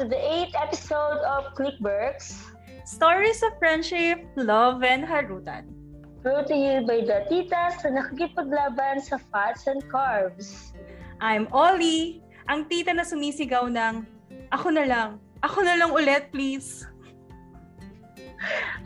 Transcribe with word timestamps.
to 0.00 0.08
the 0.08 0.16
8th 0.16 0.56
episode 0.56 1.20
of 1.28 1.52
Clickworks. 1.52 2.32
Stories 2.88 3.44
of 3.44 3.52
friendship, 3.60 4.24
love, 4.32 4.80
and 4.80 5.04
harutan. 5.04 5.68
Brought 6.24 6.48
to 6.48 6.56
you 6.56 6.88
by 6.88 7.04
the 7.04 7.28
titas 7.28 7.84
na 7.84 8.00
nakikipaglaban 8.00 9.04
sa 9.04 9.20
fats 9.28 9.68
and 9.68 9.84
carbs. 9.92 10.72
I'm 11.20 11.52
Ollie, 11.52 12.24
ang 12.48 12.64
tita 12.72 12.96
na 12.96 13.04
sumisigaw 13.04 13.68
ng, 13.68 14.08
ako 14.48 14.72
na 14.72 14.88
lang, 14.88 15.20
ako 15.44 15.68
na 15.68 15.76
lang 15.76 15.92
ulit, 15.92 16.32
please. 16.32 16.88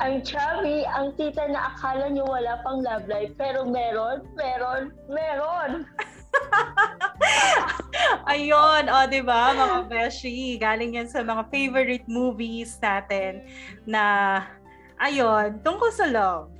I'm 0.03 0.19
Chubby, 0.27 0.83
ang 0.83 1.15
tita 1.15 1.47
na 1.47 1.79
akala 1.79 2.11
niyo 2.11 2.27
wala 2.27 2.59
pang 2.67 2.83
love 2.83 3.07
life, 3.07 3.31
pero 3.39 3.63
meron, 3.63 4.27
meron, 4.35 4.91
meron. 5.07 5.87
Ayun, 8.33 8.91
o, 8.91 8.95
oh, 8.95 9.07
di 9.07 9.21
ba, 9.21 9.53
mga 9.55 9.79
beshi, 9.87 10.59
galing 10.59 10.97
yan 10.99 11.09
sa 11.09 11.23
mga 11.23 11.47
favorite 11.53 12.07
movies 12.09 12.77
natin 12.81 13.45
na, 13.85 14.43
ayun, 14.99 15.61
tungkol 15.63 15.91
sa 15.93 16.09
love. 16.09 16.51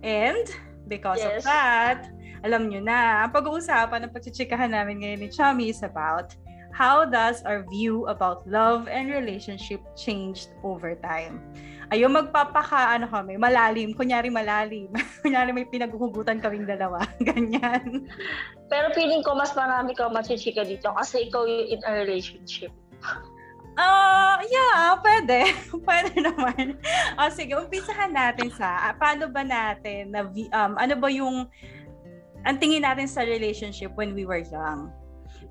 And, 0.00 0.46
because 0.86 1.18
yes. 1.18 1.42
of 1.42 1.50
that, 1.50 2.08
alam 2.46 2.70
nyo 2.70 2.80
na, 2.80 3.26
ang 3.26 3.34
pag-uusapan 3.34 4.06
ng 4.06 4.12
pagchichikahan 4.14 4.70
namin 4.70 5.02
ngayon 5.02 5.20
ni 5.26 5.28
Chummy 5.28 5.74
is 5.74 5.82
about 5.82 6.32
how 6.76 7.08
does 7.08 7.40
our 7.48 7.64
view 7.72 8.04
about 8.06 8.44
love 8.44 8.86
and 8.86 9.08
relationship 9.08 9.80
changed 9.96 10.52
over 10.60 10.94
time. 11.00 11.40
Ayun, 11.94 12.10
magpapaka, 12.10 12.98
ano 12.98 13.06
kami, 13.06 13.38
malalim. 13.38 13.94
Kunyari 13.94 14.26
malalim. 14.26 14.90
Kunyari 15.22 15.54
may 15.54 15.66
pinaghuhugutan 15.70 16.42
kaming 16.42 16.66
dalawa. 16.66 17.06
Ganyan. 17.28 18.10
Pero 18.66 18.90
feeling 18.90 19.22
ko 19.22 19.38
mas 19.38 19.54
marami 19.54 19.94
ka 19.94 20.10
machichika 20.10 20.66
dito 20.66 20.90
kasi 20.98 21.30
ikaw 21.30 21.46
yung 21.46 21.78
in 21.78 21.80
a 21.86 21.92
relationship. 22.02 22.74
Ah, 23.76 24.40
uh, 24.40 24.48
yeah, 24.48 24.96
pwede. 25.04 25.52
pwede 25.84 26.16
naman. 26.16 26.80
O, 27.20 27.28
oh, 27.28 27.32
sige, 27.36 27.52
umpisahan 27.52 28.08
natin 28.08 28.48
sa, 28.48 28.88
uh, 28.88 28.96
paano 28.96 29.28
ba 29.28 29.44
natin, 29.44 30.16
na, 30.16 30.24
um, 30.32 30.80
ano 30.80 30.96
ba 30.96 31.12
yung, 31.12 31.44
ang 32.48 32.56
tingin 32.56 32.88
natin 32.88 33.04
sa 33.04 33.20
relationship 33.20 33.92
when 33.92 34.16
we 34.16 34.24
were 34.24 34.40
young? 34.48 34.88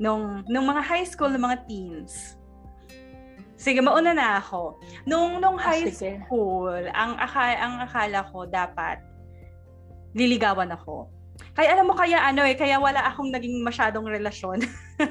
Nung, 0.01 0.41
nung 0.49 0.65
mga 0.65 0.81
high 0.81 1.05
school, 1.05 1.29
ng 1.29 1.45
mga 1.45 1.69
teens 1.69 2.41
Sige, 3.55 3.79
mauna 3.79 4.11
na 4.11 4.43
ako. 4.43 4.79
Nung 5.07 5.39
nung 5.39 5.55
ah, 5.55 5.71
high 5.71 5.87
sige. 5.87 6.19
school, 6.27 6.83
ang 6.91 7.15
akala, 7.15 7.55
ang 7.59 7.75
akala 7.87 8.19
ko 8.29 8.43
dapat 8.43 8.99
liligawan 10.15 10.71
ako. 10.75 11.07
Kaya 11.55 11.75
alam 11.75 11.87
mo 11.87 11.95
kaya 11.95 12.19
ano 12.19 12.43
eh, 12.43 12.55
kaya 12.55 12.79
wala 12.79 13.11
akong 13.11 13.31
naging 13.31 13.63
masyadong 13.63 14.07
relasyon. 14.07 14.63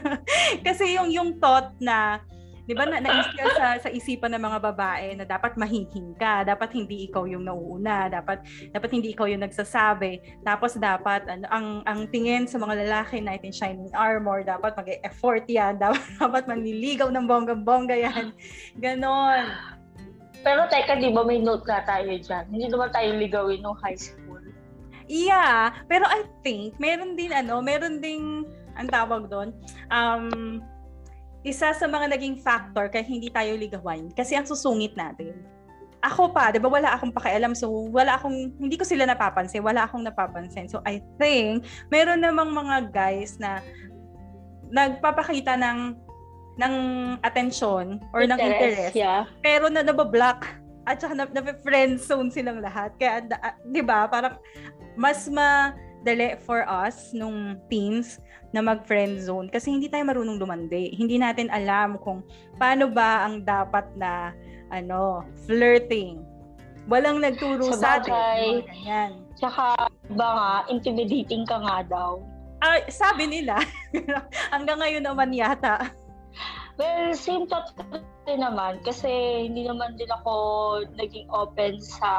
Kasi 0.67 0.97
yung 0.97 1.09
yung 1.13 1.37
thought 1.41 1.73
na 1.81 2.21
'di 2.65 2.73
ba 2.73 2.89
na 2.89 3.01
na-instill 3.01 3.51
sa 3.57 3.77
sa 3.77 3.89
isipan 3.93 4.33
ng 4.37 4.43
mga 4.43 4.59
babae 4.73 5.07
na 5.21 5.25
dapat 5.29 5.57
mahinhin 5.61 6.17
ka, 6.17 6.45
dapat 6.45 6.73
hindi 6.73 7.09
ikaw 7.09 7.29
yung 7.29 7.45
nauuna, 7.45 8.09
dapat 8.09 8.41
dapat 8.73 8.91
hindi 8.93 9.13
ikaw 9.13 9.29
yung 9.29 9.45
nagsasabi, 9.45 10.41
tapos 10.43 10.81
dapat 10.81 11.29
ano, 11.29 11.45
ang 11.53 11.67
ang 11.85 12.09
tingin 12.09 12.49
sa 12.49 12.57
mga 12.57 12.89
lalaki 12.89 13.21
knight 13.21 13.45
in 13.45 13.53
shining 13.53 13.93
armor, 13.93 14.41
dapat 14.41 14.73
mag-effort 14.77 15.45
yan, 15.49 15.77
dapat, 15.77 16.01
dapat 16.23 16.45
manliligaw 16.49 17.13
ng 17.13 17.25
bongga-bongga 17.29 17.97
yan. 18.01 18.25
Ganon. 18.81 19.45
Pero 20.45 20.69
teka, 20.69 21.01
di 21.01 21.09
ba 21.09 21.25
may 21.25 21.41
note 21.41 21.65
na 21.65 21.81
tayo 21.89 22.13
dyan? 22.13 22.45
Hindi 22.53 22.69
naman 22.69 22.93
tayo 22.93 23.17
ligawin 23.17 23.65
nung 23.65 23.81
high 23.81 23.97
school. 23.97 24.45
Yeah, 25.09 25.73
pero 25.89 26.05
I 26.09 26.29
think 26.41 26.81
meron 26.81 27.17
din 27.17 27.33
ano, 27.33 27.61
meron 27.61 28.01
ding 28.01 28.49
ang 28.77 28.89
tawag 28.89 29.29
doon, 29.29 29.53
um, 29.93 30.61
isa 31.45 31.77
sa 31.77 31.87
mga 31.87 32.17
naging 32.17 32.41
factor 32.41 32.89
kaya 32.89 33.05
hindi 33.05 33.29
tayo 33.29 33.53
ligawan 33.55 34.09
kasi 34.17 34.33
ang 34.35 34.49
susungit 34.49 34.97
natin. 34.97 35.37
Ako 36.05 36.33
pa, 36.33 36.53
'di 36.53 36.61
ba 36.61 36.69
wala 36.69 36.97
akong 36.97 37.13
pakialam 37.13 37.57
so 37.57 37.69
wala 37.93 38.17
akong 38.17 38.53
hindi 38.61 38.77
ko 38.77 38.85
sila 38.85 39.05
napapansin, 39.09 39.65
wala 39.65 39.85
akong 39.85 40.05
napapansin. 40.05 40.69
So 40.69 40.81
I 40.85 41.05
think 41.21 41.69
meron 41.93 42.25
namang 42.25 42.53
mga 42.53 42.93
guys 42.93 43.37
na 43.41 43.61
nagpapakita 44.73 45.57
ng 45.61 45.97
ng 46.61 46.75
attention 47.25 48.01
or 48.13 48.25
interest, 48.25 48.41
ng 48.41 48.41
interest. 48.41 48.95
Yeah. 48.97 49.29
Pero 49.45 49.69
na 49.69 49.85
nabablock 49.85 50.49
at 50.85 51.01
saka 51.01 51.17
na, 51.17 51.25
na 51.29 51.57
friend 51.65 51.97
zone 52.01 52.29
silang 52.29 52.61
lahat. 52.61 52.93
Kaya, 53.01 53.25
uh, 53.29 53.57
'di 53.69 53.83
ba, 53.85 54.09
parang 54.09 54.37
mas 54.95 55.27
madali 55.29 56.37
for 56.45 56.65
us 56.69 57.11
nung 57.17 57.59
teens 57.69 58.21
na 58.55 58.63
mag-friend 58.63 59.19
zone 59.19 59.51
kasi 59.51 59.75
hindi 59.75 59.91
tayo 59.91 60.07
marunong 60.07 60.39
lumandi. 60.39 60.95
Hindi 60.95 61.19
natin 61.19 61.51
alam 61.51 61.99
kung 61.99 62.23
paano 62.55 62.87
ba 62.87 63.27
ang 63.27 63.43
dapat 63.43 63.83
na 63.99 64.31
ano, 64.71 65.27
flirting. 65.51 66.23
Walang 66.87 67.19
nagturo 67.19 67.75
sa, 67.75 67.77
sa 67.77 67.89
atin. 67.99 68.63
Ganyan. 68.63 69.13
Tsaka 69.35 69.91
ba 70.15 70.29
nga, 70.39 70.53
intimidating 70.71 71.43
ka 71.43 71.59
nga 71.59 71.83
daw. 71.83 72.23
Ah, 72.63 72.79
sabi 72.87 73.27
nila. 73.27 73.59
Hanggang 74.55 74.79
ngayon 74.79 75.03
naman 75.03 75.35
yata. 75.35 75.91
Well, 76.79 77.15
same 77.15 77.51
thought 77.51 77.75
naman 78.27 78.83
kasi 78.83 79.07
hindi 79.47 79.63
naman 79.63 79.95
din 79.95 80.11
ako 80.11 80.35
naging 80.99 81.31
open 81.31 81.79
sa 81.79 82.11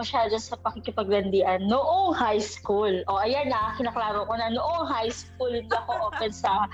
masyado 0.00 0.32
sa 0.40 0.56
pakikipaglandian 0.56 1.68
noong 1.68 2.16
high 2.16 2.40
school. 2.40 2.92
O 3.08 3.20
ayan 3.20 3.52
na, 3.52 3.76
kinaklaro 3.76 4.24
ko 4.24 4.32
na 4.36 4.48
noong 4.48 4.88
high 4.88 5.12
school 5.12 5.52
hindi 5.52 5.68
ako 5.68 6.12
open 6.12 6.32
sa 6.32 6.64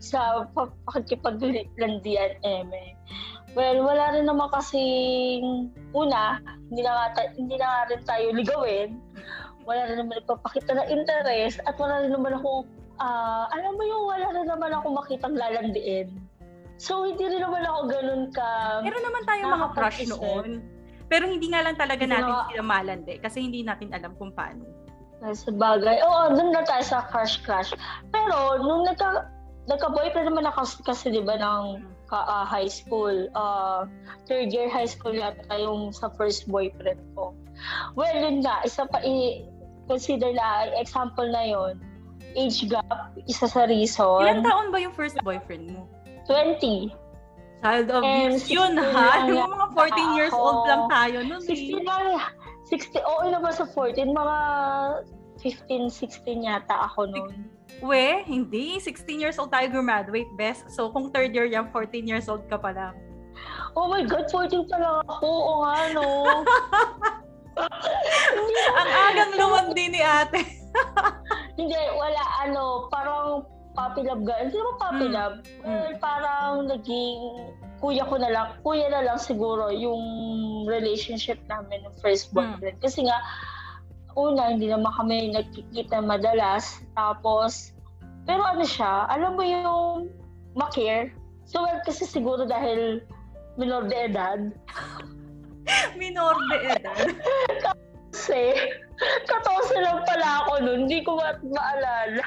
sa 0.00 0.48
pakikipaglandian 0.88 2.40
eme. 2.40 2.96
Well, 3.54 3.86
wala 3.86 4.18
rin 4.18 4.26
naman 4.26 4.50
kasi 4.50 4.82
una, 5.94 6.42
hindi 6.72 6.82
na, 6.82 7.14
nga, 7.14 7.22
hindi 7.38 7.54
na 7.54 7.66
nga 7.70 7.82
rin 7.86 8.02
tayo 8.02 8.26
ligawin. 8.34 8.98
Wala 9.62 9.86
rin 9.86 10.02
naman 10.02 10.18
nagpapakita 10.20 10.74
ng 10.74 10.88
interest 10.90 11.62
at 11.62 11.78
wala 11.78 12.02
rin 12.02 12.10
naman 12.10 12.34
ako, 12.34 12.66
uh, 12.98 13.46
alam 13.54 13.78
mo 13.78 13.82
yung 13.86 14.04
wala 14.10 14.26
rin 14.34 14.48
naman 14.50 14.74
ako 14.74 14.98
makitang 14.98 15.38
lalandiin. 15.38 16.18
So, 16.82 17.06
hindi 17.06 17.22
rin 17.30 17.46
naman 17.46 17.62
ako 17.62 17.80
ganun 17.86 18.22
ka... 18.34 18.82
Pero 18.82 18.98
naman 18.98 19.22
tayo 19.22 19.42
mga 19.46 19.68
crush 19.78 20.02
noon. 20.10 20.73
Pero 21.08 21.28
hindi 21.28 21.52
nga 21.52 21.62
lang 21.64 21.76
talaga 21.76 22.04
natin 22.04 22.32
no. 22.32 22.46
sila 22.50 22.64
malande 22.64 23.20
kasi 23.20 23.44
hindi 23.44 23.60
natin 23.62 23.92
alam 23.92 24.12
kung 24.16 24.32
paano. 24.32 24.64
Sa 25.24 25.48
bagay. 25.56 26.04
Oo, 26.04 26.36
doon 26.36 26.52
na 26.52 26.68
tayo 26.68 26.84
sa 26.84 27.08
crush-crush. 27.08 27.72
Pero, 28.12 28.60
nung 28.60 28.84
nagka, 28.84 29.24
nagka-boyfriend 29.72 30.28
naman 30.28 30.44
ako 30.44 30.84
kasi, 30.84 31.08
di 31.08 31.24
ba, 31.24 31.40
ng 31.40 31.80
ka, 32.12 32.28
uh, 32.28 32.44
high 32.44 32.68
school. 32.68 33.32
Uh, 33.32 33.88
third 34.28 34.52
year 34.52 34.68
high 34.68 34.84
school 34.84 35.16
yata 35.16 35.48
yung 35.56 35.96
sa 35.96 36.12
first 36.20 36.44
boyfriend 36.44 37.00
ko. 37.16 37.32
Well, 37.96 38.12
yun 38.12 38.44
nga, 38.44 38.60
isa 38.68 38.84
pa, 38.84 39.00
i-consider 39.00 40.36
na, 40.36 40.76
example 40.76 41.24
na 41.32 41.42
yon 41.48 41.80
age 42.34 42.66
gap, 42.68 43.14
isa 43.24 43.46
sa 43.46 43.64
reason. 43.64 44.20
Ilang 44.20 44.44
taon 44.44 44.68
ba 44.74 44.78
yung 44.82 44.92
first 44.92 45.16
boyfriend 45.22 45.72
mo? 45.72 45.86
20. 46.26 46.90
Child 47.64 47.88
abuse 47.96 48.44
yun 48.52 48.76
ha. 48.76 49.24
Yung 49.24 49.48
mga 49.48 49.66
14 49.72 50.18
years 50.20 50.34
old 50.36 50.68
lang 50.68 50.84
tayo 50.92 51.18
nun. 51.24 51.40
16 51.40 51.80
lang. 51.80 52.20
60, 52.68 53.00
oo 53.00 53.24
naman 53.32 53.56
sa 53.56 53.64
14. 53.64 54.04
Mga 54.04 54.36
15, 55.40 55.88
16 55.88 56.44
yata 56.44 56.76
ako 56.92 57.08
noon. 57.08 57.48
We, 57.80 58.20
hindi. 58.28 58.76
16 58.76 59.16
years 59.16 59.40
old 59.40 59.48
tayo 59.48 59.72
graduate, 59.72 60.28
best. 60.36 60.68
So, 60.76 60.92
kung 60.92 61.08
third 61.08 61.32
year 61.32 61.48
yan, 61.48 61.72
14 61.72 62.04
years 62.04 62.28
old 62.28 62.44
ka 62.52 62.60
pa 62.60 62.68
lang. 62.76 62.92
Oh 63.72 63.88
my 63.88 64.04
God, 64.04 64.28
14 64.28 64.68
pa 64.68 64.76
lang 64.76 64.94
ako. 65.08 65.24
Oo 65.24 65.52
nga, 65.64 65.76
no. 65.96 66.06
Ang 68.76 68.90
agang 69.08 69.32
lumandi 69.40 69.84
ni 69.88 70.00
ate. 70.04 70.44
hindi, 71.58 71.80
wala, 71.96 72.22
ano, 72.44 72.92
parang 72.92 73.48
puppy 73.74 74.06
love 74.06 74.22
girl. 74.22 74.40
Hindi 74.40 74.56
naman 74.56 74.76
puppy 74.78 75.06
mm. 75.10 75.14
love. 75.14 75.36
Well, 75.66 75.92
mm. 75.92 75.98
parang 76.00 76.54
naging 76.70 77.18
kuya 77.82 78.06
ko 78.08 78.16
na 78.16 78.30
lang, 78.30 78.46
kuya 78.64 78.88
na 78.88 79.02
lang 79.04 79.18
siguro 79.20 79.68
yung 79.68 80.00
relationship 80.64 81.36
namin 81.50 81.84
ng 81.84 81.94
first 82.00 82.30
mm. 82.30 82.38
boyfriend. 82.38 82.78
Mm. 82.80 82.82
Kasi 82.82 83.04
nga, 83.04 83.18
una, 84.14 84.54
hindi 84.54 84.70
naman 84.70 84.94
kami 84.94 85.34
nagkikita 85.34 86.00
madalas. 86.00 86.80
Tapos, 86.94 87.74
pero 88.24 88.40
ano 88.46 88.64
siya, 88.64 89.10
alam 89.10 89.36
mo 89.36 89.44
yung 89.44 90.08
makir. 90.54 91.12
So, 91.44 91.60
well, 91.60 91.82
kasi 91.84 92.08
siguro 92.08 92.48
dahil 92.48 93.04
minor 93.60 93.84
de 93.90 94.08
edad. 94.08 94.40
minor 96.00 96.34
de 96.48 96.58
edad? 96.78 97.04
kasi, 98.14 98.54
14 99.00 99.84
lang 99.84 100.00
pala 100.06 100.28
ako 100.44 100.52
nun. 100.62 100.78
Hindi 100.86 101.02
ko 101.02 101.18
ma- 101.18 101.42
maalala. 101.42 102.24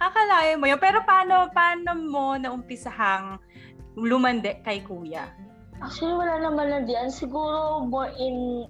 Akalain 0.00 0.60
mo 0.60 0.66
yun. 0.66 0.80
Pero 0.80 1.04
paano, 1.04 1.52
paano 1.52 1.90
mo 1.96 2.36
naumpisahang 2.40 3.36
lumande 3.98 4.60
kay 4.64 4.80
kuya? 4.84 5.28
Actually, 5.78 6.16
wala 6.16 6.42
naman 6.42 6.66
na 6.72 6.80
diyan. 6.82 7.12
Siguro 7.12 7.84
more 7.86 8.10
in... 8.16 8.66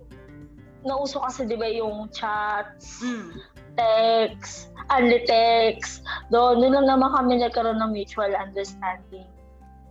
Nauso 0.87 1.19
kasi 1.19 1.43
di 1.43 1.59
ba 1.59 1.67
yung 1.67 2.07
chats, 2.15 3.03
mm. 3.03 3.35
text, 3.75 4.71
unli 4.95 5.27
text. 5.27 6.07
Doon, 6.31 6.63
doon 6.63 6.71
lang 6.71 6.87
naman 6.87 7.11
kami 7.11 7.43
nagkaroon 7.43 7.83
ng 7.83 7.99
mutual 7.99 8.31
understanding. 8.39 9.27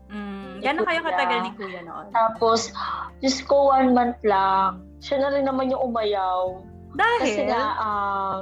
Mm. 0.07 0.63
Gano'n 0.63 0.88
kayo 0.88 1.01
katagal 1.03 1.39
ni 1.43 1.51
Kuya 1.59 1.83
noon? 1.83 2.07
Tapos, 2.15 2.71
Diyos 3.19 3.43
ko, 3.43 3.75
one 3.75 3.91
month 3.91 4.19
lang. 4.23 4.79
Siya 5.03 5.19
na 5.19 5.35
rin 5.35 5.45
naman 5.45 5.67
yung 5.67 5.91
umayaw. 5.91 6.63
Dahil? 6.97 7.21
Kasi 7.21 7.41
nga, 7.45 7.63
um, 7.77 8.38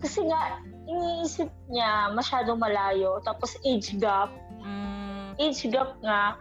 kasi 0.00 0.20
nga, 0.24 0.40
iniisip 0.88 1.50
niya 1.68 2.10
masyadong 2.16 2.56
malayo. 2.56 3.20
Tapos 3.22 3.54
age 3.62 3.94
gap. 4.00 4.32
Mm, 4.64 5.36
Age 5.36 5.68
gap 5.68 5.96
nga. 6.00 6.36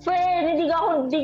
Friend, 0.00 0.44
hindi 0.48 0.64
nga 0.68 0.78
ako, 0.80 0.88
hindi, 1.06 1.20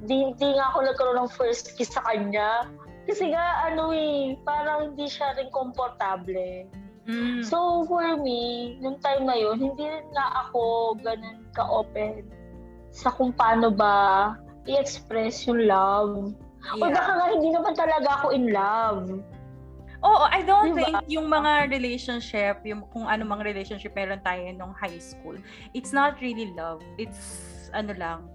hindi, 0.00 0.16
hindi 0.32 0.48
nga 0.56 0.64
ako 0.72 0.78
nagkaroon 0.84 1.18
ng 1.24 1.32
first 1.32 1.72
kiss 1.76 1.92
sa 1.92 2.04
kanya. 2.04 2.68
Kasi 3.04 3.32
nga, 3.32 3.68
ano 3.68 3.92
eh, 3.92 4.36
parang 4.44 4.92
hindi 4.92 5.08
siya 5.08 5.36
rin 5.36 5.48
komportable. 5.52 6.68
mm, 7.08 7.44
So, 7.44 7.84
for 7.88 8.16
me, 8.20 8.76
nung 8.80 9.00
time 9.00 9.28
na 9.28 9.36
yun, 9.36 9.60
hindi 9.60 9.84
rin 9.84 10.08
nga 10.12 10.48
ako 10.48 10.96
ganun 11.04 11.44
ka-open 11.52 12.24
sa 12.94 13.12
kung 13.12 13.34
paano 13.34 13.68
ba 13.74 14.32
i-express 14.64 15.44
yung 15.44 15.68
love. 15.68 16.32
O 16.72 16.80
yeah. 16.80 16.92
baka 16.96 17.10
nga 17.12 17.26
hindi 17.28 17.48
naman 17.52 17.72
talaga 17.76 18.08
ako 18.20 18.26
in 18.32 18.44
love. 18.48 19.20
Oo, 20.04 20.24
I 20.28 20.44
don't 20.44 20.76
Diba? 20.76 20.84
think 20.84 20.96
yung 21.08 21.32
mga 21.32 21.72
relationship, 21.72 22.60
yung 22.64 22.84
kung 22.92 23.08
ano 23.08 23.24
mang 23.24 23.40
relationship 23.40 23.96
meron 23.96 24.20
tayo 24.20 24.44
nung 24.52 24.76
high 24.76 25.00
school, 25.00 25.36
it's 25.72 25.96
not 25.96 26.20
really 26.20 26.52
love. 26.52 26.84
It's 27.00 27.72
ano 27.72 27.96
lang. 27.96 28.28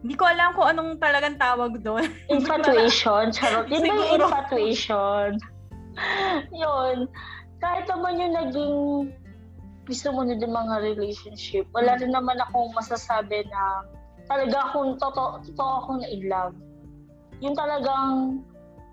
Hindi 0.00 0.16
ko 0.16 0.24
alam 0.24 0.56
kung 0.56 0.68
anong 0.72 0.90
talagang 0.96 1.36
tawag 1.36 1.84
doon. 1.84 2.08
Infatuation, 2.32 3.28
charot. 3.28 3.68
Yun 3.68 3.84
ba 3.84 3.92
yung 3.92 4.10
infatuation? 4.20 5.30
yun. 6.64 6.96
Kahit 7.60 7.84
naman 7.88 8.20
yung 8.20 8.34
naging 8.36 8.76
gusto 9.84 10.08
mo 10.12 10.24
na 10.24 10.36
din 10.36 10.52
mga 10.52 10.82
relationship, 10.82 11.64
wala 11.76 11.96
rin 12.00 12.12
naman 12.12 12.40
akong 12.40 12.72
masasabi 12.72 13.44
na 13.48 13.84
talaga 14.26 14.72
akong 14.72 14.98
totoo, 14.98 15.44
totoo 15.44 15.72
akong 15.84 15.98
na 16.02 16.08
in 16.08 16.24
love. 16.26 16.56
Yung 17.40 17.56
talagang 17.56 18.40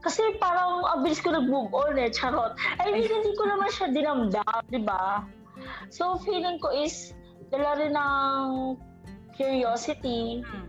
kasi 0.03 0.19
parang 0.35 0.83
ang 0.83 0.99
bilis 0.99 1.23
ko 1.23 1.31
nag-move 1.31 1.71
on 1.71 1.95
eh, 1.95 2.11
charot. 2.11 2.51
I 2.83 2.91
mean, 2.91 3.07
hindi 3.07 3.31
ko 3.39 3.43
naman 3.47 3.71
siya 3.71 3.87
dinamdam, 3.95 4.61
di 4.67 4.83
ba? 4.83 5.23
So, 5.87 6.19
feeling 6.27 6.59
ko 6.59 6.75
is, 6.75 7.15
dala 7.55 7.79
rin 7.79 7.95
ng 7.95 8.75
curiosity, 9.31 10.43
Hmm. 10.43 10.67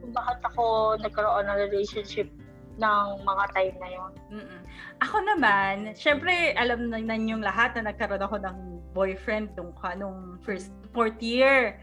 kung 0.00 0.12
bakit 0.14 0.38
ako 0.46 0.94
nagkaroon 1.02 1.50
ng 1.50 1.58
relationship 1.66 2.30
ng 2.78 3.06
mga 3.26 3.44
time 3.56 3.76
na 3.82 3.88
yon. 3.90 4.12
Mm-mm. 4.30 4.60
Ako 5.02 5.16
naman, 5.24 5.96
syempre, 5.96 6.54
alam 6.54 6.92
na 6.92 7.00
nan 7.00 7.26
yung 7.26 7.42
lahat 7.42 7.74
na 7.74 7.90
nagkaroon 7.90 8.22
ako 8.22 8.36
ng 8.38 8.56
boyfriend 8.94 9.50
nung, 9.58 9.74
nung 9.98 10.38
first, 10.46 10.70
fourth 10.94 11.18
year. 11.18 11.80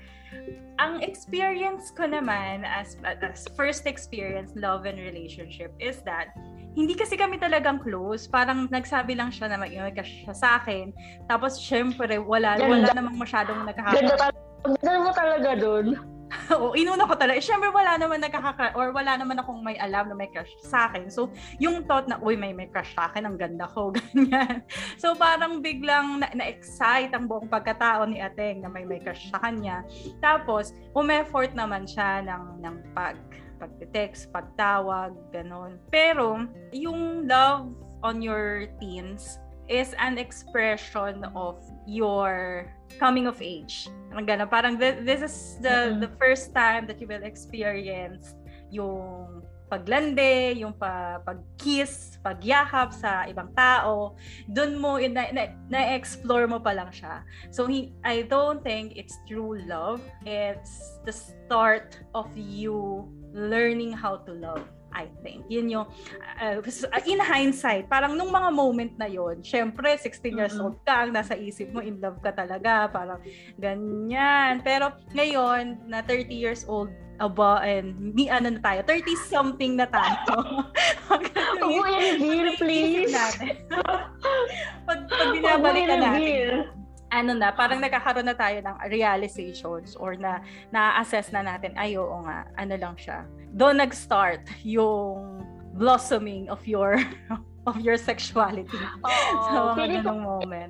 Ang 0.82 1.06
experience 1.06 1.94
ko 1.94 2.10
naman 2.10 2.66
as, 2.66 2.98
as 3.06 3.46
first 3.54 3.86
experience, 3.86 4.52
love 4.58 4.90
and 4.90 4.98
relationship 4.98 5.70
is 5.78 6.02
that 6.04 6.34
hindi 6.74 6.98
kasi 6.98 7.14
kami 7.14 7.38
talagang 7.38 7.78
close. 7.78 8.26
Parang 8.26 8.66
nagsabi 8.74 9.14
lang 9.14 9.30
siya 9.30 9.54
na 9.54 9.62
mag-iwag 9.62 9.94
siya 10.02 10.34
sa 10.34 10.58
akin. 10.58 10.90
Tapos, 11.30 11.62
syempre, 11.62 12.18
wala, 12.18 12.58
Ganda. 12.58 12.90
wala 12.90 12.98
namang 12.98 13.18
masyadong 13.22 13.62
Ganda 13.62 13.70
nagkakaka... 13.78 14.18
talaga, 14.18 14.26
ganda 14.66 14.94
mo 14.98 15.12
talaga 15.14 15.50
dun. 15.54 15.86
Oo, 16.54 16.74
inuna 16.74 17.06
ko 17.06 17.16
talaga. 17.16 17.40
Siyempre, 17.40 17.70
wala 17.70 17.96
naman 17.98 18.22
nagkaka 18.22 18.74
or 18.74 18.92
wala 18.92 19.18
naman 19.18 19.38
akong 19.40 19.62
may 19.62 19.78
alam 19.78 20.10
na 20.10 20.16
may 20.18 20.30
crush 20.30 20.52
sa 20.64 20.90
akin. 20.90 21.08
So, 21.08 21.30
yung 21.62 21.86
thought 21.86 22.10
na, 22.10 22.20
uy, 22.20 22.36
may 22.36 22.52
may 22.52 22.68
crush 22.70 22.92
sa 22.96 23.10
akin, 23.12 23.28
ang 23.28 23.38
ganda 23.38 23.70
ko, 23.70 23.92
ganyan. 23.98 24.66
So, 24.98 25.14
parang 25.14 25.62
biglang 25.62 26.24
na- 26.24 26.34
na-excite 26.34 27.14
ang 27.14 27.30
buong 27.30 27.48
pagkatao 27.48 28.06
ni 28.10 28.20
Ateng 28.20 28.64
na 28.64 28.70
may 28.70 28.86
may 28.88 29.00
crush 29.00 29.30
sa 29.30 29.40
kanya. 29.42 29.86
Tapos, 30.20 30.74
umeffort 30.98 31.54
naman 31.54 31.86
siya 31.86 32.24
ng, 32.26 32.62
ng 32.62 32.76
pag 32.94 33.18
pagte-text, 33.64 34.28
pagtawag, 34.36 35.16
ganun. 35.32 35.80
Pero, 35.88 36.44
yung 36.76 37.24
love 37.32 37.72
on 38.04 38.20
your 38.20 38.68
teens 38.84 39.40
is 39.74 39.98
an 39.98 40.22
expression 40.22 41.26
of 41.34 41.58
your 41.90 42.70
coming 43.02 43.26
of 43.26 43.42
age. 43.42 43.90
Parang 44.14 44.30
ganun. 44.30 44.50
Parang 44.54 44.74
thi- 44.78 45.02
this 45.02 45.26
is 45.26 45.58
the 45.66 45.98
Mhm. 45.98 46.06
the 46.06 46.12
first 46.22 46.54
time 46.54 46.86
that 46.86 47.02
you 47.02 47.10
will 47.10 47.26
experience 47.26 48.38
yung 48.70 49.42
paglande, 49.74 50.54
yung 50.54 50.78
pa, 50.78 51.18
pag-kiss, 51.26 52.22
pagyakap 52.22 52.94
sa 52.94 53.26
ibang 53.26 53.50
tao, 53.58 54.14
doon 54.46 54.78
mo, 54.78 55.02
na, 55.02 55.34
na, 55.34 55.50
na-explore 55.66 56.46
mo 56.46 56.62
pa 56.62 56.78
lang 56.78 56.94
siya. 56.94 57.26
So, 57.50 57.66
he, 57.66 57.90
I 58.06 58.22
don't 58.22 58.62
think 58.62 58.94
it's 58.94 59.18
true 59.26 59.58
love. 59.66 59.98
It's 60.30 61.02
the 61.10 61.16
start 61.18 61.98
of 62.14 62.30
you 62.38 63.10
learning 63.34 63.98
how 63.98 64.22
to 64.30 64.32
love. 64.38 64.62
I 64.94 65.10
think. 65.26 65.50
Yun 65.50 65.74
yung, 65.74 65.88
uh, 66.40 66.62
in 67.10 67.20
hindsight, 67.20 67.90
parang 67.90 68.14
nung 68.14 68.30
mga 68.30 68.50
moment 68.54 68.94
na 68.96 69.10
yon 69.10 69.42
syempre, 69.42 69.98
16 69.98 70.38
years 70.38 70.56
old 70.62 70.78
ka, 70.86 71.04
ang 71.04 71.12
nasa 71.12 71.34
isip 71.34 71.74
mo, 71.74 71.82
in 71.82 71.98
love 71.98 72.22
ka 72.22 72.32
talaga, 72.32 72.88
parang 72.94 73.20
ganyan. 73.58 74.62
Pero 74.62 74.94
ngayon, 75.12 75.90
na 75.90 76.06
30 76.06 76.30
years 76.30 76.64
old, 76.70 76.94
aba, 77.22 77.62
and 77.62 77.94
mi, 78.14 78.30
ano 78.30 78.54
na 78.54 78.62
tayo, 78.62 78.82
30 78.86 79.30
something 79.30 79.78
na 79.78 79.86
tayo. 79.86 80.34
Mo 81.64 81.86
i-reveal, 81.88 82.58
please. 82.60 83.14
pag, 84.88 85.00
pag 85.08 85.08
Huwag 85.08 85.30
mo 85.30 85.36
binabalikan 85.38 86.00
natin. 86.02 86.83
Ano 87.14 87.38
na, 87.38 87.54
parang 87.54 87.78
nagkakaroon 87.78 88.26
na 88.26 88.34
tayo 88.34 88.58
ng 88.66 88.76
realizations 88.90 89.94
or 89.94 90.18
na 90.18 90.42
na-assess 90.74 91.30
na 91.30 91.46
natin, 91.46 91.78
ay 91.78 91.94
oo 91.94 92.26
nga, 92.26 92.50
ano 92.58 92.74
lang 92.74 92.98
siya. 92.98 93.22
Doon 93.54 93.78
nag-start 93.86 94.50
yung 94.66 95.46
blossoming 95.78 96.50
of 96.50 96.66
your 96.66 96.98
of 97.70 97.78
your 97.86 97.96
sexuality. 97.96 98.82
Oo, 99.06 99.32
sa 99.46 99.78
mga 99.78 100.02
ganong 100.02 100.22
moment. 100.26 100.70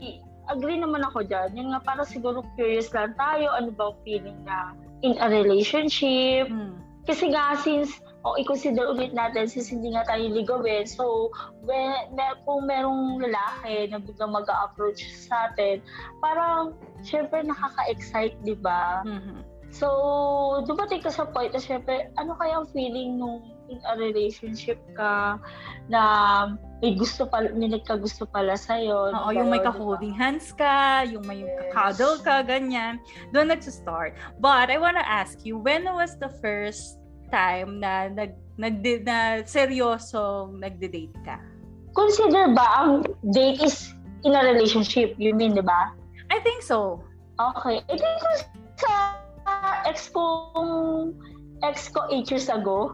agree 0.51 0.75
naman 0.75 0.99
ako 1.07 1.23
dyan. 1.23 1.55
Yung 1.55 1.71
nga, 1.71 1.79
parang 1.79 2.03
siguro 2.03 2.43
curious 2.59 2.91
lang 2.91 3.15
tayo, 3.15 3.47
ano 3.55 3.71
ba 3.71 3.95
feeling 4.03 4.43
na 4.43 4.75
in 4.99 5.15
a 5.23 5.27
relationship. 5.31 6.51
Hmm. 6.51 6.75
Kasi 7.07 7.31
nga, 7.31 7.55
since, 7.59 7.99
o 8.23 8.39
i-consider 8.39 8.87
ulit 8.87 9.11
natin, 9.11 9.51
since 9.51 9.67
hindi 9.67 9.91
nga 9.91 10.07
tayo 10.07 10.31
ligawin, 10.31 10.87
so, 10.87 11.27
when, 11.67 11.91
may, 12.15 12.31
kung 12.47 12.63
merong 12.65 13.19
lalaki 13.19 13.91
na 13.91 13.99
biglang 13.99 14.31
mag-approach 14.31 15.03
sa 15.11 15.51
atin, 15.51 15.83
parang, 16.23 16.71
syempre, 17.03 17.43
nakaka-excite, 17.43 18.39
di 18.47 18.55
ba? 18.55 19.03
Mhm. 19.03 19.43
So, 19.73 19.89
dumating 20.69 21.01
ka 21.01 21.09
sa 21.09 21.25
point 21.25 21.51
na 21.51 21.57
syempre, 21.57 22.13
ano 22.21 22.37
kaya 22.37 22.61
ang 22.61 22.69
feeling 22.71 23.17
nung 23.17 23.41
in 23.73 23.81
a 23.89 23.97
relationship 23.97 24.77
ka 24.93 25.41
na 25.89 26.01
may 26.77 26.93
gusto 26.93 27.25
pala, 27.25 27.49
may 27.57 27.73
nagkagusto 27.73 28.29
pala 28.29 28.53
sa'yo. 28.53 29.09
Oo, 29.09 29.33
di 29.33 29.33
ba 29.33 29.39
yung 29.41 29.49
may 29.49 29.63
ka-holding 29.65 30.13
hands 30.13 30.53
ka, 30.53 31.07
yung 31.09 31.25
may 31.25 31.41
Yes. 31.41 31.73
cuddle 31.73 32.21
ka, 32.21 32.45
ganyan. 32.45 33.01
Doon 33.33 33.49
nag-start. 33.49 34.13
But 34.37 34.69
I 34.69 34.77
wanna 34.77 35.03
ask 35.03 35.41
you, 35.41 35.57
when 35.57 35.89
was 35.89 36.21
the 36.21 36.29
first 36.37 37.02
time 37.33 37.81
na 37.81 38.13
nag, 38.13 38.37
nag 38.61 38.85
na 39.01 39.41
seryosong 39.41 40.61
nagde-date 40.61 41.17
ka? 41.25 41.41
Consider 41.97 42.53
ba 42.53 42.85
ang 42.85 43.09
date 43.33 43.65
is 43.65 43.89
in 44.21 44.37
a 44.37 44.41
relationship? 44.45 45.17
You 45.17 45.33
mean, 45.33 45.57
di 45.57 45.65
ba? 45.65 45.97
I 46.29 46.37
think 46.45 46.61
so. 46.61 47.01
Okay. 47.41 47.81
I 47.89 47.95
think 47.97 48.17
sa 48.77 48.93
ex 49.89 50.13
kong 50.13 51.17
ex 51.63 51.89
ko 51.89 52.05
8 52.11 52.29
years 52.29 52.47
ago. 52.51 52.93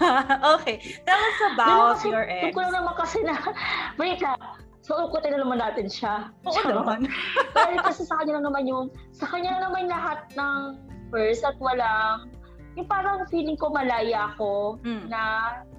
okay. 0.56 0.80
Tell 1.04 1.20
us 1.20 1.40
about 1.52 2.00
kasi- 2.00 2.10
your 2.14 2.24
ex. 2.24 2.54
ko 2.54 2.62
lang 2.62 2.72
naman 2.72 2.94
kasi 2.96 3.18
na, 3.26 3.34
wait 4.00 4.22
lang. 4.22 4.38
So, 4.84 5.00
ukutin 5.08 5.32
na 5.32 5.40
naman 5.40 5.64
natin 5.64 5.88
siya. 5.88 6.28
Oo 6.44 6.52
Charot. 6.52 6.84
naman. 6.84 7.08
Dahil 7.56 7.80
kasi 7.88 8.04
sa 8.04 8.20
kanya 8.20 8.36
lang 8.36 8.52
naman 8.52 8.68
yung, 8.68 8.92
sa 9.16 9.24
kanya 9.24 9.56
lang 9.56 9.72
naman 9.72 9.88
lahat 9.88 10.28
ng 10.36 10.76
first 11.08 11.40
at 11.40 11.56
walang, 11.56 12.28
yung 12.74 12.88
parang 12.90 13.22
feeling 13.30 13.58
ko 13.58 13.70
malaya 13.70 14.30
ako 14.34 14.82
Mm. 14.82 15.06
na 15.10 15.20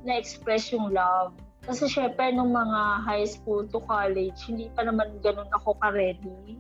na-express 0.08 0.72
yung 0.72 0.96
love. 0.96 1.36
Kasi 1.66 1.90
syempre, 1.90 2.30
nung 2.30 2.54
mga 2.54 3.02
high 3.04 3.26
school 3.26 3.66
to 3.68 3.82
college, 3.90 4.38
hindi 4.46 4.70
pa 4.78 4.86
naman 4.86 5.18
ganun 5.26 5.50
ako 5.50 5.74
ka-ready. 5.82 6.56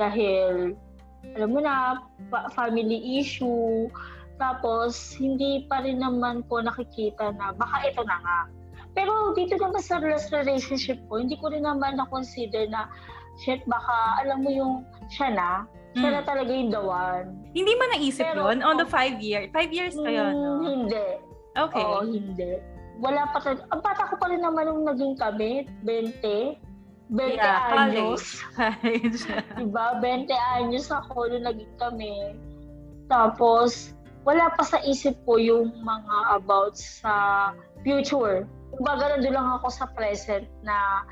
Dahil, 0.00 0.72
alam 1.36 1.50
mo 1.52 1.60
na, 1.60 2.00
fa- 2.32 2.48
family 2.56 3.20
issue. 3.20 3.92
Tapos, 4.40 5.14
hindi 5.20 5.68
pa 5.68 5.84
rin 5.84 6.00
naman 6.00 6.46
ko 6.48 6.64
nakikita 6.64 7.34
na 7.36 7.52
baka 7.52 7.92
ito 7.92 8.00
na 8.08 8.16
nga. 8.24 8.40
Pero 8.96 9.36
dito 9.36 9.54
naman 9.60 9.84
sa 9.84 10.00
last 10.00 10.32
relationship 10.32 10.96
ko, 11.06 11.20
hindi 11.20 11.36
ko 11.38 11.52
rin 11.52 11.68
naman 11.68 12.00
na-consider 12.00 12.66
na, 12.72 12.88
shit, 13.44 13.60
baka 13.68 14.24
alam 14.24 14.42
mo 14.42 14.50
yung 14.50 14.74
siya 15.12 15.28
na, 15.34 15.50
siya 15.98 16.10
na 16.12 16.22
Mm. 16.22 16.28
talaga 16.28 16.50
yung 16.50 16.70
the 16.70 16.80
one. 16.80 17.26
Hindi 17.50 17.72
mo 17.74 17.84
naisip 17.90 18.24
Pero- 18.24 18.46
yon 18.46 18.58
on 18.62 18.76
the 18.76 18.86
five 18.86 19.18
year? 19.18 19.50
Five 19.50 19.70
years 19.70 19.94
kayo, 19.94 20.24
Mm, 20.24 20.34
no? 20.34 20.52
Hindi. 20.62 21.06
Okay. 21.52 21.82
Oo, 21.82 22.00
hindi. 22.04 22.50
Wala 22.98 23.30
pa 23.30 23.38
talaga. 23.38 23.62
Ang 23.68 23.82
bata 23.82 24.02
ko 24.06 24.14
pa 24.16 24.26
rin 24.26 24.42
naman 24.42 24.62
nung 24.64 24.82
naging 24.84 25.14
kami, 25.14 25.66
20. 25.82 26.58
20 27.08 27.34
Yeah, 27.34 27.72
anyos. 27.72 28.44
College. 28.52 29.18
Diba? 29.58 29.86
20 29.98 30.28
anyos 30.54 30.86
ako 30.88 31.24
nung 31.26 31.46
naging 31.46 31.74
kami. 31.76 32.36
Tapos, 33.08 33.96
wala 34.22 34.52
pa 34.52 34.62
sa 34.62 34.76
isip 34.84 35.16
ko 35.24 35.40
yung 35.40 35.72
mga 35.80 36.16
about 36.36 36.76
sa 36.76 37.14
future. 37.80 38.44
Kumbaga, 38.76 39.16
nandun 39.16 39.32
lang 39.32 39.48
ako 39.56 39.72
sa 39.72 39.88
present 39.88 40.44
na 40.60 41.02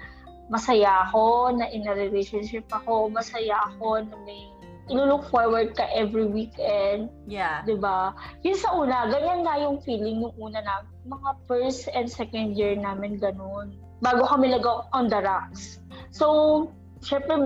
masaya 0.46 1.08
ako, 1.08 1.50
na 1.50 1.66
in 1.66 1.88
a 1.88 1.94
relationship 1.96 2.68
ako, 2.68 3.08
masaya 3.08 3.56
ako 3.66 4.04
na 4.04 4.14
may 4.22 4.52
ilo-look 4.86 5.26
forward 5.30 5.74
ka 5.74 5.86
every 5.90 6.26
weekend. 6.26 7.10
Yeah. 7.26 7.62
'Di 7.66 7.78
ba? 7.78 8.14
Yun 8.46 8.56
sa 8.58 8.74
una, 8.78 9.10
ganyan 9.10 9.42
nga 9.42 9.58
yung 9.58 9.82
feeling 9.82 10.22
nung 10.22 10.36
una 10.38 10.62
na 10.62 10.86
mga 11.06 11.30
first 11.50 11.90
and 11.90 12.06
second 12.06 12.54
year 12.54 12.74
namin 12.78 13.18
ganun. 13.18 13.74
Bago 14.02 14.26
kami 14.28 14.52
nag 14.52 14.66
on 14.94 15.10
the 15.10 15.20
rocks. 15.22 15.82
So, 16.14 16.68
syempre, 17.02 17.36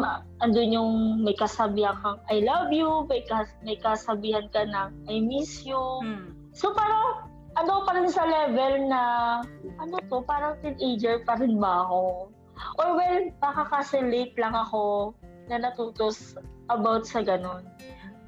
andun 0.42 0.70
yung 0.74 0.92
may 1.22 1.34
kasabihan 1.34 1.96
kang 2.02 2.20
I 2.28 2.42
love 2.44 2.70
you, 2.70 3.06
may, 3.06 3.22
kas- 3.26 3.56
may 3.64 3.78
kasabihan 3.78 4.50
ka 4.50 4.66
na 4.66 4.90
I 5.06 5.22
miss 5.22 5.62
you. 5.66 5.80
Mm. 6.02 6.52
So, 6.54 6.74
parang, 6.74 7.30
ano 7.58 7.82
pa 7.86 7.94
rin 7.98 8.10
sa 8.10 8.26
level 8.26 8.90
na, 8.90 9.02
ano 9.78 9.96
to, 10.06 10.22
parang 10.26 10.58
teenager 10.62 11.22
pa 11.26 11.38
rin 11.38 11.58
ba 11.58 11.86
ako? 11.86 12.30
Or 12.76 12.88
well, 12.94 13.24
baka 13.40 13.62
kasi 13.72 14.04
late 14.04 14.36
lang 14.36 14.52
ako 14.52 15.14
na 15.50 15.58
natutos 15.58 16.38
about 16.70 17.02
sa 17.04 17.20
ganun. 17.26 17.66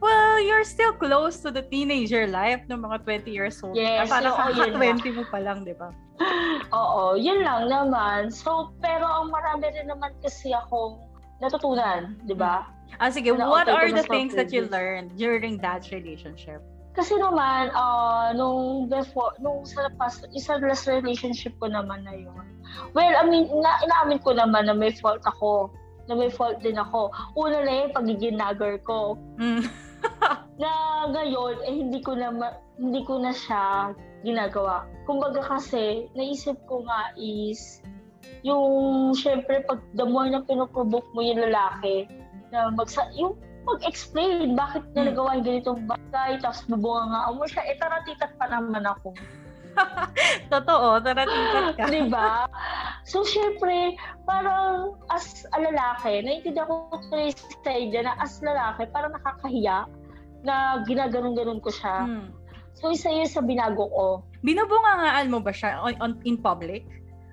Well, 0.03 0.43
you're 0.43 0.67
still 0.67 0.91
close 0.99 1.39
to 1.47 1.55
the 1.55 1.63
teenager 1.63 2.27
life 2.27 2.67
ng 2.67 2.83
mga 2.83 3.07
20 3.07 3.31
years 3.31 3.63
old. 3.63 3.79
Yes, 3.79 4.11
Ah, 4.11 4.19
Parang 4.19 4.35
oo, 4.35 4.51
yun 4.51 4.75
kaka-20 4.75 5.15
mo 5.15 5.25
pa 5.31 5.39
lang, 5.39 5.63
di 5.63 5.79
ba? 5.79 5.95
Oo, 6.75 7.15
yun 7.15 7.47
lang 7.47 7.71
naman. 7.71 8.35
So, 8.35 8.75
pero 8.83 9.07
ang 9.07 9.31
marami 9.31 9.71
rin 9.71 9.87
naman 9.87 10.11
kasi 10.19 10.51
akong 10.51 10.99
natutunan, 11.39 12.19
di 12.27 12.35
ba? 12.35 12.67
Ah, 12.99 13.15
sige, 13.15 13.31
Na 13.31 13.47
what 13.47 13.71
okay 13.71 13.79
are 13.79 13.89
the 13.95 14.03
na 14.03 14.05
sa 14.05 14.11
things 14.11 14.35
that 14.35 14.51
you 14.51 14.67
learned 14.75 15.15
during 15.15 15.55
that 15.63 15.87
relationship? 15.95 16.59
Kasi 16.93 17.17
naman, 17.17 17.71
uh, 17.73 18.35
nung 18.37 18.91
before, 18.91 19.33
nung 19.39 19.63
sa 19.65 19.87
past, 19.97 20.27
isa 20.35 20.59
last 20.61 20.91
relationship 20.91 21.55
ko 21.63 21.71
naman 21.71 22.05
na 22.05 22.13
yun. 22.13 22.43
Well, 22.93 23.15
I 23.17 23.25
mean, 23.25 23.49
ina 23.49 23.71
inaamin 23.87 24.19
ko 24.21 24.35
naman 24.35 24.67
na 24.67 24.75
may 24.75 24.93
fault 24.99 25.25
ako. 25.25 25.73
Na 26.11 26.15
may 26.19 26.31
fault 26.31 26.59
din 26.61 26.79
ako. 26.79 27.13
Una 27.39 27.63
na 27.63 27.87
yung 27.87 27.93
pagiging 27.95 28.39
nagger 28.39 28.83
ko. 28.83 29.19
Mm. 29.39 29.67
Na 30.63 30.71
ngayon, 31.11 31.63
eh, 31.63 31.75
hindi 31.75 32.03
ko 32.03 32.19
na, 32.19 32.35
ma- 32.35 32.59
hindi 32.79 33.07
ko 33.07 33.23
na 33.23 33.31
siya 33.31 33.95
ginagawa. 34.27 34.87
Kumbaga 35.07 35.43
kasi, 35.43 36.11
naisip 36.15 36.59
ko 36.67 36.83
nga 36.87 37.15
is, 37.19 37.83
yung, 38.43 39.15
syempre, 39.15 39.63
pag 39.67 39.79
the 39.95 40.07
more 40.07 40.27
na 40.27 40.43
pinoprovoke 40.43 41.07
mo 41.15 41.23
yung 41.23 41.43
lalaki, 41.43 42.07
na 42.51 42.71
magsa, 42.71 43.09
yung 43.15 43.39
mag-explain 43.63 44.59
bakit 44.59 44.83
niya 44.93 45.07
Hmm. 45.07 45.09
nagawa 45.15 45.29
yung 45.39 45.47
ganitong 45.47 45.83
bagay, 45.87 46.31
tapos 46.43 46.67
bubunga 46.67 47.05
nga 47.09 47.31
mo 47.31 47.45
siya, 47.47 47.63
eh 47.67 47.79
taratitat 47.79 48.31
pa 48.37 48.47
naman 48.51 48.83
ako. 48.83 49.15
Totoo, 50.53 51.01
taratikat 51.01 51.67
ka. 51.77 51.85
Di 51.89 52.07
ba? 52.09 52.47
So, 53.09 53.25
syempre, 53.27 53.97
parang 54.25 54.97
as 55.11 55.45
a 55.53 55.59
lalaki, 55.59 56.23
naiintindihan 56.23 56.69
ko 56.69 57.01
sa 57.65 57.71
idea 57.73 58.07
na 58.07 58.15
as 58.23 58.39
lalaki, 58.45 58.87
parang 58.93 59.17
nakakahiya 59.17 59.89
na 60.47 60.83
ginaganon-ganon 60.87 61.63
ko 61.63 61.71
siya. 61.71 62.07
Hmm. 62.07 62.31
So, 62.79 62.91
isa 62.91 63.11
yun 63.11 63.29
sa 63.31 63.43
binago 63.43 63.87
ko. 63.91 64.07
Binubungangaan 64.43 65.31
mo 65.31 65.39
ba 65.39 65.55
siya 65.55 65.79
on, 65.83 65.95
on, 66.03 66.13
in 66.27 66.39
public? 66.41 66.83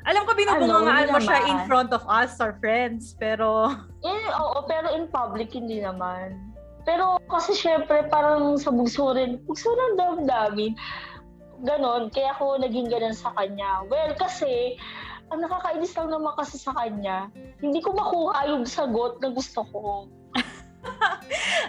Alam 0.07 0.23
ko 0.25 0.31
binubungangaan 0.37 1.09
Ano, 1.09 1.13
mo 1.17 1.19
siya 1.19 1.39
in 1.49 1.59
front 1.67 1.91
of 1.91 2.05
us 2.07 2.37
or 2.39 2.55
friends, 2.61 3.17
pero 3.17 3.73
Eh, 4.07 4.25
oo, 4.31 4.63
pero 4.69 4.95
in 4.95 5.11
public, 5.11 5.51
hindi 5.51 5.83
naman. 5.83 6.37
Pero 6.87 7.19
kasi 7.27 7.53
syempre, 7.53 8.07
parang 8.07 8.55
sa 8.55 8.71
bugso 8.71 9.11
rin, 9.11 9.37
bugso 9.43 9.67
ng 9.69 9.93
damdamin. 9.99 10.73
Ganon, 11.59 12.07
kaya 12.11 12.31
ako 12.35 12.59
naging 12.63 12.87
ganon 12.87 13.15
sa 13.15 13.35
kanya. 13.35 13.83
Well, 13.87 14.15
kasi, 14.15 14.79
ang 15.29 15.45
nakakainis 15.45 15.93
lang 15.93 16.09
naman 16.09 16.33
kasi 16.39 16.57
sa 16.57 16.73
kanya, 16.73 17.29
hindi 17.61 17.79
ko 17.83 17.93
makuha 17.93 18.49
yung 18.49 18.65
sagot 18.65 19.21
na 19.21 19.29
gusto 19.33 19.61
ko. 19.69 19.83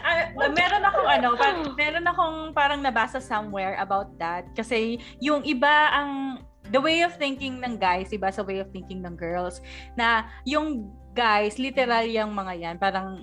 Ah, 0.00 0.30
meron 0.54 0.86
akong 0.86 1.08
ano, 1.10 1.28
par- 1.34 1.74
meron 1.74 2.06
akong 2.06 2.38
parang 2.54 2.80
nabasa 2.80 3.18
somewhere 3.18 3.74
about 3.82 4.08
that. 4.16 4.46
Kasi 4.54 5.02
yung 5.18 5.42
iba 5.42 5.90
ang 5.92 6.40
the 6.70 6.78
way 6.78 7.02
of 7.02 7.12
thinking 7.18 7.58
ng 7.58 7.76
guys, 7.76 8.14
iba 8.14 8.30
sa 8.30 8.46
way 8.46 8.62
of 8.62 8.70
thinking 8.70 9.02
ng 9.02 9.18
girls 9.18 9.58
na 9.98 10.30
yung 10.46 10.88
guys, 11.12 11.58
literal 11.58 12.06
yung 12.06 12.32
mga 12.32 12.52
yan, 12.54 12.76
parang 12.78 13.18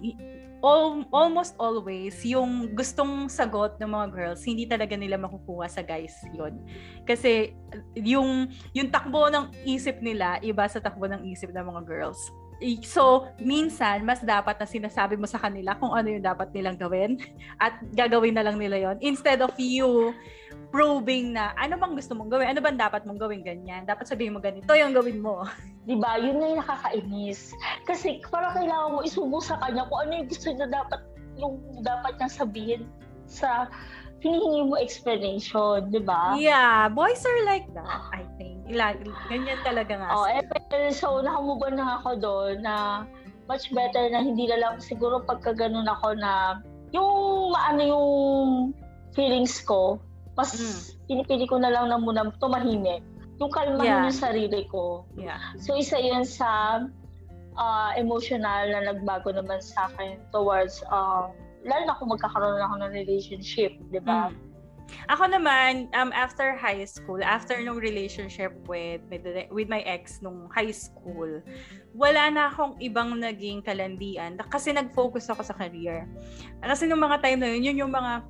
all, 0.61 1.05
almost 1.13 1.53
always 1.61 2.17
yung 2.25 2.73
gustong 2.73 3.29
sagot 3.29 3.77
ng 3.77 3.89
mga 3.89 4.07
girls, 4.13 4.41
hindi 4.45 4.65
talaga 4.65 4.97
nila 4.97 5.17
makukuha 5.19 5.69
sa 5.69 5.85
guys 5.85 6.17
yon 6.33 6.57
Kasi 7.05 7.53
yung 7.97 8.49
yung 8.73 8.89
takbo 8.89 9.29
ng 9.29 9.53
isip 9.67 10.01
nila 10.01 10.41
iba 10.41 10.65
sa 10.65 10.81
takbo 10.81 11.05
ng 11.05 11.25
isip 11.29 11.53
ng 11.53 11.65
mga 11.65 11.81
girls. 11.85 12.19
So, 12.81 13.29
minsan, 13.37 14.01
mas 14.01 14.25
dapat 14.25 14.57
na 14.57 14.65
sinasabi 14.65 15.13
mo 15.13 15.29
sa 15.29 15.37
kanila 15.37 15.77
kung 15.77 15.93
ano 15.93 16.09
yung 16.09 16.25
dapat 16.25 16.49
nilang 16.53 16.77
gawin 16.77 17.21
at 17.61 17.77
gagawin 17.93 18.33
na 18.33 18.45
lang 18.45 18.57
nila 18.57 18.77
yon 18.81 18.97
Instead 19.01 19.45
of 19.45 19.53
you 19.61 20.13
probing 20.67 21.31
na 21.37 21.55
ano 21.55 21.79
bang 21.79 21.93
gusto 21.95 22.17
mong 22.17 22.33
gawin, 22.33 22.51
ano 22.51 22.59
bang 22.59 22.75
dapat 22.79 23.05
mong 23.05 23.21
gawin 23.21 23.45
ganyan. 23.45 23.85
Dapat 23.85 24.09
sabihin 24.09 24.33
mo 24.33 24.39
ganito 24.41 24.73
yung 24.73 24.91
gawin 24.91 25.21
mo. 25.21 25.45
Di 25.87 25.95
ba? 25.95 26.19
Yun 26.19 26.41
na 26.41 26.45
yung 26.51 26.61
nakakainis. 26.65 27.53
Kasi 27.85 28.19
parang 28.27 28.57
kailangan 28.57 28.89
mo 28.91 28.99
isubo 29.05 29.39
sa 29.39 29.55
kanya 29.63 29.87
kung 29.87 30.09
ano 30.09 30.11
yung 30.19 30.27
gusto 30.27 30.47
niya 30.51 30.67
dapat, 30.67 31.01
yung 31.39 31.55
dapat 31.85 32.17
niyang 32.19 32.33
sabihin 32.33 32.81
sa 33.29 33.69
hinihingi 34.19 34.65
mo 34.65 34.75
explanation, 34.81 35.93
di 35.93 36.01
ba? 36.01 36.33
Yeah, 36.35 36.89
boys 36.89 37.21
are 37.21 37.41
like 37.45 37.69
that, 37.77 38.01
I 38.11 38.25
think. 38.41 38.56
Ilag, 38.67 38.99
ganyan 39.31 39.59
talaga 39.63 39.93
nga. 39.95 40.09
Oh, 40.11 40.27
eh, 40.27 40.43
pero 40.67 40.91
so 40.91 41.23
nakamove 41.23 41.71
on 41.71 41.75
na 41.79 41.99
ako 41.99 42.09
doon 42.19 42.55
na 42.61 43.07
much 43.47 43.71
better 43.71 44.11
na 44.11 44.19
hindi 44.19 44.43
na 44.43 44.59
lang 44.59 44.73
siguro 44.83 45.23
pagka 45.23 45.55
ganun 45.55 45.87
ako 45.87 46.19
na 46.19 46.59
yung 46.91 47.07
maano 47.55 47.81
yung 47.83 48.09
feelings 49.15 49.63
ko, 49.63 49.99
mas 50.35 50.51
Mm. 50.53 50.79
pinipili 51.07 51.45
ko 51.47 51.55
na 51.57 51.71
lang 51.71 51.87
na 51.87 51.97
muna 51.97 52.27
tumahimik. 52.43 53.01
Yung 53.39 53.53
kalmahin 53.53 54.03
Yeah. 54.03 54.05
yung 54.11 54.19
sarili 54.19 54.61
ko. 54.67 55.07
yeah. 55.15 55.39
So 55.63 55.79
isa 55.79 55.95
yun 55.97 56.27
sa 56.27 56.83
ah, 57.57 57.89
emotional 57.97 58.69
na 58.69 58.93
nagbago 58.93 59.33
naman 59.33 59.57
sa 59.65 59.89
akin 59.89 60.21
towards 60.29 60.85
uh, 60.93 61.25
lalo 61.65 61.83
na 61.89 61.97
kung 61.97 62.13
magkakaroon 62.13 62.61
ako 62.61 62.75
ng 62.85 62.91
relationship, 62.93 63.73
di 63.89 63.97
ba? 63.97 64.29
Mm. 64.29 64.46
Ako 65.07 65.27
naman, 65.27 65.91
um, 65.95 66.11
after 66.15 66.55
high 66.55 66.83
school, 66.87 67.19
after 67.23 67.59
nung 67.59 67.79
relationship 67.79 68.55
with, 68.67 69.03
with, 69.11 69.67
my 69.67 69.83
ex 69.83 70.19
nung 70.23 70.47
high 70.51 70.71
school, 70.71 71.43
wala 71.91 72.23
na 72.31 72.47
akong 72.51 72.79
ibang 72.79 73.15
naging 73.19 73.63
kalandian 73.63 74.39
kasi 74.47 74.71
nag-focus 74.71 75.27
ako 75.31 75.43
sa 75.43 75.55
career. 75.55 76.07
Kasi 76.63 76.87
nung 76.87 77.03
mga 77.03 77.19
time 77.19 77.39
na 77.39 77.47
yun, 77.51 77.63
yun 77.71 77.77
yung 77.87 77.93
mga 77.93 78.23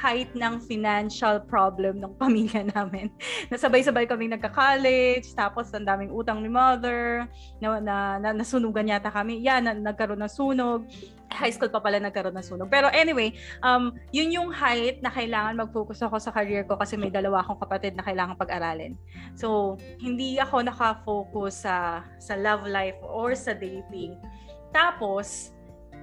height 0.00 0.32
ng 0.32 0.64
financial 0.64 1.44
problem 1.44 2.00
ng 2.00 2.16
pamilya 2.16 2.64
namin. 2.74 3.12
Nasabay-sabay 3.52 4.08
kaming 4.08 4.32
nagka-college, 4.32 5.28
tapos 5.36 5.68
ang 5.76 5.84
daming 5.84 6.08
utang 6.08 6.40
ni 6.40 6.48
mother, 6.48 7.28
na, 7.60 7.76
na, 7.78 7.96
na 8.16 8.30
nasunugan 8.32 8.88
yata 8.88 9.12
kami. 9.12 9.44
Yan, 9.44 9.68
na, 9.68 9.76
nagkaroon 9.76 10.24
ng 10.24 10.32
sunog. 10.32 10.88
High 11.30 11.52
school 11.52 11.70
pa 11.70 11.84
pala 11.84 12.00
nagkaroon 12.00 12.32
ng 12.32 12.48
sunog. 12.48 12.72
Pero 12.72 12.88
anyway, 12.90 13.36
um, 13.60 13.92
yun 14.10 14.32
yung 14.32 14.48
height 14.48 15.04
na 15.04 15.12
kailangan 15.12 15.60
mag-focus 15.68 16.00
ako 16.00 16.16
sa 16.16 16.32
career 16.32 16.64
ko 16.64 16.80
kasi 16.80 16.96
may 16.96 17.12
dalawa 17.12 17.44
akong 17.44 17.60
kapatid 17.60 17.92
na 17.92 18.02
kailangan 18.02 18.40
pag-aralin. 18.40 18.96
So, 19.36 19.76
hindi 20.00 20.40
ako 20.40 20.64
nakafocus 20.64 21.68
sa, 21.68 22.08
sa 22.16 22.34
love 22.40 22.64
life 22.64 22.96
or 23.04 23.36
sa 23.36 23.52
dating. 23.52 24.16
Tapos, 24.72 25.52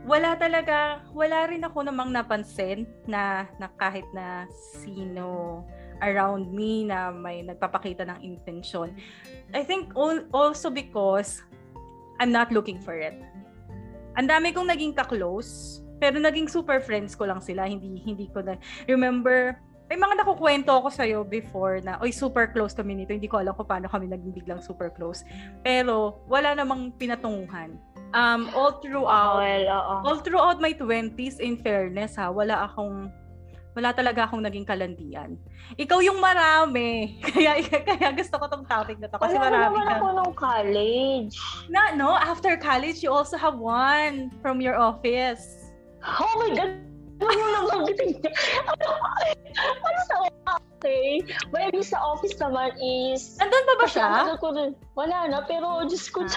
wala 0.08 0.40
talaga, 0.40 1.04
wala 1.12 1.52
rin 1.52 1.68
ako 1.68 1.84
namang 1.84 2.16
napansin 2.16 2.88
na, 3.04 3.44
na 3.60 3.68
kahit 3.76 4.08
na 4.16 4.48
sino 4.80 5.62
around 6.00 6.48
me 6.56 6.88
na 6.88 7.12
may 7.12 7.44
nagpapakita 7.44 8.08
ng 8.08 8.24
intention. 8.24 8.96
I 9.52 9.68
think 9.68 9.92
al- 10.00 10.26
also 10.32 10.72
because 10.72 11.44
I'm 12.24 12.32
not 12.32 12.56
looking 12.56 12.80
for 12.80 12.96
it. 12.96 13.20
Ang 14.16 14.32
dami 14.32 14.56
kong 14.56 14.72
naging 14.72 14.96
ka-close, 14.96 15.84
pero 16.00 16.18
naging 16.18 16.48
super 16.48 16.80
friends 16.80 17.14
ko 17.14 17.28
lang 17.28 17.44
sila. 17.44 17.68
Hindi 17.68 18.00
hindi 18.02 18.32
ko 18.32 18.42
na 18.42 18.58
remember 18.88 19.60
may 19.88 19.96
mga 19.96 20.20
nakukwento 20.20 20.72
ako 20.76 20.92
sa'yo 20.92 21.20
before 21.24 21.80
na, 21.80 21.96
oy, 22.04 22.12
super 22.12 22.52
close 22.52 22.76
kami 22.76 22.92
nito. 22.92 23.16
Hindi 23.16 23.32
ko 23.32 23.40
alam 23.40 23.56
kung 23.56 23.68
paano 23.68 23.88
kami 23.88 24.12
naging 24.12 24.36
biglang 24.36 24.60
super 24.60 24.92
close. 24.92 25.24
Pero, 25.64 26.20
wala 26.28 26.52
namang 26.52 26.92
pinatunguhan. 27.00 27.80
Um, 28.16 28.48
all 28.56 28.80
throughout, 28.80 29.44
well, 29.44 29.66
oo. 29.68 29.96
all 30.08 30.20
throughout 30.24 30.64
my 30.64 30.72
20s, 30.72 31.40
in 31.44 31.60
fairness 31.60 32.16
ha, 32.16 32.32
wala 32.32 32.72
akong, 32.72 33.12
wala 33.76 33.92
talaga 33.92 34.26
akong 34.26 34.42
naging 34.48 34.64
kalandian. 34.64 35.36
Ikaw 35.76 36.00
yung 36.00 36.24
marami. 36.24 37.14
Kaya, 37.28 37.60
kaya 37.60 38.16
gusto 38.16 38.40
ko 38.40 38.48
tong 38.48 38.64
topic 38.64 39.04
na 39.04 39.12
to. 39.12 39.20
Kasi 39.20 39.36
Wala 39.36 39.52
marami 39.52 39.76
naman 39.76 39.84
ka. 39.84 39.94
ako 40.00 40.08
nung 40.16 40.34
college. 40.34 41.36
Na, 41.68 41.92
no, 41.92 42.16
after 42.16 42.56
college, 42.56 43.04
you 43.04 43.12
also 43.12 43.36
have 43.36 43.60
one 43.60 44.32
from 44.40 44.64
your 44.64 44.80
office. 44.80 45.68
Oh 46.00 46.32
my 46.40 46.56
God! 46.56 46.88
Ano 47.18 47.32
niya? 47.34 47.50
Ano? 47.58 48.90
ano 49.58 50.00
sa 50.06 50.16
okay? 50.78 51.26
Well, 51.50 51.74
sa 51.82 51.98
office 52.00 52.38
naman 52.38 52.78
is... 52.78 53.36
Nandun 53.42 53.64
pa 53.66 53.74
ba 53.82 53.86
siya? 53.90 54.08
Kasama 54.08 54.36
ko 54.38 54.48
rin. 54.54 54.72
Wala 54.94 55.18
na, 55.26 55.38
pero 55.44 55.82
Diyos 55.90 56.06
ko, 56.14 56.30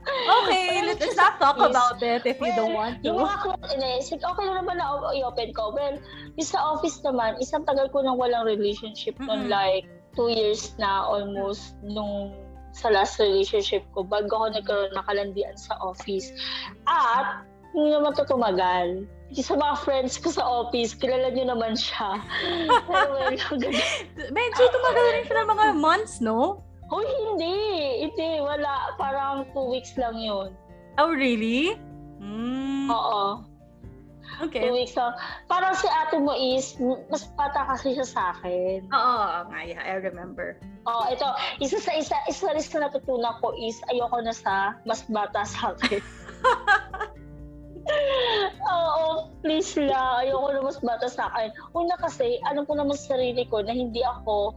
Okay, 0.00 0.80
Well, 0.80 0.86
let's 0.86 1.02
just 1.04 1.16
not 1.16 1.36
talk 1.36 1.60
about 1.60 2.00
it 2.02 2.24
if 2.24 2.40
you 2.40 2.52
don't 2.56 2.72
Well, 2.72 2.88
want 2.88 3.04
Yung 3.04 3.20
to. 3.20 3.24
mga 3.28 3.36
close, 3.44 3.68
inisip, 3.76 4.18
okay 4.24 4.44
na 4.48 4.64
naman 4.64 4.80
na 4.80 5.12
i-open 5.12 5.52
ko. 5.52 5.72
Well, 5.76 6.00
yung 6.36 6.48
sa 6.48 6.58
office 6.60 7.04
naman, 7.04 7.36
isang 7.38 7.68
tagal 7.68 7.92
ko 7.92 8.00
nang 8.00 8.16
walang 8.16 8.48
relationship 8.48 9.20
nun, 9.20 9.46
Mm-mm. 9.46 9.52
like, 9.52 9.84
two 10.16 10.26
years 10.32 10.74
na 10.80 11.06
almost 11.06 11.78
nung 11.86 12.34
sa 12.70 12.90
last 12.90 13.18
relationship 13.18 13.82
ko 13.94 14.02
bago 14.06 14.30
ako 14.30 14.46
nagkaroon 14.58 14.92
ng 14.94 15.04
kalandian 15.06 15.56
sa 15.58 15.74
office. 15.82 16.30
At, 16.86 17.42
hindi 17.74 17.94
naman 17.94 18.14
to 18.18 18.26
tumagal. 18.26 19.06
Yung 19.30 19.46
Sa 19.46 19.54
mga 19.54 19.74
friends 19.86 20.18
ko 20.18 20.34
sa 20.34 20.42
office, 20.42 20.94
kilala 20.98 21.30
niyo 21.30 21.50
naman 21.50 21.78
siya. 21.78 22.18
Well, 22.90 23.30
Medyo 24.38 24.62
tumagal 24.66 25.06
rin 25.14 25.22
siya 25.26 25.36
ng 25.46 25.50
mga 25.50 25.66
months, 25.78 26.18
no? 26.18 26.66
Hoy, 26.90 27.06
hindi! 27.06 27.56
Hindi, 28.02 28.42
wala. 28.42 28.98
Parang 28.98 29.46
two 29.54 29.70
weeks 29.70 29.94
lang 29.94 30.18
yun. 30.18 30.50
Oh, 30.98 31.14
really? 31.14 31.78
Mm, 32.18 32.90
Oo. 32.90 33.46
Two 34.42 34.50
okay. 34.50 34.74
weeks 34.74 34.98
lang. 34.98 35.14
Parang 35.46 35.76
si 35.78 35.86
ate 35.86 36.18
mo 36.18 36.34
is, 36.34 36.74
mas 37.06 37.30
bata 37.38 37.62
kasi 37.70 37.94
siya 37.94 38.06
sa 38.08 38.22
akin. 38.34 38.90
Oo, 38.90 39.14
oo 39.22 39.40
nga, 39.52 39.60
yeah, 39.62 39.82
I 39.86 40.02
remember. 40.02 40.58
Oh, 40.88 41.06
ito, 41.06 41.28
isa 41.62 41.78
sa 41.78 41.92
isa, 41.94 42.16
isa 42.26 42.50
rin 42.50 42.64
sa 42.64 42.88
natutunan 42.88 43.38
ko 43.38 43.54
is 43.54 43.78
ayoko 43.92 44.18
na 44.24 44.34
sa 44.34 44.74
mas 44.82 45.06
bata 45.06 45.46
sa 45.46 45.76
akin. 45.76 46.02
Oo, 48.70 49.34
please 49.44 49.76
lang. 49.76 50.26
Ayoko 50.26 50.48
na 50.56 50.60
mas 50.64 50.80
bata 50.80 51.06
sa 51.06 51.28
akin. 51.30 51.52
Una 51.76 51.94
kasi, 52.00 52.40
alam 52.48 52.64
ko 52.64 52.74
naman 52.74 52.96
sa 52.96 53.14
sarili 53.16 53.44
ko 53.46 53.60
na 53.60 53.76
hindi 53.76 54.00
ako 54.00 54.56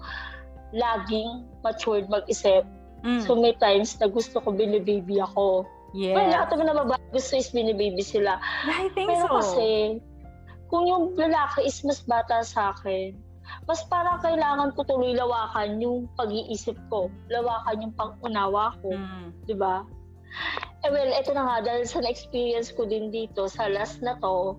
laging 0.74 1.46
matured 1.62 2.10
mag-isip. 2.10 2.66
Mm, 3.04 3.22
So 3.24 3.38
may 3.38 3.54
times 3.62 3.96
na 4.02 4.10
gusto 4.10 4.42
ko 4.42 4.52
binibaby 4.52 5.22
ako. 5.22 5.68
yeah. 5.94 6.18
Well, 6.18 6.30
lahat 6.34 6.48
naman 6.56 6.66
na 6.72 6.76
babae 6.82 7.04
gusto 7.14 7.38
is 7.38 7.54
binibaby 7.54 8.02
sila. 8.02 8.42
I 8.66 8.90
think 8.98 9.14
Pero 9.14 9.30
so. 9.30 9.34
kasi, 9.40 9.70
kung 10.74 10.90
yung 10.90 11.14
lalaki 11.14 11.70
is 11.70 11.78
mas 11.86 12.02
bata 12.02 12.42
sa 12.42 12.74
akin, 12.74 13.14
mas 13.70 13.84
parang 13.92 14.18
kailangan 14.24 14.74
ko 14.74 14.82
tuloy 14.88 15.14
lawakan 15.14 15.78
yung 15.78 16.10
pag-iisip 16.18 16.74
ko. 16.90 17.12
Lawakan 17.30 17.86
yung 17.86 17.94
pang-unawa 17.94 18.74
ko. 18.82 18.90
Mm. 18.96 19.30
di 19.46 19.54
ba? 19.54 19.84
Eh 20.82 20.90
well, 20.90 21.12
ito 21.14 21.30
na 21.36 21.46
nga, 21.46 21.58
dahil 21.62 21.86
sa 21.86 22.02
na-experience 22.02 22.74
ko 22.74 22.88
din 22.90 23.14
dito, 23.14 23.46
sa 23.46 23.70
last 23.70 24.02
na 24.02 24.18
to, 24.24 24.58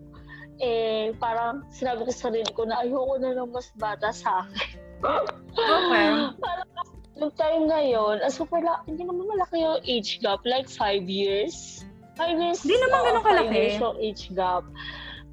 eh, 0.62 1.11
parang 1.18 1.66
sinabi 1.75 2.06
ko 2.06 2.11
sa 2.14 2.30
sarili 2.30 2.47
ko 2.54 2.62
na 2.62 2.78
ayoko 2.85 3.18
na 3.18 3.35
ng 3.35 3.50
mas 3.50 3.75
bata 3.75 4.14
sa 4.14 4.47
akin. 4.47 4.78
Okay. 5.04 6.08
parang 6.40 6.68
yung 7.14 7.32
time 7.38 7.64
na 7.70 7.78
yun, 7.78 8.18
ah, 8.25 8.32
so 8.32 8.42
pala, 8.42 8.82
hindi 8.90 9.06
naman 9.06 9.23
malaki 9.23 9.62
yung 9.62 9.78
age 9.87 10.18
gap, 10.18 10.42
like 10.42 10.66
five 10.66 11.06
years. 11.06 11.87
Five 12.18 12.38
years. 12.38 12.62
Di 12.62 12.75
naman 12.75 12.99
oo, 12.99 13.06
ganun 13.06 13.23
five 13.23 13.30
kalaki. 13.46 13.54
years 13.54 13.76
yung 13.78 13.96
age 14.02 14.25
gap. 14.34 14.64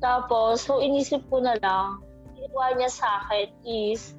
Tapos, 0.01 0.65
so 0.65 0.77
inisip 0.81 1.25
ko 1.29 1.41
na 1.41 1.57
lang, 1.61 2.01
ginawa 2.37 2.73
niya 2.77 2.89
sa 2.89 3.25
akin 3.25 3.49
is, 3.65 4.13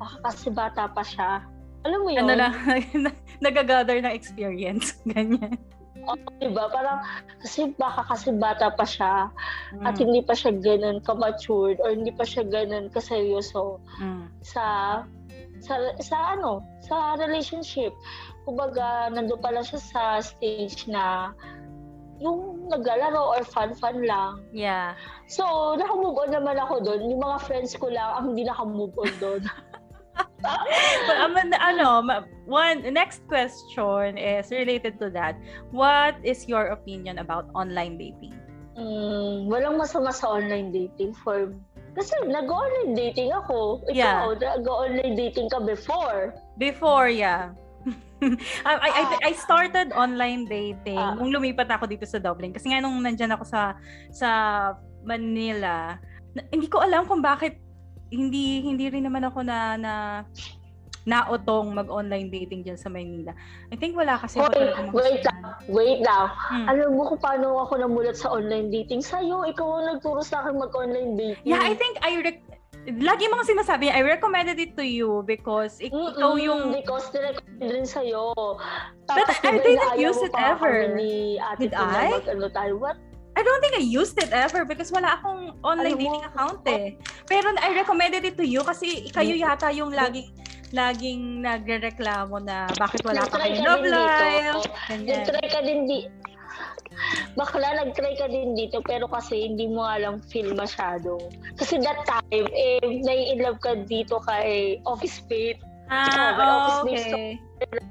baka 0.00 0.16
kasi 0.24 0.48
bata 0.48 0.88
pa 0.88 1.04
siya. 1.04 1.44
Alam 1.84 1.98
mo 2.04 2.08
yun? 2.12 2.24
Ano 2.24 2.34
lang, 2.40 2.52
nagagather 3.44 4.00
ng 4.00 4.14
experience. 4.16 4.96
Ganyan. 5.12 5.60
Oo, 6.08 6.28
diba? 6.38 6.68
Parang, 6.68 7.00
kasi 7.40 7.72
baka 7.76 8.04
kasi 8.04 8.32
bata 8.36 8.72
pa 8.72 8.84
siya 8.84 9.28
at 9.84 9.94
Mm. 9.96 10.02
hindi 10.04 10.20
pa 10.24 10.34
siya 10.36 10.52
ganun 10.56 11.00
ka-matured 11.02 11.80
or 11.80 11.90
hindi 11.92 12.12
pa 12.12 12.24
siya 12.24 12.44
ganun 12.44 12.92
kaseryoso 12.92 13.80
Mm. 14.00 14.28
sa 14.44 14.64
sa 15.64 15.74
sa 15.98 16.36
ano, 16.36 16.60
sa 16.84 17.16
relationship. 17.16 17.92
Kumbaga, 18.44 19.08
nandun 19.08 19.40
pa 19.40 19.48
lang 19.48 19.64
siya 19.64 19.80
sa 19.80 20.02
stage 20.20 20.84
na 20.84 21.32
yung 22.20 22.68
naglalaro 22.70 23.34
or 23.34 23.42
fun-fun 23.42 24.04
lang. 24.04 24.38
Yeah. 24.54 24.94
So, 25.26 25.74
nakamove 25.74 26.28
on 26.28 26.30
naman 26.30 26.60
ako 26.60 26.84
doon. 26.84 27.10
Yung 27.10 27.22
mga 27.24 27.38
friends 27.42 27.74
ko 27.74 27.90
lang 27.90 28.06
ang 28.14 28.24
hindi 28.32 28.44
nakamove 28.46 28.94
on 28.94 29.12
doon. 29.18 29.42
But 30.14 31.16
um, 31.20 31.36
ano, 31.36 32.04
one 32.44 32.84
next 32.92 33.24
question 33.26 34.16
is 34.20 34.50
related 34.52 35.00
to 35.00 35.08
that. 35.16 35.36
What 35.72 36.20
is 36.22 36.44
your 36.48 36.72
opinion 36.76 37.18
about 37.18 37.48
online 37.56 37.96
dating? 37.96 38.36
Mm, 38.76 39.46
walang 39.48 39.78
masama 39.78 40.12
sa 40.12 40.36
online 40.36 40.74
dating 40.74 41.14
for 41.22 41.54
kasi 41.94 42.10
nag-online 42.26 42.98
dating 42.98 43.30
ako. 43.30 43.86
Ikaw, 43.86 44.34
nag-online 44.34 45.14
dating 45.14 45.46
ka 45.46 45.62
before. 45.62 46.34
Before, 46.58 47.06
yeah. 47.06 47.54
I, 48.66 48.72
I, 48.74 49.30
I- 49.30 49.38
started 49.38 49.92
online 49.94 50.48
dating 50.50 50.98
Ah. 50.98 51.14
nung 51.14 51.30
lumipat 51.30 51.70
ako 51.70 51.86
dito 51.86 52.02
sa 52.08 52.18
Dublin. 52.18 52.50
Kasi 52.50 52.72
nga 52.72 52.82
nung 52.82 52.98
nandyan 52.98 53.36
ako 53.36 53.44
sa 53.46 53.78
sa 54.10 54.28
Manila, 55.06 56.00
na- 56.34 56.48
hindi 56.50 56.66
ko 56.66 56.82
alam 56.82 57.06
kung 57.06 57.22
bakit 57.22 57.60
hindi 58.14 58.62
hindi 58.62 58.86
rin 58.88 59.04
naman 59.04 59.26
ako 59.26 59.42
na 59.42 59.76
na 59.76 59.92
naotong 61.04 61.76
mag-online 61.76 62.32
dating 62.32 62.64
dyan 62.64 62.80
sa 62.80 62.88
Manila. 62.88 63.36
I 63.68 63.76
think 63.76 63.92
wala 63.92 64.16
kasi 64.16 64.40
Hoy, 64.40 64.48
talaga 64.48 64.88
mga 64.88 64.92
wait 64.96 65.20
lang, 65.20 65.40
wait 65.68 66.00
lang. 66.00 66.26
Hmm. 66.32 66.66
Alam 66.72 66.96
mo 66.96 67.02
kung 67.12 67.20
paano 67.20 67.60
ako 67.60 67.76
namulat 67.76 68.16
sa 68.16 68.32
online 68.32 68.72
dating? 68.72 69.04
Sa'yo, 69.04 69.44
ikaw 69.44 69.84
ang 69.84 69.86
nagturo 69.96 70.24
sa 70.24 70.40
akin 70.40 70.56
mag-online 70.56 71.12
dating. 71.14 71.44
Yeah, 71.44 71.60
I 71.60 71.76
think 71.76 72.00
I 72.00 72.24
rec- 72.24 72.48
lagi 72.84 73.28
mga 73.28 73.44
sinasabi, 73.48 73.92
I 73.92 74.00
recommended 74.00 74.56
it 74.56 74.76
to 74.76 74.84
you 74.84 75.24
because 75.24 75.76
ik- 75.80 75.92
Mm-mm, 75.92 76.16
ikaw 76.16 76.32
yung 76.40 76.72
Because 76.72 77.12
nirecommend 77.12 77.68
rin 77.68 77.86
sa'yo. 77.88 78.32
But 79.04 79.28
Tapos, 79.28 79.36
I 79.44 79.60
diba, 79.60 79.64
didn't 79.64 79.96
use 80.00 80.20
it 80.24 80.32
pa 80.32 80.56
ever. 80.56 80.96
Ni 80.96 81.36
Did 81.60 81.76
I? 81.76 82.16
mag-ano 82.16 82.48
tayo. 82.48 82.80
What? 82.80 82.96
I 83.34 83.42
don't 83.42 83.60
think 83.60 83.74
I 83.74 83.82
used 83.82 84.14
it 84.22 84.30
ever 84.30 84.62
because 84.62 84.94
wala 84.94 85.18
akong 85.18 85.58
online 85.66 85.98
Alam 85.98 86.06
mo, 86.06 86.06
dating 86.06 86.26
account 86.30 86.60
eh. 86.70 86.94
Pero 87.26 87.50
I 87.58 87.74
recommended 87.74 88.22
it 88.22 88.38
to 88.38 88.46
you 88.46 88.62
kasi 88.62 89.10
kayo 89.10 89.34
yata 89.34 89.74
yung 89.74 89.90
laging 89.90 90.30
laging 90.74 91.42
nagrereklamo 91.42 92.42
na 92.42 92.66
bakit 92.78 93.02
wala 93.06 93.22
ka 93.26 93.38
Nag-try 93.38 93.50
kayong 93.54 93.62
ka 93.62 93.70
love 93.70 93.86
life. 93.86 94.58
Nag-try 94.90 95.46
ka 95.50 95.60
din 95.62 95.80
di... 95.86 95.98
Bakla, 97.34 97.82
nag-try 97.82 98.14
ka 98.18 98.26
din 98.30 98.54
dito 98.54 98.78
pero 98.86 99.06
kasi 99.10 99.50
hindi 99.50 99.66
mo 99.66 99.86
lang 99.86 100.22
feel 100.30 100.54
masyado. 100.54 101.18
Kasi 101.58 101.78
that 101.82 101.98
time, 102.06 102.46
eh, 102.50 102.82
nai-inlove 102.82 103.58
ka 103.62 103.82
dito 103.86 104.22
kay 104.26 104.78
Office 104.86 105.22
Mate. 105.26 105.62
Ah, 105.90 106.06
Oh, 106.06 106.38
oh, 106.38 106.86
office 106.86 107.06
okay. 107.06 107.36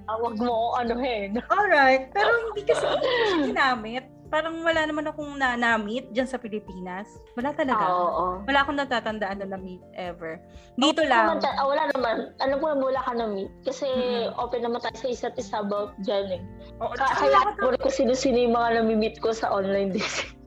Ah, 0.10 0.18
Huwag 0.20 0.40
mo 0.40 0.52
akong 0.52 0.76
anuhin. 0.88 1.30
Alright. 1.52 2.10
Pero 2.12 2.32
hindi 2.52 2.62
kasi 2.68 2.84
hindi 2.84 3.10
ginamit. 3.52 4.06
Parang 4.34 4.66
wala 4.66 4.82
naman 4.82 5.06
akong 5.06 5.38
na- 5.38 5.54
na-meet 5.54 6.10
dyan 6.10 6.26
sa 6.26 6.42
Pilipinas. 6.42 7.06
Wala 7.38 7.54
talaga. 7.54 7.86
Ah, 7.86 7.94
Oo. 7.94 8.26
Wala 8.42 8.66
akong 8.66 8.82
natatandaan 8.82 9.38
na 9.38 9.48
na-meet 9.48 9.78
ever. 9.94 10.42
Dito 10.74 11.06
Wala 11.06 11.10
lang. 11.14 11.26
naman 11.30 11.38
ta- 11.38 11.54
ah, 11.54 11.68
wala 11.70 11.84
naman. 11.94 12.16
Alam 12.42 12.58
ko 12.58 12.66
na 12.66 12.82
wala 12.82 13.02
ka 13.06 13.14
na 13.14 13.26
meet. 13.30 13.54
Kasi 13.62 13.86
Mhm. 13.86 14.42
open 14.42 14.62
naman 14.66 14.82
tayo 14.82 14.98
sa 14.98 15.08
isa't 15.08 15.38
isa 15.38 15.62
about 15.62 15.94
dyan 16.02 16.34
eh. 16.34 16.42
Oo, 16.82 16.98
Ka- 16.98 17.14
wala 17.14 17.14
kaya 17.14 17.38
akong- 17.46 17.78
ko 17.78 17.90
sino-sino 17.94 18.42
yung 18.42 18.58
mga 18.58 18.82
nami-meet 18.82 19.22
ko 19.22 19.30
sa 19.30 19.54
online 19.54 19.94
dating. 19.94 20.34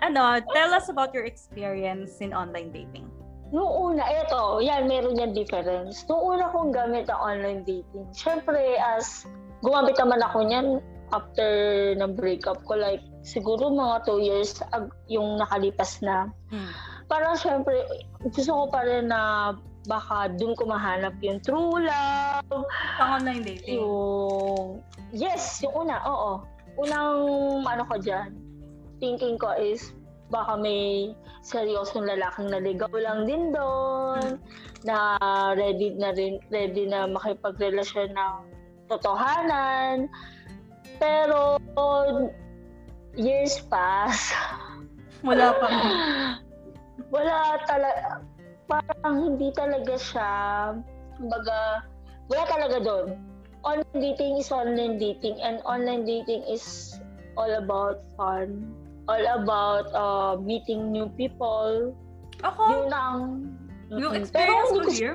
Ano, 0.00 0.22
tell 0.54 0.70
us 0.70 0.86
about 0.86 1.10
your 1.10 1.26
experience 1.26 2.22
in 2.22 2.30
online 2.30 2.70
dating. 2.70 3.10
Noong 3.50 3.66
una, 3.92 4.02
eto, 4.06 4.58
yan, 4.58 4.86
meron 4.86 5.18
yan 5.18 5.34
difference. 5.34 6.06
Noong 6.06 6.38
una 6.38 6.48
kong 6.48 6.70
gamit 6.70 7.10
ang 7.10 7.18
online 7.20 7.60
dating, 7.62 8.06
syempre, 8.10 8.58
as 8.78 9.26
gumamit 9.60 9.98
naman 9.98 10.22
ako 10.22 10.38
niyan 10.40 10.66
after 11.12 11.50
ng 11.98 12.14
breakup 12.14 12.62
ko, 12.66 12.78
like, 12.78 13.02
siguro 13.22 13.70
mga 13.70 14.06
two 14.06 14.22
years 14.22 14.58
ag- 14.74 14.94
yung 15.10 15.38
nakalipas 15.38 16.02
na. 16.02 16.30
Hmm. 16.50 16.70
Parang 17.06 17.38
syempre, 17.38 17.74
gusto 18.22 18.50
ko 18.50 18.64
pa 18.70 18.82
rin 18.82 19.10
na 19.10 19.54
baka 19.86 20.34
dun 20.34 20.58
ko 20.58 20.66
mahanap 20.66 21.14
yung 21.22 21.38
true 21.42 21.78
love, 21.78 22.66
Pang 22.98 23.22
online 23.22 23.46
dating. 23.46 23.78
yung... 23.78 24.82
Yes, 25.14 25.62
yung 25.62 25.86
una, 25.86 26.02
oo. 26.02 26.42
Unang 26.82 27.18
ano 27.62 27.82
ko 27.86 27.96
dyan, 27.96 28.34
thinking 28.98 29.38
ko 29.38 29.54
is 29.54 29.94
baka 30.28 30.58
may 30.58 31.14
seryosong 31.46 32.10
lalaking 32.10 32.50
naligaw 32.50 32.90
lang 32.90 33.30
din 33.30 33.54
doon, 33.54 34.42
na 34.82 35.16
ready 35.54 35.94
na 35.94 36.10
rin, 36.10 36.42
ready 36.50 36.90
na 36.90 37.06
makipagrelasyon 37.06 38.10
ng 38.10 38.34
totohanan. 38.90 40.10
Pero 40.98 41.58
years 43.16 43.60
pass, 43.72 44.32
Wala 45.24 45.56
pa. 45.56 45.66
wala 47.14 47.36
talaga, 47.64 48.20
parang 48.68 49.14
hindi 49.24 49.48
talaga 49.56 49.94
siya, 49.96 50.32
kumbaga, 51.16 51.82
wala 52.28 52.44
talaga 52.46 52.76
doon. 52.84 53.06
Online 53.66 53.98
dating 53.98 54.38
is 54.38 54.52
online 54.54 55.00
dating 55.00 55.40
and 55.42 55.58
online 55.66 56.06
dating 56.06 56.44
is 56.46 56.94
all 57.34 57.50
about 57.50 58.04
fun, 58.14 58.62
all 59.10 59.24
about 59.26 59.90
uh, 59.96 60.38
meeting 60.38 60.92
new 60.94 61.10
people. 61.18 61.90
Ako, 62.44 62.62
Yun 62.68 62.92
ang, 62.92 63.18
Yung 63.90 64.14
experience 64.18 64.70
Pero 64.70 64.70
ko 64.70 64.82
hindi 64.82 64.86
ko 64.86 64.92
here? 64.92 65.14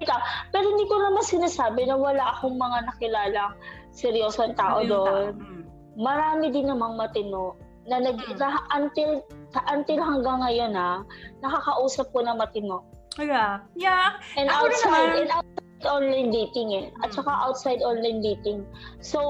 teka, 0.00 0.16
pero 0.50 0.64
hindi 0.66 0.86
ko 0.90 0.96
naman 0.98 1.22
sinasabi 1.22 1.86
na 1.86 1.94
wala 1.94 2.34
akong 2.34 2.56
mga 2.58 2.78
nakilalang 2.90 3.52
seryosong 4.00 4.56
tao 4.56 4.80
Ano 4.80 4.88
tao? 4.88 5.04
doon. 5.06 5.32
Mm. 5.36 5.62
Marami 6.00 6.46
din 6.48 6.66
namang 6.66 6.96
matino 6.96 7.54
na 7.84 8.00
nag 8.00 8.16
Mm. 8.16 8.40
na, 8.40 8.48
until 8.72 9.20
sa 9.52 9.60
until 9.68 10.00
hanggang 10.00 10.40
ngayon 10.40 10.72
ha, 10.72 11.04
nakakausap 11.44 12.08
ko 12.10 12.24
na 12.24 12.32
matino. 12.32 12.88
Yeah. 13.18 13.60
Yeah. 13.76 14.16
And 14.38 14.48
Ako 14.48 14.70
outside, 14.70 14.88
naman. 14.88 15.20
and 15.20 15.30
outside 15.34 15.68
online 15.84 16.30
dating 16.30 16.68
eh. 16.72 16.86
At 17.02 17.10
Mm. 17.10 17.16
saka 17.20 17.32
outside 17.42 17.80
online 17.82 18.22
dating. 18.22 18.64
So, 19.02 19.20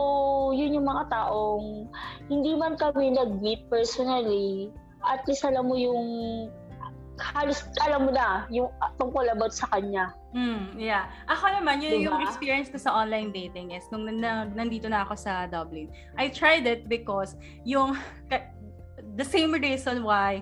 yun 0.52 0.76
yung 0.76 0.87
mga 0.87 1.09
taong 1.11 1.88
hindi 2.28 2.52
man 2.54 2.76
kami 2.76 3.16
nag-meet 3.16 3.66
personally, 3.66 4.68
at 5.02 5.24
least 5.24 5.42
alam 5.42 5.66
mo 5.66 5.74
yung 5.74 6.02
halos 7.20 7.62
alam 7.85 8.09
mo 8.09 8.11
na 8.11 8.48
yung 8.48 8.72
uh, 8.80 8.90
tungkol 8.96 9.28
about 9.28 9.52
sa 9.52 9.68
kanya. 9.70 10.16
Mm, 10.33 10.78
yeah. 10.80 11.12
Ako 11.28 11.46
naman, 11.52 11.85
yun 11.85 12.00
Diba? 12.00 12.04
yung 12.11 12.18
experience 12.24 12.72
ko 12.72 12.78
sa 12.80 12.94
online 12.94 13.30
dating 13.30 13.76
is 13.76 13.85
nung 13.92 14.09
na, 14.09 14.48
nandito 14.48 14.88
na 14.88 15.04
ako 15.04 15.14
sa 15.14 15.44
Dublin. 15.46 15.92
I 16.16 16.33
tried 16.33 16.64
it 16.64 16.88
because 16.88 17.37
yung 17.62 17.98
the 19.18 19.26
same 19.26 19.52
reason 19.52 20.02
why 20.02 20.40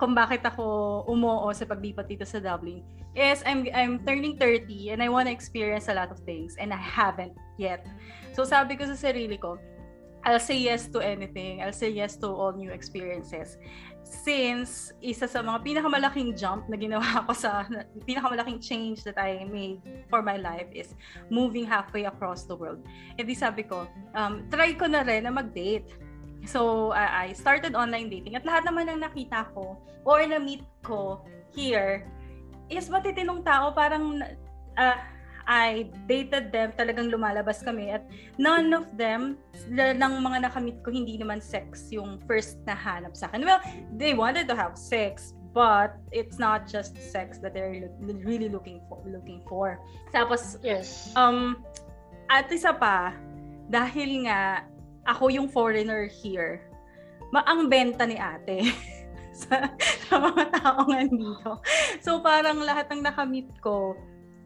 kung 0.00 0.16
bakit 0.16 0.40
ako 0.42 1.04
umuo 1.04 1.52
sa 1.52 1.68
paglipat 1.68 2.08
dito 2.08 2.24
sa 2.24 2.40
Dublin 2.40 2.80
is 3.12 3.42
I'm 3.44 3.66
I'm 3.74 4.00
turning 4.06 4.38
30 4.38 4.96
and 4.96 5.02
I 5.02 5.10
want 5.10 5.26
to 5.28 5.34
experience 5.34 5.90
a 5.90 5.94
lot 5.94 6.08
of 6.08 6.22
things 6.24 6.56
and 6.56 6.72
I 6.72 6.80
haven't 6.80 7.36
yet. 7.60 7.84
So 8.32 8.46
sabi 8.46 8.78
ko 8.78 8.86
sa 8.88 8.96
sarili 8.96 9.36
ko, 9.36 9.58
I'll 10.24 10.42
say 10.42 10.58
yes 10.60 10.86
to 10.92 11.00
anything. 11.00 11.62
I'll 11.62 11.76
say 11.76 11.88
yes 11.88 12.16
to 12.20 12.28
all 12.28 12.52
new 12.52 12.70
experiences. 12.70 13.56
Since 14.04 14.92
isa 15.00 15.24
sa 15.24 15.40
mga 15.40 15.64
pinakamalaking 15.64 16.36
jump 16.36 16.68
na 16.68 16.76
ginawa 16.76 17.22
ko 17.28 17.32
sa 17.32 17.64
pinakamalaking 18.04 18.60
change 18.60 19.04
that 19.08 19.16
I 19.16 19.48
made 19.48 19.80
for 20.12 20.20
my 20.20 20.36
life 20.36 20.68
is 20.76 20.92
moving 21.32 21.64
halfway 21.64 22.04
across 22.04 22.44
the 22.44 22.56
world. 22.56 22.84
E 23.16 23.24
di 23.24 23.32
sabi 23.32 23.64
ko, 23.64 23.88
um, 24.12 24.44
try 24.52 24.76
ko 24.76 24.90
na 24.90 25.06
rin 25.06 25.24
na 25.24 25.32
mag-date. 25.32 25.88
So, 26.48 26.90
uh, 26.96 27.12
I 27.12 27.36
started 27.36 27.76
online 27.76 28.08
dating 28.08 28.36
at 28.36 28.48
lahat 28.48 28.64
naman 28.64 28.88
ng 28.88 29.04
nakita 29.04 29.52
ko 29.52 29.76
or 30.08 30.24
na-meet 30.24 30.64
ko 30.80 31.20
here 31.52 32.08
is 32.72 32.88
matitinong 32.88 33.44
tao 33.44 33.74
parang 33.76 34.24
uh, 34.80 34.96
I 35.50 35.90
dated 36.06 36.54
them, 36.54 36.70
talagang 36.78 37.10
lumalabas 37.10 37.66
kami 37.66 37.90
at 37.90 38.06
none 38.38 38.70
of 38.70 38.86
them 38.94 39.34
ng 39.66 40.12
mga 40.22 40.46
nakamit 40.46 40.78
ko 40.86 40.94
hindi 40.94 41.18
naman 41.18 41.42
sex 41.42 41.90
yung 41.90 42.22
first 42.22 42.62
na 42.70 42.78
hanap 42.78 43.18
sa 43.18 43.26
akin. 43.26 43.42
Well, 43.42 43.58
they 43.98 44.14
wanted 44.14 44.46
to 44.46 44.54
have 44.54 44.78
sex 44.78 45.34
but 45.50 45.98
it's 46.14 46.38
not 46.38 46.70
just 46.70 46.94
sex 46.94 47.42
that 47.42 47.50
they're 47.50 47.90
lo- 47.98 48.22
really 48.22 48.46
looking 48.46 48.78
for 48.86 49.02
looking 49.02 49.42
for. 49.50 49.82
Tapos 50.14 50.62
Yes. 50.62 51.10
um 51.18 51.66
at 52.30 52.46
isa 52.54 52.70
pa 52.70 53.18
dahil 53.66 54.30
nga 54.30 54.62
ako 55.02 55.34
yung 55.34 55.50
foreigner 55.50 56.06
here, 56.06 56.62
ma 57.34 57.42
ang 57.42 57.66
benta 57.66 58.06
ni 58.06 58.14
ate 58.14 58.70
sa, 59.40 59.66
sa 60.06 60.14
mga 60.14 60.62
taong 60.62 60.90
nandito. 60.94 61.58
So 61.98 62.22
parang 62.22 62.62
lahat 62.62 62.86
ng 62.94 63.02
nakamit 63.02 63.50
ko 63.58 63.98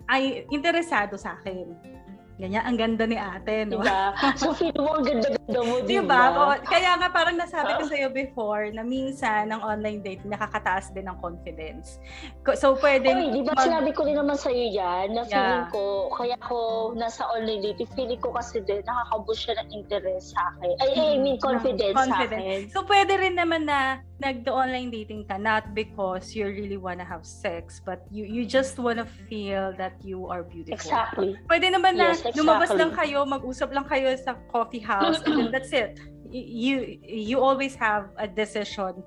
ay 0.09 0.45
interesado 0.51 1.17
sa 1.17 1.37
akin. 1.41 1.94
Ganyan, 2.35 2.67
ang 2.67 2.75
ganda 2.75 3.07
ni 3.07 3.15
ate, 3.15 3.63
no? 3.63 3.79
Diba? 3.79 4.11
So, 4.35 4.51
feel 4.51 4.75
mo 4.75 4.99
ang 4.99 5.07
ganda-ganda 5.07 5.61
mo, 5.61 5.75
Di 5.79 5.87
diba? 5.95 6.03
ba? 6.03 6.51
O, 6.51 6.59
Kaya 6.61 6.99
nga 6.99 7.07
parang 7.09 7.39
nasabi 7.39 7.79
ko 7.79 7.87
sa'yo 7.87 8.11
before 8.11 8.75
na 8.75 8.83
minsan 8.83 9.49
ng 9.49 9.63
online 9.63 10.03
dating 10.03 10.35
nakakataas 10.35 10.91
din 10.91 11.07
ng 11.07 11.15
confidence. 11.17 12.03
Ko- 12.43 12.59
So 12.59 12.75
pwede 12.75 13.07
Oy, 13.07 13.31
di 13.31 13.41
ba 13.41 13.55
mag- 13.55 13.63
sinabi 13.63 13.91
ko 13.91 14.03
rin 14.03 14.19
naman 14.19 14.35
sa'yo 14.35 14.67
yan, 14.67 15.15
na 15.15 15.23
feeling 15.23 15.63
Yeah. 15.63 15.71
ko, 15.71 15.83
kaya 16.11 16.35
ako 16.37 16.59
nasa 16.95 17.23
online 17.25 17.63
dating, 17.65 17.91
feeling 17.95 18.19
ko 18.19 18.35
kasi 18.35 18.59
din, 18.61 18.83
nakakaboost 18.83 19.41
siya 19.41 19.55
ng 19.57 19.69
interest 19.73 20.35
sa 20.35 20.51
akin. 20.51 20.75
Ay, 20.81 20.91
I 20.91 21.17
mean, 21.17 21.39
Mm, 21.39 21.41
confidence, 21.41 21.95
confidence. 21.95 22.35
sa 22.35 22.51
akin. 22.51 22.61
So, 22.69 22.83
pwede 22.83 23.13
rin 23.15 23.39
naman 23.39 23.63
na 23.65 23.81
nag-online 24.17 24.89
dating 24.89 25.23
ka 25.23 25.37
not 25.37 25.71
because 25.71 26.33
you 26.33 26.47
really 26.47 26.79
wanna 26.79 27.05
have 27.05 27.23
sex, 27.23 27.79
but 27.79 28.01
you 28.09 28.25
you 28.25 28.43
just 28.43 28.75
wanna 28.77 29.05
feel 29.29 29.75
that 29.75 29.99
you 30.01 30.27
are 30.27 30.41
beautiful. 30.41 30.75
Exactly. 30.75 31.35
Pwede 31.45 31.69
naman 31.69 31.95
na 31.95 32.15
Yes, 32.25 32.37
lumabas 32.41 32.73
exactly. 32.73 32.81
lang 32.81 32.93
kayo, 32.97 33.19
mag-usap 33.29 33.69
lang 33.75 33.85
kayo 33.85 34.09
sa 34.17 34.35
coffee 34.49 34.81
house, 34.81 35.21
and 35.29 35.37
then 35.37 35.49
that's 35.53 35.73
it. 35.77 36.01
You 36.33 36.99
you 37.05 37.39
always 37.39 37.77
have 37.77 38.11
a 38.17 38.27
decision. 38.27 39.05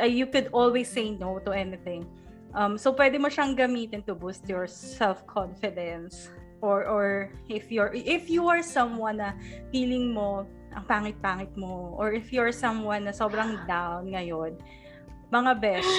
Uh, 0.00 0.10
you 0.10 0.26
could 0.26 0.50
always 0.50 0.90
say 0.90 1.14
no 1.14 1.38
to 1.44 1.52
anything. 1.52 2.08
Um, 2.54 2.78
so 2.78 2.94
pwede 2.94 3.20
mo 3.20 3.28
siyang 3.28 3.54
gamitin 3.54 4.02
to 4.06 4.14
boost 4.14 4.46
your 4.46 4.66
self-confidence 4.66 6.30
or 6.62 6.86
or 6.86 7.06
if 7.50 7.68
you're 7.68 7.92
if 7.92 8.30
you 8.30 8.46
are 8.48 8.62
someone 8.62 9.20
na 9.20 9.34
feeling 9.74 10.14
mo 10.14 10.48
ang 10.74 10.86
pangit-pangit 10.86 11.52
mo 11.54 11.94
or 11.94 12.10
if 12.10 12.34
you're 12.34 12.50
someone 12.50 13.06
na 13.06 13.14
sobrang 13.14 13.58
down 13.70 14.10
ngayon, 14.10 14.58
mga 15.30 15.52
besh, 15.62 15.90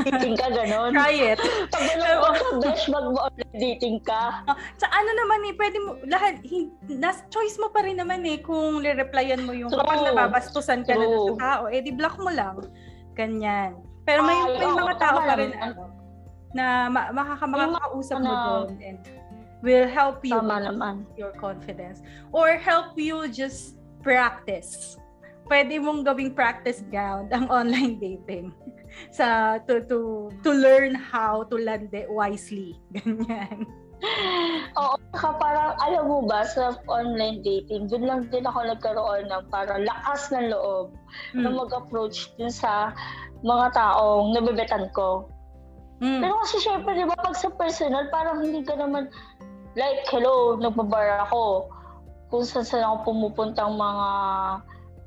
Dating 0.00 0.34
ka, 0.40 0.48
ganon. 0.48 0.90
try 0.96 1.36
it. 1.36 1.40
Pag 1.68 1.84
gano'n 1.84 2.18
ka, 2.24 2.44
besh, 2.64 2.86
mag-online 2.88 3.56
dating 3.60 3.98
ka. 4.00 4.40
Sa 4.80 4.86
ano 4.88 5.10
naman 5.12 5.40
eh, 5.44 5.54
pwede 5.60 5.76
mo, 5.84 5.90
lahat, 6.08 6.40
nas, 6.88 7.20
choice 7.28 7.60
mo 7.60 7.68
pa 7.68 7.84
rin 7.84 8.00
naman 8.00 8.24
eh 8.24 8.40
kung 8.40 8.80
re-replyan 8.80 9.44
mo 9.44 9.52
yung 9.52 9.68
kapag 9.68 10.00
True. 10.00 10.08
nababastusan 10.08 10.80
ka 10.88 10.96
na 10.96 11.04
True. 11.04 11.36
ng 11.36 11.40
tao, 11.40 11.62
eh 11.68 11.80
di 11.84 11.92
block 11.92 12.16
mo 12.16 12.32
lang. 12.32 12.64
Ganyan. 13.12 13.76
Pero 14.08 14.24
may, 14.24 14.34
Ay, 14.34 14.64
may 14.64 14.72
mga 14.72 14.94
tao 14.96 15.18
pa 15.20 15.34
rin 15.36 15.52
ano, 15.60 15.92
na 16.56 16.88
ma- 16.88 17.12
makaka, 17.12 17.44
makakausap 17.44 18.18
mo 18.20 18.32
doon 18.32 18.68
and 18.80 18.98
will 19.62 19.86
help 19.86 20.24
you 20.26 20.34
Tama 20.34 20.58
naman. 20.72 21.06
your 21.14 21.30
confidence 21.38 22.02
or 22.34 22.58
help 22.58 22.98
you 22.98 23.28
just 23.30 23.78
practice. 24.02 24.98
Pwede 25.46 25.78
mong 25.78 26.02
gawing 26.02 26.34
practice 26.34 26.82
ground 26.90 27.30
ang 27.30 27.46
online 27.46 28.00
dating 28.00 28.50
sa 29.10 29.58
to 29.68 29.80
to 29.86 30.28
to 30.44 30.50
learn 30.52 30.94
how 30.96 31.44
to 31.48 31.56
land 31.60 31.92
it 31.92 32.08
wisely. 32.10 32.76
Ganyan. 32.96 33.66
Oo, 34.74 34.98
saka 35.14 35.38
parang, 35.38 35.78
alam 35.78 36.10
mo 36.10 36.26
ba, 36.26 36.42
sa 36.42 36.74
online 36.90 37.38
dating, 37.46 37.86
dun 37.86 38.02
lang 38.02 38.26
din 38.34 38.42
ako 38.42 38.66
nagkaroon 38.66 39.30
ng 39.30 39.46
parang 39.46 39.86
lakas 39.86 40.26
ng 40.34 40.50
loob 40.50 40.90
na 41.38 41.46
Mm. 41.46 41.62
mag-approach 41.62 42.34
dun 42.34 42.50
sa 42.50 42.90
mga 43.46 43.70
taong 43.78 44.34
nabebetan 44.34 44.90
ko. 44.90 45.30
Mm. 46.02 46.18
Pero 46.18 46.34
kasi 46.42 46.58
syempre, 46.66 46.98
di 46.98 47.06
ba, 47.06 47.14
pag 47.14 47.38
sa 47.38 47.46
personal, 47.54 48.10
parang 48.10 48.42
hindi 48.42 48.66
ka 48.66 48.74
naman, 48.74 49.06
like, 49.78 50.02
hello, 50.10 50.58
nagbabar 50.58 51.22
ako. 51.22 51.70
Kung 52.26 52.42
saan 52.42 52.66
saan 52.66 52.82
ako 52.82 53.14
pumupuntang 53.14 53.78
mga 53.78 54.08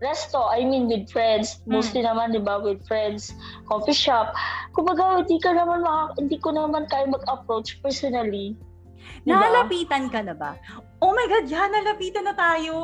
resto, 0.04 0.44
I 0.52 0.66
mean 0.66 0.88
with 0.88 1.08
friends. 1.12 1.62
Mostly 1.68 2.04
naman, 2.04 2.36
di 2.36 2.42
ba, 2.42 2.60
with 2.60 2.84
friends, 2.88 3.32
coffee 3.68 3.96
shop. 3.96 4.36
Kumbaga, 4.76 5.24
hindi 5.24 5.40
ka 5.40 5.56
naman 5.56 5.84
maka, 5.84 6.20
hindi 6.20 6.38
ko 6.40 6.52
naman 6.52 6.88
kaya 6.92 7.08
mag-approach 7.08 7.80
personally. 7.80 8.56
Diba? 9.26 9.42
Nalapitan 9.42 10.10
ka 10.14 10.22
na 10.22 10.34
ba? 10.38 10.58
Oh 11.02 11.14
my 11.14 11.26
God, 11.30 11.46
yan, 11.50 11.74
nalapitan 11.74 12.30
na 12.30 12.36
tayo. 12.38 12.76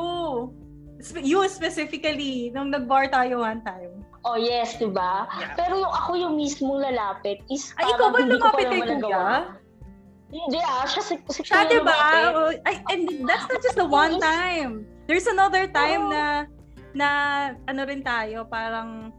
You 1.18 1.42
specifically, 1.50 2.54
nung 2.54 2.70
nag-bar 2.70 3.10
tayo 3.10 3.42
one 3.42 3.62
time. 3.66 4.06
Oh 4.22 4.38
yes, 4.38 4.78
di 4.78 4.86
ba? 4.86 5.26
Yeah. 5.34 5.58
Pero 5.58 5.82
yung 5.82 5.90
ako 5.90 6.10
yung 6.14 6.34
mismong 6.38 6.78
lalapit 6.78 7.42
is 7.50 7.74
Ay, 7.74 7.90
ikaw 7.90 8.14
ba 8.14 8.22
lumapit 8.22 8.70
kay 8.70 8.82
Kuya? 8.86 9.58
Hindi 10.30 10.58
ah, 10.62 10.86
siya 10.86 11.02
si, 11.02 11.14
si 11.28 11.42
Siya, 11.42 11.66
di 11.66 11.82
ba? 11.82 11.98
Oh, 12.32 12.54
Ay, 12.64 12.80
and 12.94 13.26
that's 13.26 13.50
not 13.50 13.60
just 13.60 13.74
the 13.74 13.84
one 13.84 14.16
time. 14.22 14.86
There's 15.10 15.26
another 15.26 15.66
time 15.66 16.08
Oo. 16.08 16.14
na 16.14 16.46
na 16.94 17.08
ano 17.66 17.80
rin 17.84 18.02
tayo, 18.02 18.44
parang 18.46 19.12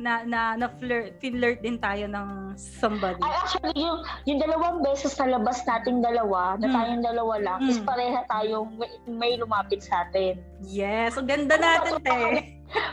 na 0.00 0.24
na 0.24 0.56
na 0.56 0.72
flirt, 0.80 1.20
flirt 1.20 1.60
din 1.60 1.76
tayo 1.76 2.08
ng 2.08 2.56
somebody. 2.56 3.20
Ay, 3.20 3.36
actually, 3.36 3.76
yung, 3.76 4.00
yung 4.24 4.40
dalawang 4.40 4.80
beses 4.80 5.12
na 5.20 5.36
labas 5.36 5.60
nating 5.68 6.00
dalawa, 6.00 6.56
na 6.56 6.72
Mm. 6.72 6.74
tayong 6.74 7.04
dalawa 7.04 7.34
lang, 7.36 7.60
is 7.68 7.76
Mm. 7.76 7.84
pareha 7.84 8.20
tayong 8.24 8.68
may, 8.80 8.92
may 9.04 9.32
lumapit 9.36 9.84
sa 9.84 10.08
atin. 10.08 10.40
Yes, 10.64 11.20
ang 11.20 11.28
ganda 11.28 11.60
natin, 11.60 12.00
te. 12.08 12.16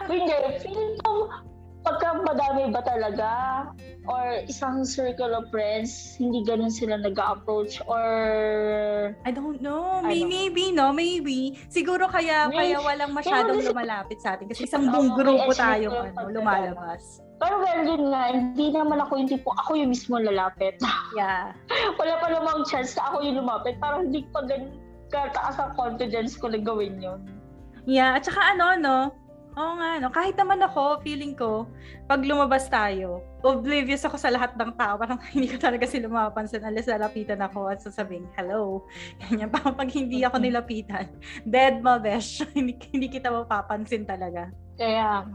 Hindi, 0.03 0.35
feeling 0.59 0.99
ko, 0.99 1.31
pagka 1.87 2.19
madami 2.19 2.67
ba 2.67 2.83
talaga, 2.83 3.29
or 4.11 4.43
isang 4.43 4.83
circle 4.83 5.31
of 5.31 5.47
friends, 5.47 6.19
hindi 6.19 6.43
ganun 6.43 6.67
sila 6.67 6.99
nag-approach, 6.99 7.79
or... 7.87 8.03
I 9.23 9.31
don't 9.31 9.63
know. 9.63 10.03
I 10.03 10.11
May, 10.11 10.19
don't- 10.19 10.31
maybe, 10.31 10.63
no? 10.75 10.91
Maybe. 10.91 11.55
Siguro 11.71 12.11
kaya 12.11 12.51
May- 12.51 12.75
kaya 12.75 12.83
walang 12.83 13.15
masyadong 13.15 13.63
kasi- 13.63 13.71
lumalapit 13.71 14.19
sa 14.19 14.35
atin. 14.35 14.51
Kasi 14.51 14.67
isang 14.67 14.91
buong 14.91 15.15
grupo 15.15 15.55
tayong 15.55 16.11
ano, 16.11 16.27
lumalabas. 16.27 17.23
Pero 17.37 17.61
well, 17.61 17.81
yun 17.85 18.03
nga, 18.09 18.33
hindi 18.33 18.73
naman 18.73 18.97
ako 18.97 19.21
yung 19.21 19.29
tipo, 19.29 19.53
ako 19.55 19.77
yung 19.79 19.95
mismo 19.95 20.19
lalapit. 20.19 20.75
Yeah. 21.15 21.55
Wala 21.95 22.19
pa 22.19 22.27
namang 22.29 22.67
chance 22.67 22.93
na 22.99 23.09
ako 23.09 23.23
yung 23.25 23.39
lumapit. 23.41 23.79
Parang 23.79 24.11
hindi 24.11 24.27
pa 24.29 24.43
ganun 24.43 24.75
kataas 25.07 25.55
ang 25.55 25.71
confidence 25.79 26.35
ko 26.35 26.51
na 26.51 26.59
gawin 26.59 26.99
yun. 26.99 27.23
Yeah. 27.87 28.19
At 28.19 28.27
saka 28.27 28.53
ano, 28.53 28.75
no? 28.75 28.97
Oo 29.57 29.73
nga, 29.81 29.97
no? 29.97 30.13
kahit 30.13 30.37
naman 30.37 30.61
ako, 30.61 31.01
feeling 31.01 31.33
ko, 31.33 31.65
pag 32.05 32.21
lumabas 32.21 32.69
tayo, 32.69 33.25
oblivious 33.41 34.05
ako 34.05 34.13
sa 34.13 34.29
lahat 34.29 34.53
ng 34.53 34.69
tao. 34.77 35.01
Parang 35.01 35.17
hindi 35.33 35.49
ko 35.49 35.57
talaga 35.57 35.89
sila 35.89 36.05
mapapansin 36.05 36.61
unless 36.61 36.85
nalapitan 36.85 37.41
ako 37.41 37.73
at 37.73 37.81
sasabing, 37.81 38.29
hello. 38.37 38.85
Ganyan. 39.25 39.49
Parang 39.49 39.73
pag 39.73 39.89
hindi 39.89 40.21
ako 40.21 40.37
nilapitan, 40.37 41.09
dead 41.49 41.81
ma 41.81 41.97
besh. 41.97 42.45
hindi, 42.53 42.77
hindi 42.93 43.09
kita 43.09 43.33
mapapansin 43.33 44.05
talaga. 44.05 44.53
Kaya, 44.77 45.25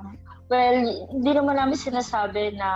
well, 0.46 0.78
hindi 1.10 1.30
naman 1.34 1.58
namin 1.58 1.74
sinasabi 1.74 2.54
na 2.54 2.70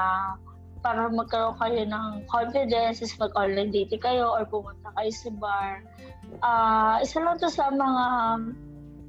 para 0.83 1.07
magkaroon 1.07 1.55
kayo 1.63 1.83
ng 1.87 2.27
confidence 2.27 3.07
is 3.07 3.15
mag-online 3.23 3.71
dating 3.71 4.03
kayo 4.03 4.35
or 4.35 4.43
pumunta 4.51 4.91
kayo 4.99 5.11
sa 5.15 5.31
bar. 5.39 5.71
Uh, 6.43 6.99
isa 7.07 7.23
lang 7.23 7.39
to 7.39 7.47
sa 7.47 7.71
mga 7.71 8.05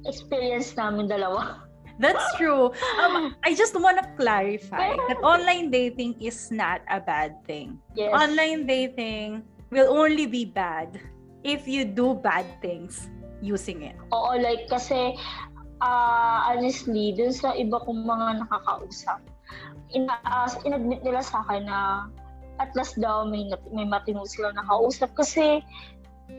experience 0.06 0.78
namin 0.78 1.10
dalawa. 1.10 1.67
That's 1.98 2.24
true. 2.38 2.70
Um, 3.02 3.36
I 3.44 3.54
just 3.54 3.74
want 3.74 3.98
to 3.98 4.06
clarify 4.14 4.94
that 4.96 5.18
online 5.22 5.70
dating 5.70 6.22
is 6.22 6.50
not 6.50 6.82
a 6.86 7.02
bad 7.02 7.42
thing. 7.44 7.78
Yes. 7.94 8.14
Online 8.14 8.66
dating 8.66 9.42
will 9.70 9.90
only 9.90 10.26
be 10.26 10.46
bad 10.46 10.98
if 11.42 11.66
you 11.66 11.84
do 11.84 12.14
bad 12.14 12.46
things 12.62 13.10
using 13.42 13.82
it. 13.82 13.98
Oo, 14.14 14.38
like 14.38 14.66
kasi 14.70 15.14
uh, 15.82 16.38
honestly, 16.46 17.14
dun 17.14 17.34
sa 17.34 17.54
iba 17.54 17.78
kong 17.82 18.06
mga 18.06 18.46
nakakausap, 18.46 19.22
ina 19.94 20.14
uh, 20.26 20.48
inadmit 20.66 21.02
nila 21.02 21.22
sa 21.22 21.42
akin 21.46 21.66
na 21.66 21.78
at 22.58 22.74
last 22.74 22.98
daw 22.98 23.22
may, 23.22 23.46
may 23.70 23.86
matino 23.86 24.26
silang 24.26 24.58
nakausap 24.58 25.14
kasi 25.14 25.62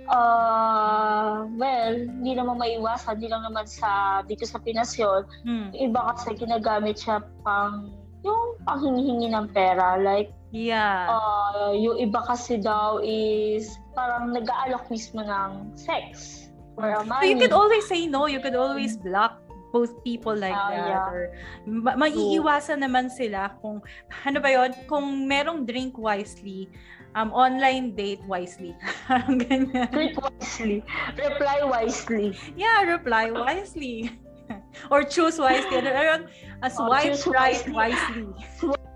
Uh, 0.10 1.46
well, 1.58 1.94
hindi 1.94 2.34
naman 2.34 2.58
maiwasan, 2.58 3.22
hindi 3.22 3.30
lang 3.30 3.46
naman 3.46 3.70
sa 3.70 4.22
dito 4.26 4.46
sa 4.46 4.58
Pinas 4.62 4.98
yun. 4.98 5.26
Hmm. 5.46 5.70
Iba 5.74 6.14
kasi 6.14 6.34
ginagamit 6.38 6.98
siya 7.02 7.22
pang 7.46 7.94
yung 8.26 8.58
panghingi 8.66 9.30
ng 9.30 9.48
pera. 9.54 10.02
Like, 10.02 10.34
yeah. 10.54 11.10
Uh, 11.10 11.74
yung 11.78 11.98
iba 12.02 12.22
kasi 12.26 12.58
daw 12.58 13.02
is 13.02 13.78
parang 13.94 14.34
nag-aalok 14.34 14.90
mismo 14.90 15.22
ng 15.22 15.78
sex 15.78 16.46
for 16.74 16.90
a 16.90 17.04
money. 17.06 17.22
So 17.22 17.30
you 17.34 17.38
could 17.38 17.56
always 17.56 17.86
say 17.86 18.06
no. 18.06 18.26
You 18.26 18.42
could 18.42 18.58
always 18.58 18.98
block 18.98 19.49
both 19.70 19.94
people 20.04 20.34
like 20.34 20.56
uh, 20.56 20.70
that 20.70 20.90
yeah. 20.90 21.10
or 21.10 21.34
ma- 21.66 21.98
maiiwasan 21.98 22.82
naman 22.82 23.10
sila 23.10 23.54
kung 23.62 23.82
ano 24.26 24.38
ba 24.42 24.50
yon 24.50 24.72
kung 24.90 25.30
merong 25.30 25.66
drink 25.66 25.94
wisely 25.98 26.70
um, 27.16 27.32
online 27.34 27.96
date 27.96 28.22
wisely. 28.28 28.76
Parang 29.08 29.40
ganyan. 29.42 29.90
Date 29.90 30.18
wisely. 30.18 30.84
Reply 31.18 31.58
wisely. 31.64 32.38
Yeah, 32.56 32.84
reply 32.86 33.32
wisely. 33.32 34.14
Or 34.90 35.06
choose 35.06 35.38
wisely. 35.38 35.78
Ano, 35.78 35.90
ano, 35.94 36.26
uh, 36.66 36.70
swipe 36.74 37.22
oh, 37.22 37.32
right 37.32 37.62
wisely. 37.70 38.26
Swipe, 38.58 38.90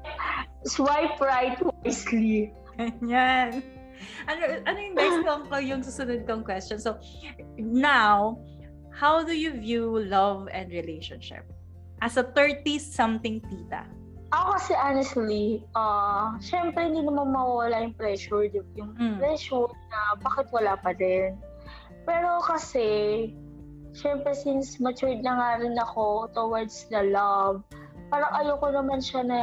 swipe 0.65 1.17
right 1.21 1.57
wisely. 1.61 2.49
Ganyan. 2.77 3.61
Ano, 4.25 4.41
ano 4.65 4.77
yung 4.81 4.95
next 4.97 5.17
kong, 5.29 5.43
yung 5.61 5.81
susunod 5.85 6.25
kong 6.25 6.41
question? 6.41 6.81
So, 6.81 6.97
now, 7.61 8.41
how 8.93 9.25
do 9.25 9.33
you 9.33 9.51
view 9.57 9.99
love 10.05 10.47
and 10.53 10.71
relationship? 10.71 11.43
As 12.01 12.17
a 12.17 12.23
30-something 12.23 13.41
tita, 13.49 13.89
ako 14.33 14.57
kasi 14.57 14.73
honestly, 14.73 15.45
uh, 15.77 16.33
syempre 16.41 16.89
hindi 16.89 17.05
naman 17.05 17.29
mawawala 17.29 17.85
yung 17.85 17.93
pressure, 17.93 18.49
yung 18.49 18.97
mm. 18.97 19.21
pressure 19.21 19.69
na 19.93 20.17
bakit 20.25 20.49
wala 20.49 20.73
pa 20.73 20.89
din. 20.97 21.37
Pero 22.09 22.41
kasi, 22.41 23.29
syempre 23.93 24.33
since 24.33 24.81
matured 24.81 25.21
na 25.21 25.37
nga 25.37 25.49
rin 25.61 25.77
ako 25.77 26.33
towards 26.33 26.89
the 26.89 27.13
love, 27.13 27.61
parang 28.09 28.33
ayoko 28.41 28.73
naman 28.73 29.05
siya 29.05 29.21
na 29.21 29.41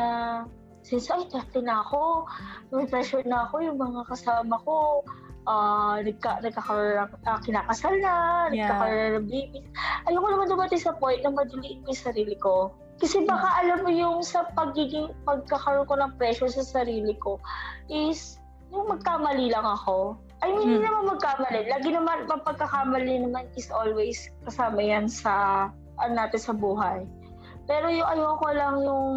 since 0.83 1.07
ay 1.07 1.23
30 1.31 1.71
na 1.71 1.87
ako, 1.87 2.27
may 2.75 2.87
pressure 2.91 3.23
na 3.23 3.47
ako, 3.47 3.63
yung 3.63 3.79
mga 3.79 4.03
kasama 4.11 4.59
ko, 4.67 5.07
uh, 5.51 5.97
nagka, 5.99 6.39
nagkakaroon 6.47 7.11
uh, 7.27 7.39
kinakasal 7.43 7.95
na, 7.99 8.15
yeah. 8.55 8.71
nagkakaroon 8.71 9.13
ng 9.19 9.27
babies. 9.27 9.67
Ayoko 10.07 10.27
naman 10.31 10.47
dumating 10.47 10.83
sa 10.83 10.95
point 10.95 11.21
na 11.27 11.35
madiliin 11.35 11.83
ko 11.83 11.91
yung 11.91 12.05
sarili 12.07 12.37
ko. 12.39 12.55
Kasi 13.01 13.25
baka 13.25 13.49
alam 13.65 13.81
mo 13.83 13.91
yung 13.91 14.21
sa 14.21 14.47
pagiging 14.55 15.11
pagkakaroon 15.25 15.89
ko 15.89 15.95
ng 15.99 16.13
pressure 16.21 16.53
sa 16.53 16.63
sarili 16.63 17.17
ko 17.19 17.41
is 17.89 18.39
yung 18.71 18.87
magkamali 18.87 19.51
lang 19.51 19.67
ako. 19.67 20.21
I 20.41 20.53
mean, 20.53 20.79
hindi 20.79 20.79
hmm. 20.81 20.89
naman 20.89 21.05
magkamali. 21.17 21.61
Lagi 21.69 21.89
naman, 21.93 22.25
pagkakamali 22.29 23.25
naman 23.25 23.45
is 23.57 23.69
always 23.69 24.31
kasama 24.49 24.81
yan 24.81 25.05
sa, 25.09 25.69
ano 26.01 26.13
natin 26.17 26.41
sa 26.41 26.55
buhay. 26.57 27.05
Pero 27.69 27.93
yung 27.93 28.09
ayoko 28.09 28.47
lang 28.53 28.75
yung 28.81 29.09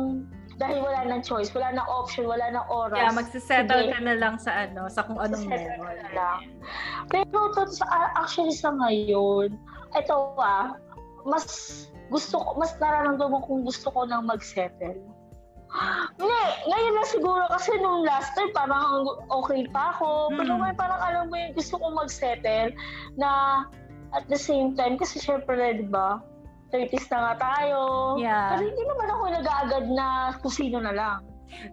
dahil 0.58 0.84
wala 0.84 1.06
nang 1.10 1.24
choice, 1.26 1.50
wala 1.54 1.74
nang 1.74 1.88
option, 1.90 2.30
wala 2.30 2.46
nang 2.54 2.68
oras. 2.70 3.00
Yeah, 3.00 3.14
magsisettle 3.14 3.90
ka 3.90 4.00
na 4.02 4.16
lang 4.18 4.38
sa 4.38 4.68
ano, 4.68 4.90
sa 4.90 5.06
kung 5.06 5.18
anong. 5.18 5.50
Na 5.50 6.10
lang. 6.14 6.40
Pero 7.10 7.54
to, 7.58 7.70
sa, 7.70 7.86
actually 8.18 8.54
sa 8.54 8.74
ngayon, 8.74 9.58
ito 9.98 10.16
ah, 10.38 10.78
mas 11.26 11.46
gusto 12.10 12.38
ko, 12.38 12.50
mas 12.60 12.76
nararamdaman 12.78 13.42
kong 13.46 13.66
gusto 13.66 13.90
ko 13.90 14.06
nang 14.06 14.30
mag-settle. 14.30 15.02
Hindi, 16.22 16.44
ngayon 16.70 16.94
na 16.94 17.06
siguro 17.10 17.44
kasi 17.50 17.74
nung 17.82 18.06
last 18.06 18.30
time 18.38 18.54
parang 18.54 19.10
okay 19.34 19.66
pa 19.74 19.98
ako. 19.98 20.30
Hmm. 20.30 20.38
Pero 20.38 20.52
ngayon 20.62 20.78
parang 20.78 21.02
alam 21.02 21.24
mo 21.34 21.36
yung 21.36 21.58
gusto 21.58 21.82
kong 21.82 21.98
mag-settle 21.98 22.70
na 23.18 23.30
at 24.14 24.30
the 24.30 24.38
same 24.38 24.78
time, 24.78 24.96
kasi 24.96 25.18
syempre, 25.18 25.58
di 25.58 25.90
ba, 25.90 26.22
30s 26.74 27.06
na 27.14 27.18
nga 27.22 27.34
tayo. 27.38 27.80
Yeah. 28.18 28.58
Pero 28.58 28.64
hindi 28.66 28.84
naman 28.90 29.08
ako 29.14 29.24
nag-aagad 29.30 29.86
na 29.94 30.08
kung 30.42 30.54
sino 30.54 30.78
na 30.82 30.94
lang. 30.94 31.20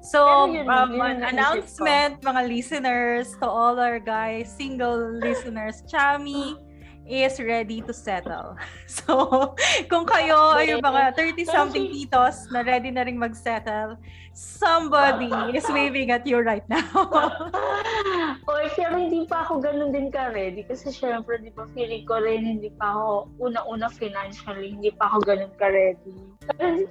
So, 0.04 0.46
yun, 0.52 0.68
um, 0.68 0.92
yun 0.92 1.00
an 1.00 1.20
announcement, 1.24 2.20
mga 2.20 2.42
listeners, 2.52 3.32
to 3.40 3.48
all 3.48 3.80
our 3.80 3.96
guys, 3.96 4.52
single 4.52 5.16
listeners, 5.24 5.80
Chami, 5.88 6.60
is 7.08 7.40
ready 7.40 7.80
to 7.82 7.92
settle. 7.92 8.56
So, 8.90 9.54
kung 9.86 10.04
kayo 10.04 10.58
ay 10.58 10.74
yung 10.74 10.82
mga 10.82 11.14
30-something 11.14 11.86
titos 11.94 12.50
na 12.50 12.66
ready 12.66 12.90
na 12.90 13.06
rin 13.06 13.16
mag-settle, 13.16 13.94
somebody 14.34 15.30
is 15.54 15.66
waving 15.70 16.10
at 16.10 16.26
you 16.26 16.42
right 16.42 16.66
now. 16.66 16.90
Oy, 18.50 18.66
pero 18.74 18.98
hindi 18.98 19.30
pa 19.30 19.46
ako 19.46 19.62
ganun 19.62 19.94
din 19.94 20.10
ka-ready 20.10 20.66
kasi 20.66 20.90
syempre, 20.90 21.38
di 21.38 21.54
ba, 21.54 21.70
feeling 21.70 22.02
ko 22.02 22.18
rin 22.18 22.42
hindi 22.42 22.70
pa 22.74 22.92
ako 22.92 23.30
una-una 23.38 23.86
financially, 23.86 24.74
hindi 24.74 24.90
pa 24.90 25.06
ako 25.14 25.18
ganun 25.22 25.54
ka-ready. 25.54 26.18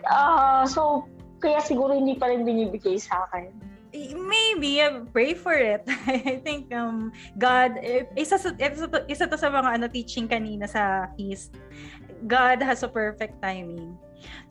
Uh, 0.08 0.64
so, 0.64 1.04
kaya 1.44 1.60
siguro 1.64 1.96
hindi 1.96 2.16
pa 2.16 2.32
rin 2.32 2.48
binibigay 2.48 3.00
sa 3.00 3.28
akin 3.28 3.52
maybe 3.94 4.82
pray 5.12 5.34
for 5.34 5.54
it. 5.54 5.82
I 6.08 6.42
think 6.44 6.70
um 6.74 7.12
God 7.38 7.82
isa 8.14 8.38
sa 8.38 8.54
isa, 8.54 8.86
isa 9.10 9.26
to 9.26 9.38
sa 9.38 9.50
mga 9.50 9.82
ano 9.82 9.86
teaching 9.90 10.30
kanina 10.30 10.70
sa 10.70 11.10
East. 11.18 11.58
God 12.30 12.62
has 12.62 12.86
a 12.86 12.90
perfect 12.92 13.42
timing. 13.42 13.98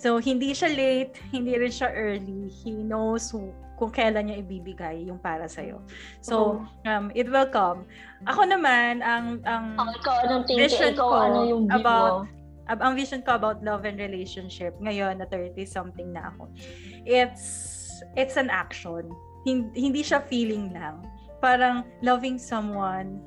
So 0.00 0.18
hindi 0.18 0.50
siya 0.56 0.72
late, 0.72 1.14
hindi 1.30 1.54
rin 1.54 1.70
siya 1.70 1.92
early. 1.92 2.48
He 2.50 2.72
knows 2.72 3.28
who, 3.28 3.52
kung 3.76 3.92
kailan 3.92 4.32
niya 4.32 4.42
ibibigay 4.42 5.06
yung 5.06 5.20
para 5.20 5.46
sa 5.46 5.62
iyo. 5.62 5.84
So 6.24 6.64
um 6.88 7.14
it 7.14 7.30
will 7.30 7.46
come. 7.46 7.86
Ako 8.26 8.42
naman 8.48 9.04
ang 9.06 9.38
ang 9.46 9.78
oh, 9.78 9.92
ikaw 9.92 10.14
anong 10.26 10.44
thinking? 10.50 10.98
Ikaw 10.98 11.10
ano 11.30 11.38
yung 11.46 11.64
about 11.70 12.26
mo? 12.26 12.36
ang 12.68 12.92
vision 12.92 13.24
ko 13.24 13.32
about 13.32 13.64
love 13.64 13.88
and 13.88 13.96
relationship 13.96 14.76
ngayon 14.82 15.16
na 15.22 15.26
30 15.30 15.56
something 15.64 16.10
na 16.10 16.28
ako. 16.34 16.50
It's 17.06 17.78
it's 18.18 18.36
an 18.36 18.50
action 18.50 19.08
hindi 19.46 20.02
siya 20.02 20.24
feeling 20.26 20.72
lang. 20.74 21.04
Parang 21.38 21.86
loving 22.02 22.38
someone 22.38 23.22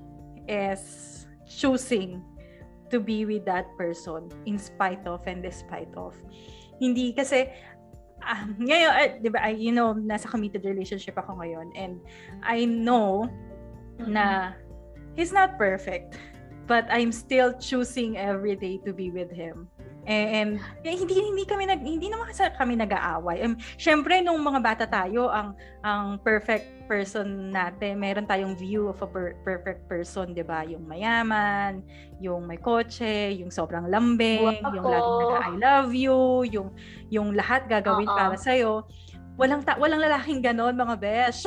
is 0.48 1.24
choosing 1.48 2.20
to 2.92 3.00
be 3.00 3.24
with 3.24 3.48
that 3.48 3.72
person 3.80 4.28
in 4.44 4.60
spite 4.60 5.02
of 5.08 5.24
and 5.28 5.40
despite 5.40 5.90
of. 5.96 6.16
Hindi 6.80 7.16
kasi 7.16 7.48
uh, 8.26 8.44
ngayon, 8.60 8.92
uh, 8.92 9.10
di 9.24 9.30
ba, 9.32 9.40
you 9.50 9.72
know, 9.72 9.96
nasa 9.96 10.28
committed 10.28 10.68
relationship 10.68 11.16
ako 11.16 11.40
ngayon 11.40 11.72
and 11.80 12.04
I 12.44 12.68
know 12.68 13.32
mm-hmm. 13.98 14.12
na 14.12 14.52
he's 15.16 15.32
not 15.32 15.56
perfect 15.56 16.20
but 16.68 16.88
I'm 16.92 17.12
still 17.12 17.56
choosing 17.58 18.16
every 18.16 18.56
day 18.56 18.80
to 18.88 18.92
be 18.94 19.12
with 19.12 19.32
him. 19.32 19.68
And, 20.02 20.30
and 20.34 20.98
hindi 20.98 21.14
hindi 21.14 21.44
kami 21.46 21.70
nag 21.70 21.82
hindi 21.86 22.10
naman 22.10 22.26
kasi 22.34 22.50
kami 22.58 22.74
nag-aaway. 22.74 23.46
Um, 23.46 23.54
syempre 23.78 24.18
nung 24.26 24.42
mga 24.42 24.60
bata 24.62 24.86
tayo, 24.90 25.30
ang 25.30 25.54
ang 25.86 26.18
perfect 26.26 26.90
person 26.90 27.54
natin, 27.54 28.02
meron 28.02 28.26
tayong 28.26 28.58
view 28.58 28.90
of 28.90 28.98
a 29.06 29.08
per- 29.08 29.38
perfect 29.46 29.86
person, 29.86 30.34
'di 30.34 30.42
ba? 30.42 30.66
Yung 30.66 30.90
mayaman, 30.90 31.86
yung 32.18 32.50
may 32.50 32.58
kotse, 32.58 33.38
yung 33.38 33.54
sobrang 33.54 33.86
lambing, 33.94 34.42
wow. 34.42 34.74
yung 34.74 34.86
laging 34.90 35.22
nag 35.30 35.46
I 35.46 35.52
love 35.62 35.90
you, 35.94 36.20
yung 36.50 36.68
yung 37.14 37.38
lahat 37.38 37.70
gagawin 37.70 38.10
Uh-oh. 38.10 38.18
para 38.18 38.36
sa 38.42 38.58
iyo. 38.58 38.90
Walang 39.38 39.62
ta- 39.62 39.78
walang 39.78 40.02
lalaking 40.02 40.42
ganon 40.42 40.74
mga 40.74 40.96
besh. 40.98 41.46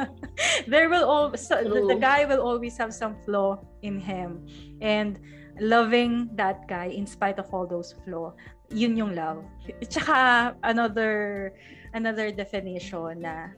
There 0.70 0.88
will 0.92 1.04
always 1.04 1.48
the, 1.48 1.84
the 1.88 1.96
guy 1.96 2.28
will 2.28 2.44
always 2.44 2.76
have 2.76 2.92
some 2.92 3.16
flaw 3.24 3.60
in 3.80 4.00
him. 4.00 4.44
And 4.84 5.16
loving 5.60 6.28
that 6.36 6.68
guy 6.68 6.92
in 6.92 7.06
spite 7.06 7.38
of 7.38 7.48
all 7.52 7.66
those 7.66 7.94
flaw. 8.04 8.32
Yun 8.70 8.96
yung 8.96 9.12
love. 9.14 9.44
Tsaka 9.88 10.52
another 10.62 11.52
another 11.94 12.30
definition 12.30 13.22
na 13.22 13.54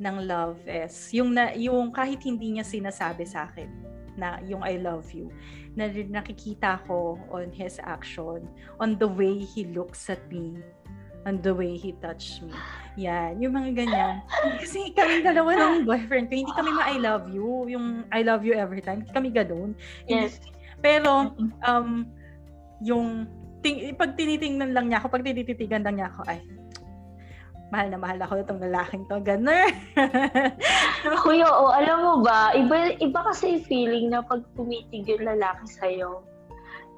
ng 0.00 0.16
love 0.24 0.56
is 0.64 1.12
yung 1.12 1.36
na 1.36 1.52
yung 1.52 1.92
kahit 1.92 2.24
hindi 2.24 2.56
niya 2.56 2.64
sinasabi 2.64 3.28
sa 3.28 3.48
akin 3.48 3.68
na 4.16 4.40
yung 4.48 4.64
I 4.64 4.80
love 4.80 5.12
you 5.12 5.28
na 5.76 5.86
nakikita 5.88 6.82
ko 6.88 7.20
on 7.30 7.52
his 7.52 7.78
action 7.84 8.48
on 8.80 8.96
the 8.96 9.06
way 9.06 9.38
he 9.38 9.68
looks 9.70 10.08
at 10.08 10.20
me 10.32 10.56
on 11.28 11.36
the 11.44 11.52
way 11.52 11.76
he 11.76 11.92
touched 12.00 12.40
me. 12.40 12.52
Yan 12.96 13.44
yung 13.44 13.52
mga 13.52 13.76
ganyan. 13.76 14.24
Kasi 14.60 14.92
kami 14.96 15.20
dalawa 15.20 15.52
ng 15.52 15.84
boyfriend 15.84 16.32
ko 16.32 16.34
hindi 16.36 16.52
kami 16.56 16.70
ma 16.72 16.88
I 16.88 16.96
love 16.96 17.28
you 17.28 17.68
yung 17.68 18.08
I 18.08 18.24
love 18.24 18.40
you 18.40 18.56
every 18.56 18.80
time 18.80 19.04
hindi 19.04 19.12
kami 19.12 19.28
ganoon 19.32 19.76
yes 20.08 20.40
pero 20.80 21.32
um 21.64 22.08
yung 22.80 23.28
ting, 23.60 23.92
pag 23.96 24.16
tinitingnan 24.16 24.72
lang 24.72 24.88
niya 24.88 25.04
ako 25.04 25.12
pag 25.12 25.24
tinititigan 25.24 25.84
lang 25.84 26.00
niya 26.00 26.08
ako 26.12 26.24
ay 26.28 26.40
mahal 27.70 27.86
na 27.88 27.98
mahal 28.02 28.18
ako 28.18 28.42
itong 28.42 28.60
lalaking 28.60 29.06
to. 29.06 29.22
Ganun. 29.22 29.70
Kuya, 31.22 31.46
oh, 31.46 31.70
alam 31.70 31.98
mo 32.02 32.14
ba, 32.20 32.50
iba, 32.58 32.98
iba 32.98 33.20
kasi 33.22 33.56
yung 33.56 33.64
feeling 33.64 34.06
na 34.10 34.26
pag 34.26 34.42
tumitig 34.58 35.06
yung 35.06 35.22
lalaki 35.22 35.64
sa'yo, 35.70 36.26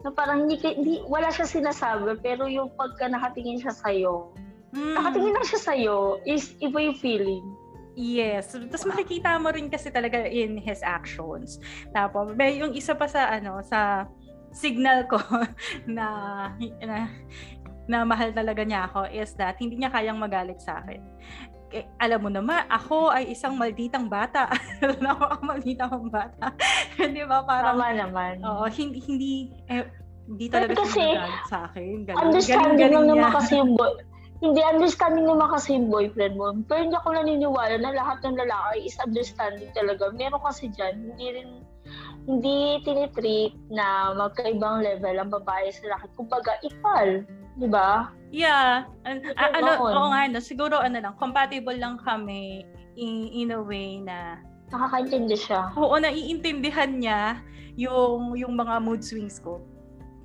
na 0.03 0.11
parang 0.11 0.49
hindi, 0.49 0.59
hindi, 0.59 1.05
wala 1.07 1.31
siya 1.31 1.47
sinasabi, 1.47 2.19
pero 2.25 2.49
yung 2.49 2.73
pagka 2.75 3.07
nakatingin 3.07 3.61
siya 3.61 3.71
sa'yo, 3.77 4.33
mm. 4.75 4.97
nakatingin 4.99 5.37
lang 5.37 5.47
siya 5.47 5.61
sa'yo, 5.61 5.97
is 6.27 6.57
iba 6.59 6.81
yung 6.83 6.99
feeling. 6.99 7.45
Yes. 7.93 8.57
Tapos 8.57 8.89
makikita 8.89 9.37
mo 9.37 9.53
rin 9.53 9.69
kasi 9.69 9.93
talaga 9.93 10.25
in 10.25 10.57
his 10.57 10.81
actions. 10.81 11.61
Tapos, 11.93 12.33
may 12.33 12.57
yung 12.57 12.73
isa 12.73 12.97
pa 12.97 13.05
sa 13.05 13.29
ano, 13.29 13.61
sa 13.61 14.09
signal 14.53 15.09
ko 15.09 15.21
na, 15.89 16.07
na 16.81 17.09
na 17.91 18.07
mahal 18.07 18.31
talaga 18.31 18.63
niya 18.63 18.87
ako 18.87 19.11
is 19.11 19.35
that 19.35 19.59
hindi 19.59 19.81
niya 19.81 19.91
kayang 19.91 20.21
magalit 20.21 20.61
sa 20.63 20.81
akin. 20.85 21.03
Eh, 21.73 21.89
alam 21.97 22.21
mo 22.21 22.29
naman, 22.29 22.69
ako 22.69 23.09
ay 23.09 23.33
isang 23.33 23.57
malditang 23.57 24.05
bata. 24.05 24.45
Alam 24.85 25.09
ako 25.09 25.25
ang 25.25 25.45
malditang 25.49 26.05
bata. 26.13 26.53
Di 27.01 27.25
ba? 27.25 27.41
Parang, 27.49 27.81
Tama 27.81 27.97
naman. 27.97 28.45
Oo, 28.45 28.69
hindi, 28.69 29.01
hindi, 29.01 29.33
eh, 29.73 29.89
hindi 30.29 30.53
talaga 30.53 30.77
kasi, 30.85 31.01
siya 31.01 31.33
sa 31.49 31.73
akin. 31.73 32.05
Galing, 32.05 32.21
understanding 32.29 32.77
galing, 32.77 33.09
galing 33.09 33.09
naman 33.09 33.31
kasi 33.33 33.57
yung 33.57 33.73
hindi 34.43 34.59
understanding 34.59 35.31
naman 35.31 35.49
kasi 35.55 35.79
yung 35.79 35.87
boyfriend 35.87 36.35
mo. 36.35 36.51
Pero 36.67 36.91
hindi 36.91 36.99
ako 36.99 37.15
naniniwala 37.15 37.79
na 37.79 37.95
lahat 37.95 38.19
ng 38.27 38.35
lalaki 38.35 38.91
is 38.91 38.99
understanding 38.99 39.71
talaga. 39.71 40.11
Meron 40.11 40.43
kasi 40.43 40.67
dyan, 40.75 41.15
hindi 41.15 41.27
rin 41.31 41.51
hindi 42.27 42.83
tinitreat 42.83 43.55
na 43.71 44.15
magkaibang 44.15 44.83
level 44.83 45.15
ang 45.15 45.31
babae 45.31 45.71
sa 45.71 45.87
lalaki. 45.87 46.07
Kumbaga, 46.19 46.53
equal. 46.67 47.23
Di 47.59 47.69
ba? 47.71 48.11
Yeah. 48.35 48.91
An- 49.07 49.23
a- 49.39 49.55
ano, 49.63 49.79
oo 49.79 50.07
nga, 50.11 50.27
no, 50.27 50.43
siguro 50.43 50.83
ano 50.83 50.99
lang, 50.99 51.15
compatible 51.23 51.79
lang 51.79 52.03
kami 52.03 52.67
in, 52.99 53.31
in 53.31 53.49
a 53.55 53.61
way 53.63 54.03
na 54.03 54.43
nakakaintindi 54.73 55.37
siya. 55.37 55.71
Oo, 55.77 55.95
naiintindihan 56.01 56.91
niya 56.97 57.21
yung 57.77 58.33
yung 58.37 58.57
mga 58.57 58.81
mood 58.81 59.05
swings 59.05 59.37
ko. 59.39 59.61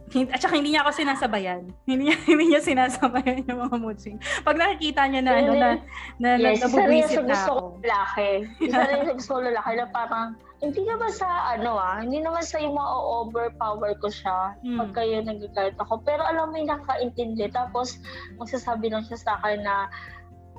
At 0.08 0.40
saka 0.40 0.56
hindi 0.56 0.72
niya 0.72 0.88
ako 0.88 0.92
sinasabayan. 1.04 1.68
Hindi 1.84 2.12
niya, 2.12 2.16
hindi 2.32 2.46
niya 2.56 2.62
sinasabayan 2.64 3.44
yung 3.44 3.60
mga 3.68 3.76
mood 3.76 4.00
swings. 4.00 4.24
Pag 4.48 4.56
nakikita 4.56 5.04
niya 5.12 5.22
na, 5.24 5.32
ano, 5.36 5.52
na, 5.54 5.70
na, 6.16 6.30
yes, 6.40 6.64
na, 6.64 6.72
nabubuisit 6.72 7.26
na 7.28 7.36
ako. 7.36 7.56
Ko 7.60 7.80
lalaki. 7.84 8.30
Isa 8.64 8.80
rin 8.88 9.00
sa 9.04 9.14
gusto 9.14 9.32
ko 9.36 9.40
lalaki 9.44 9.72
na 9.76 9.86
parang 9.92 10.28
hindi 10.58 10.82
naman 10.90 11.12
sa 11.14 11.54
ano 11.54 11.78
ah, 11.78 12.02
hindi 12.02 12.18
naman 12.18 12.42
sa 12.42 12.58
yung 12.58 12.74
ma-overpower 12.74 13.94
ko 14.02 14.10
siya 14.10 14.58
hmm. 14.66 14.80
pag 14.80 14.90
kayo 14.96 15.22
nagagalit 15.22 15.78
ako. 15.78 16.02
Pero 16.08 16.24
alam 16.24 16.50
mo 16.50 16.56
yung 16.56 16.72
nakakaintindi. 16.72 17.52
Tapos 17.52 18.00
magsasabi 18.40 18.90
lang 18.90 19.04
siya 19.06 19.20
sa 19.20 19.32
akin 19.44 19.62
na 19.62 19.92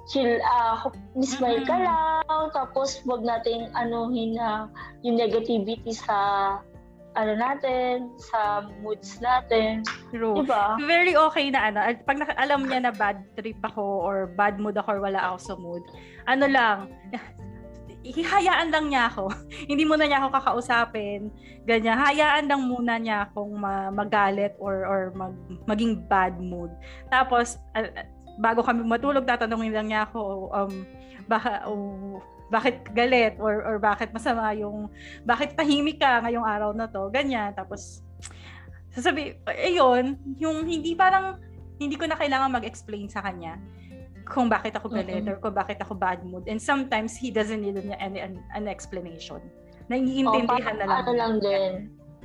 chill, 0.08 0.40
uh, 0.44 0.76
smile 1.20 1.64
ka 1.64 1.76
lang. 1.76 2.42
Tapos 2.52 3.00
wag 3.04 3.24
nating 3.24 3.68
anuhin 3.74 4.36
na 4.36 4.70
yung 5.02 5.18
negativity 5.18 5.90
sa 5.92 6.16
ano 7.18 7.32
natin, 7.34 8.14
sa 8.30 8.62
moods 8.78 9.18
natin. 9.18 9.82
True. 10.14 10.46
Diba? 10.46 10.78
Very 10.86 11.18
okay 11.18 11.50
na 11.50 11.74
ano. 11.74 11.78
Pag 12.06 12.22
naka- 12.22 12.38
alam 12.38 12.70
niya 12.70 12.86
na 12.86 12.92
bad 12.94 13.18
trip 13.34 13.58
ako 13.66 13.82
or 14.06 14.30
bad 14.38 14.62
mood 14.62 14.78
ako 14.78 14.96
or 14.96 15.00
wala 15.02 15.18
ako 15.18 15.36
sa 15.42 15.54
mood, 15.58 15.82
ano 16.30 16.46
lang, 16.46 16.94
hihayaan 18.06 18.70
lang 18.70 18.86
niya 18.94 19.10
ako. 19.10 19.34
Hindi 19.70 19.82
muna 19.82 20.06
niya 20.06 20.22
ako 20.22 20.28
kakausapin. 20.38 21.34
Ganyan. 21.66 21.98
Hayaan 21.98 22.46
lang 22.46 22.62
muna 22.70 22.94
niya 22.96 23.26
akong 23.26 23.58
ma- 23.58 23.90
magalit 23.90 24.54
or 24.62 24.86
or 24.86 25.10
mag, 25.18 25.34
maging 25.66 26.06
bad 26.06 26.38
mood. 26.38 26.70
Tapos 27.10 27.58
uh, 27.74 27.90
bago 28.38 28.62
kami 28.62 28.86
matulog, 28.86 29.26
tatanungin 29.26 29.74
lang 29.74 29.88
niya 29.90 30.06
ako 30.06 30.54
um 30.54 30.72
baka 31.28 31.66
oh, 31.68 32.22
bakit 32.48 32.80
galit 32.96 33.36
or 33.36 33.60
or 33.64 33.76
bakit 33.76 34.08
masama 34.12 34.52
yung 34.56 34.88
bakit 35.24 35.52
tahimik 35.52 36.00
ka 36.00 36.24
ngayong 36.24 36.44
araw 36.44 36.70
na 36.72 36.88
to. 36.88 37.12
Ganyan. 37.12 37.52
Tapos 37.52 38.00
sasabi, 38.92 39.36
ayun, 39.46 40.16
yung 40.40 40.64
hindi 40.64 40.96
parang 40.96 41.38
hindi 41.78 41.94
ko 41.94 42.08
na 42.10 42.18
kailangan 42.18 42.58
mag-explain 42.58 43.06
sa 43.06 43.22
kanya 43.22 43.60
kung 44.28 44.50
bakit 44.50 44.76
ako 44.76 44.92
galit 44.92 45.24
mm-hmm. 45.24 45.32
or 45.32 45.36
kung 45.40 45.56
bakit 45.56 45.80
ako 45.80 45.96
bad 45.96 46.20
mood. 46.26 46.44
And 46.44 46.60
sometimes 46.60 47.16
he 47.16 47.32
doesn't 47.32 47.64
need 47.64 47.80
any 47.96 48.20
an, 48.20 48.36
an 48.52 48.68
explanation. 48.68 49.40
Naiintindihan 49.88 50.76
oh, 50.76 50.80
na 50.80 50.84
lang. 50.84 50.98
Ano 51.04 51.12
lang 51.16 51.32
din. 51.40 51.72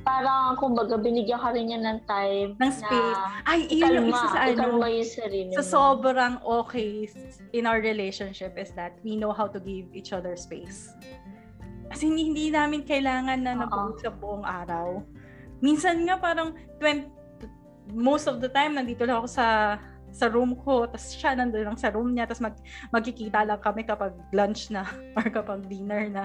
Parang, 0.04 0.52
kumbaga, 0.60 1.00
binigyan 1.00 1.40
ka 1.40 1.48
rin 1.56 1.72
niya 1.72 1.80
ng 1.80 1.98
time. 2.04 2.50
Ng 2.60 2.72
space. 2.76 3.16
Na 3.16 3.40
Ay, 3.48 3.64
iyon 3.72 4.04
yung 4.04 4.08
isa 4.12 4.26
sa 4.28 4.38
ano. 4.52 4.84
yung 4.84 5.08
sarili 5.08 5.50
Sa 5.56 5.64
so, 5.64 5.72
sobrang 5.72 6.36
okay 6.44 7.08
in 7.56 7.64
our 7.64 7.80
relationship 7.80 8.52
is 8.60 8.68
that 8.76 9.00
we 9.00 9.16
know 9.16 9.32
how 9.32 9.48
to 9.48 9.56
give 9.56 9.88
each 9.96 10.12
other 10.12 10.36
space. 10.36 10.92
Kasi 11.88 12.12
hindi, 12.12 12.28
hindi 12.28 12.46
namin 12.52 12.84
kailangan 12.84 13.40
na 13.40 13.56
nag-uusap 13.64 14.20
buong 14.20 14.44
araw. 14.44 15.00
Minsan 15.64 16.04
nga 16.04 16.20
parang 16.20 16.52
20, 16.84 17.08
most 17.96 18.28
of 18.28 18.44
the 18.44 18.52
time 18.52 18.76
nandito 18.76 19.08
lang 19.08 19.24
ako 19.24 19.28
sa 19.32 19.78
sa 20.14 20.30
room 20.30 20.54
ko, 20.62 20.86
tapos 20.86 21.10
siya 21.18 21.34
nandun 21.34 21.66
lang 21.66 21.78
sa 21.80 21.90
room 21.90 22.14
niya, 22.14 22.30
tapos 22.30 22.46
mag, 22.46 22.56
magkikita 22.94 23.42
lang 23.42 23.58
kami 23.58 23.82
kapag 23.82 24.14
lunch 24.30 24.70
na 24.70 24.86
or 25.18 25.26
kapag 25.26 25.66
dinner 25.66 26.06
na. 26.06 26.24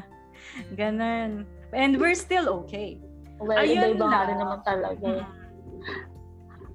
Ganun. 0.77 1.49
And 1.73 1.97
we're 1.97 2.17
still 2.17 2.53
okay. 2.63 3.01
Well, 3.39 3.59
Ayun 3.59 3.95
iba-iba 3.95 4.05
na. 4.07 4.27
rin 4.27 4.37
naman 4.37 4.59
talaga. 4.67 5.07
Hmm. 5.07 5.25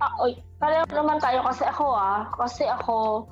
Ah, 0.01 0.13
oy, 0.25 0.41
pareho 0.59 0.85
naman 0.91 1.21
tayo 1.21 1.45
kasi 1.45 1.63
ako 1.69 1.87
ah, 1.93 2.29
kasi 2.35 2.65
ako 2.67 3.29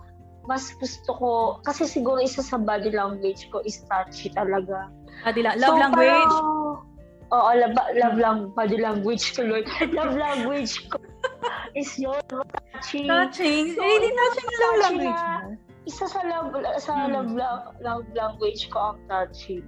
mas 0.47 0.75
gusto 0.75 1.11
ko, 1.15 1.31
kasi 1.63 1.87
siguro 1.87 2.19
isa 2.19 2.43
sa 2.43 2.59
body 2.59 2.91
language 2.91 3.47
ko 3.55 3.63
is 3.63 3.79
touchy 3.87 4.27
talaga. 4.35 4.91
Body 5.23 5.43
la- 5.47 5.59
love 5.59 5.79
so, 5.79 5.83
language? 5.83 6.37
Oo, 7.33 7.51
love, 7.55 7.77
love 7.95 8.19
lang, 8.19 8.39
body 8.53 8.79
language 8.83 9.39
ko, 9.39 9.47
Lord. 9.47 9.67
love 9.97 10.19
language 10.19 10.83
ko 10.91 10.99
is 11.79 11.95
your 11.97 12.19
touching. 12.27 13.07
Touching? 13.07 13.79
So, 13.79 13.81
really 13.87 14.11
touching 14.11 14.51
na 14.51 14.59
love 14.59 14.83
language 14.83 15.23
mo? 15.23 15.39
Isa 15.83 16.05
sa 16.11 16.21
love, 16.27 16.55
sa 16.79 16.93
hmm. 16.95 17.15
love, 17.15 17.31
love, 17.39 17.63
love 17.79 18.07
language 18.15 18.67
ko 18.71 18.95
ang 18.95 18.99
touching. 19.07 19.63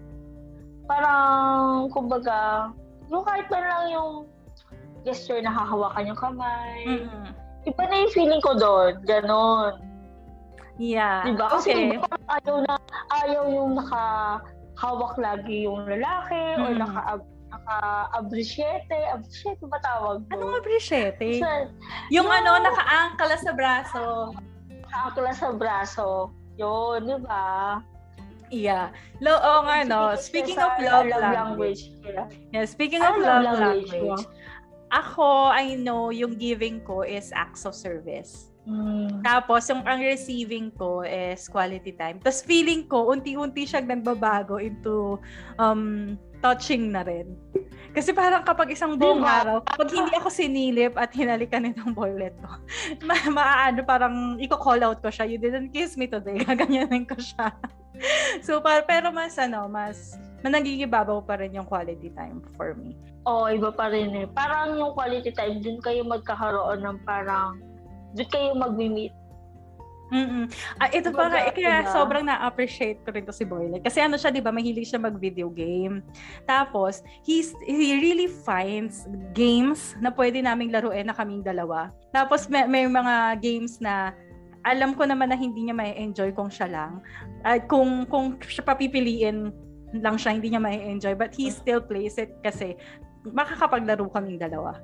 Parang, 0.90 1.88
kumbaga, 1.94 2.70
yung 3.10 3.24
kahit 3.24 3.46
man 3.52 3.64
lang 3.64 3.84
yung 3.92 4.10
gesture 5.04 5.40
na 5.44 5.52
hahawakan 5.52 6.08
yung 6.08 6.20
kamay. 6.20 6.78
Mm-hmm. 6.88 7.24
Iba 7.64 7.82
na 7.88 7.94
yung 8.04 8.12
feeling 8.12 8.42
ko 8.44 8.56
doon. 8.56 9.00
Ganon. 9.04 9.80
Yeah. 10.80 11.22
Diba? 11.28 11.46
Kasi 11.48 11.70
okay. 11.70 11.96
iba, 11.96 12.08
ayaw 12.28 12.56
na, 12.66 12.74
ayaw 13.22 13.42
yung 13.46 13.72
nakahawak 13.78 15.14
lagi 15.20 15.68
yung 15.68 15.86
lalaki 15.86 16.34
mm-hmm. 16.34 16.64
or 16.64 16.72
naka 16.74 17.02
naka-abrisyete. 17.54 18.98
Abrisyete 19.14 19.62
ba 19.70 19.78
tawag 19.78 20.26
mo? 20.26 20.30
Anong 20.34 20.58
abrisyete? 20.58 21.38
Sa, 21.38 21.70
yung, 22.10 22.26
yung 22.26 22.28
ano, 22.28 22.58
naka-angkala 22.58 23.36
sa 23.38 23.52
braso. 23.54 24.34
Naka-angkala 24.66 25.30
sa 25.32 25.48
braso. 25.54 26.34
Yun, 26.58 27.06
di 27.06 27.18
ba? 27.22 27.78
Yeah. 28.54 28.94
Lo, 29.18 29.34
oh, 29.34 29.66
nga, 29.66 29.82
no. 29.82 30.14
Speaking 30.14 30.58
of 30.62 30.78
love, 30.78 31.10
love 31.10 31.22
language. 31.22 31.90
language. 32.06 32.38
Yeah, 32.54 32.64
speaking 32.64 33.02
of 33.02 33.18
love, 33.18 33.42
love 33.42 33.58
language, 33.58 33.90
language, 33.90 34.26
ako, 34.94 35.50
I 35.50 35.74
know, 35.74 36.14
yung 36.14 36.38
giving 36.38 36.86
ko 36.86 37.02
is 37.02 37.34
acts 37.34 37.66
of 37.66 37.74
service. 37.74 38.54
Mm. 38.64 39.20
Tapos, 39.26 39.68
yung 39.68 39.84
ang 39.84 40.00
receiving 40.00 40.72
ko 40.72 41.04
is 41.04 41.50
quality 41.50 41.92
time. 41.98 42.22
Tapos, 42.22 42.40
feeling 42.46 42.86
ko, 42.86 43.12
unti-unti 43.12 43.66
siyang 43.66 43.90
nagbabago 43.90 44.56
into 44.62 45.18
um, 45.58 46.14
touching 46.40 46.94
na 46.94 47.02
rin. 47.04 47.36
Kasi 47.94 48.10
parang 48.10 48.42
kapag 48.42 48.74
isang 48.74 48.98
buong 48.98 49.22
diba? 49.22 49.38
araw, 49.38 49.56
pag 49.62 49.86
hindi 49.86 50.10
ako 50.18 50.26
sinilip 50.26 50.98
at 50.98 51.14
hinalikan 51.14 51.62
nitong 51.70 51.94
boylet 51.94 52.34
ko, 52.42 52.58
ma- 53.08 53.30
maaano 53.30 53.86
parang 53.86 54.34
i-call 54.42 54.82
out 54.82 54.98
ko 54.98 55.14
siya, 55.14 55.30
you 55.30 55.38
didn't 55.38 55.70
kiss 55.70 55.94
me 55.94 56.10
today, 56.10 56.42
gaganyanin 56.50 57.06
ko 57.06 57.14
siya. 57.14 57.54
so, 58.42 58.58
pa- 58.58 58.82
pero 58.82 59.14
mas 59.14 59.38
ano, 59.38 59.70
mas 59.70 60.18
managigibabaw 60.42 61.22
pa 61.22 61.38
rin 61.38 61.54
yung 61.54 61.64
quality 61.64 62.10
time 62.18 62.42
for 62.58 62.74
me. 62.74 62.98
Oo, 63.24 63.46
oh, 63.46 63.54
iba 63.54 63.70
pa 63.70 63.88
rin 63.88 64.10
eh. 64.12 64.26
Parang 64.26 64.74
yung 64.74 64.92
quality 64.92 65.30
time, 65.30 65.62
dun 65.62 65.78
kayo 65.78 66.02
magkakaroon 66.02 66.82
ng 66.82 66.98
parang 67.06 67.62
doon 68.18 68.28
kayo 68.28 68.50
mag-meet. 68.58 69.14
Mm. 70.12 70.52
Ah, 70.76 70.92
ito 70.92 71.08
pa 71.16 71.32
nga, 71.32 71.48
Kumbaga, 71.48 71.56
kaya 71.56 71.76
sobrang 71.88 72.24
na-appreciate 72.28 73.00
ko 73.02 73.08
rin 73.08 73.24
to 73.24 73.32
si 73.32 73.48
Boylet. 73.48 73.80
Kasi 73.80 74.04
ano 74.04 74.20
siya, 74.20 74.28
di 74.28 74.44
ba, 74.44 74.52
mahilig 74.52 74.92
siya 74.92 75.00
mag-video 75.00 75.48
game. 75.48 76.04
Tapos, 76.44 77.00
he's, 77.24 77.56
he 77.64 77.96
really 77.96 78.28
finds 78.28 79.08
games 79.32 79.96
na 80.04 80.12
pwede 80.12 80.44
naming 80.44 80.70
laruin 80.70 81.08
na 81.08 81.16
kaming 81.16 81.40
dalawa. 81.40 81.88
Tapos, 82.12 82.52
may, 82.52 82.68
may 82.68 82.84
mga 82.84 83.40
games 83.40 83.80
na 83.80 84.12
alam 84.64 84.96
ko 84.96 85.04
naman 85.04 85.28
na 85.32 85.36
hindi 85.36 85.68
niya 85.68 85.76
may 85.76 85.92
enjoy 85.96 86.32
kung 86.32 86.48
siya 86.48 86.68
lang. 86.68 87.00
At 87.44 87.68
kung, 87.68 88.04
kung 88.08 88.40
siya 88.44 88.64
papipiliin 88.64 89.52
lang 90.00 90.16
siya, 90.16 90.36
hindi 90.36 90.52
niya 90.52 90.62
may 90.62 90.80
enjoy 90.88 91.14
But 91.14 91.36
he 91.36 91.52
still 91.52 91.84
plays 91.84 92.16
it 92.16 92.32
kasi 92.40 92.74
makakapaglaro 93.28 94.08
kaming 94.12 94.40
dalawa. 94.40 94.80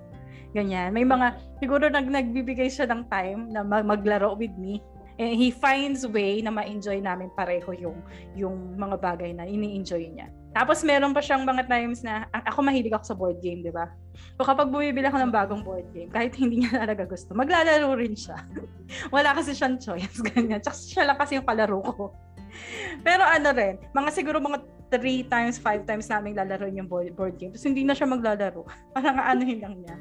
Ganyan. 0.52 0.92
May 0.92 1.06
mga, 1.06 1.38
siguro 1.62 1.86
nag, 1.88 2.06
nagbibigay 2.10 2.68
siya 2.68 2.86
ng 2.90 3.06
time 3.08 3.48
na 3.54 3.62
mag- 3.62 3.86
maglaro 3.86 4.34
with 4.34 4.52
me. 4.58 4.82
And 5.20 5.36
he 5.36 5.52
finds 5.52 6.08
way 6.08 6.40
na 6.40 6.48
ma-enjoy 6.48 7.04
namin 7.04 7.28
pareho 7.36 7.76
yung, 7.76 8.00
yung 8.32 8.56
mga 8.80 8.96
bagay 8.96 9.36
na 9.36 9.44
ini-enjoy 9.44 10.16
niya. 10.16 10.32
Tapos 10.56 10.80
meron 10.80 11.12
pa 11.12 11.20
siyang 11.20 11.44
mga 11.44 11.68
times 11.68 12.00
na, 12.00 12.24
ako 12.32 12.64
mahilig 12.64 12.96
ako 12.96 13.04
sa 13.04 13.14
board 13.14 13.38
game, 13.44 13.60
di 13.60 13.68
ba? 13.68 13.92
So 14.40 14.48
kapag 14.48 14.72
bumibili 14.72 15.04
ako 15.04 15.20
ng 15.20 15.28
bagong 15.28 15.62
board 15.62 15.84
game, 15.92 16.08
kahit 16.08 16.32
hindi 16.40 16.64
niya 16.64 16.82
talaga 16.88 17.04
gusto, 17.04 17.36
maglalaro 17.36 17.92
rin 18.00 18.16
siya. 18.16 18.40
Wala 19.14 19.36
kasi 19.36 19.52
siyang 19.52 19.76
choice, 19.76 20.24
ganyan. 20.32 20.64
Tsaka 20.64 20.80
siya 20.80 21.04
lang 21.04 21.20
kasi 21.20 21.36
yung 21.36 21.44
kalaro 21.44 21.84
ko. 21.84 22.04
Pero 23.04 23.22
ano 23.22 23.52
rin, 23.52 23.76
mga 23.92 24.10
siguro 24.10 24.40
mga 24.40 24.58
three 24.90 25.22
times, 25.28 25.60
five 25.60 25.86
times 25.86 26.10
namin 26.10 26.34
lalaroin 26.34 26.80
yung 26.80 26.90
board, 26.90 27.14
game. 27.38 27.54
Tapos 27.54 27.68
hindi 27.68 27.86
na 27.86 27.94
siya 27.94 28.10
maglalaro. 28.10 28.66
Parang 28.96 29.20
anuhin 29.20 29.62
lang 29.62 29.78
niya. 29.84 29.96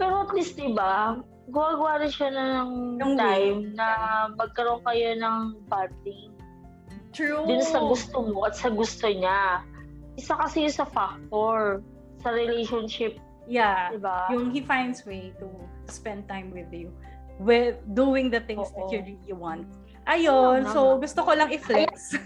Pero 0.00 0.24
at 0.24 0.32
least, 0.32 0.56
di 0.56 0.72
ba, 0.72 1.20
gawa 1.52 2.00
rin 2.00 2.08
siya 2.08 2.28
na 2.32 2.44
ng 2.64 2.96
Yung 2.98 3.14
time 3.20 3.76
na 3.76 3.86
magkaroon 4.34 4.80
kayo 4.88 5.12
ng 5.20 5.38
bonding. 5.68 6.32
True. 7.12 7.44
Dun 7.44 7.60
sa 7.60 7.84
gusto 7.84 8.24
mo 8.24 8.48
at 8.48 8.56
sa 8.56 8.72
gusto 8.72 9.04
niya. 9.04 9.60
Isa 10.16 10.32
kasi 10.40 10.64
yun 10.64 10.72
sa 10.72 10.88
factor 10.88 11.84
sa 12.24 12.32
relationship, 12.32 13.20
Yeah. 13.44 13.92
di 13.92 14.00
ba? 14.00 14.30
Yung 14.32 14.54
he 14.54 14.64
finds 14.64 15.04
way 15.04 15.34
to 15.42 15.50
spend 15.90 16.24
time 16.30 16.54
with 16.54 16.70
you. 16.72 16.88
With 17.42 17.76
doing 17.92 18.30
the 18.30 18.40
things 18.46 18.70
that 18.72 18.86
Oo. 18.88 18.92
you 18.92 19.00
really 19.02 19.34
want. 19.34 19.66
Ayun, 20.06 20.66
Tama, 20.66 20.72
so 20.74 20.80
gusto 20.98 21.20
ko 21.26 21.30
lang 21.34 21.50
i-flex. 21.50 22.16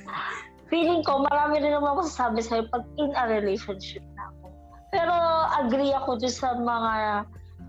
Feeling 0.71 1.03
ko, 1.07 1.25
marami 1.25 1.63
rin 1.63 1.73
naman 1.73 1.99
masasabi 1.99 2.43
sa'yo 2.43 2.67
pag 2.69 2.85
in 2.99 3.15
a 3.15 3.25
relationship 3.31 4.03
na 4.19 4.29
ako. 4.35 4.45
Pero 4.93 5.15
agree 5.63 5.93
ako 5.95 6.21
dun 6.21 6.33
sa 6.33 6.57
mga 6.59 6.93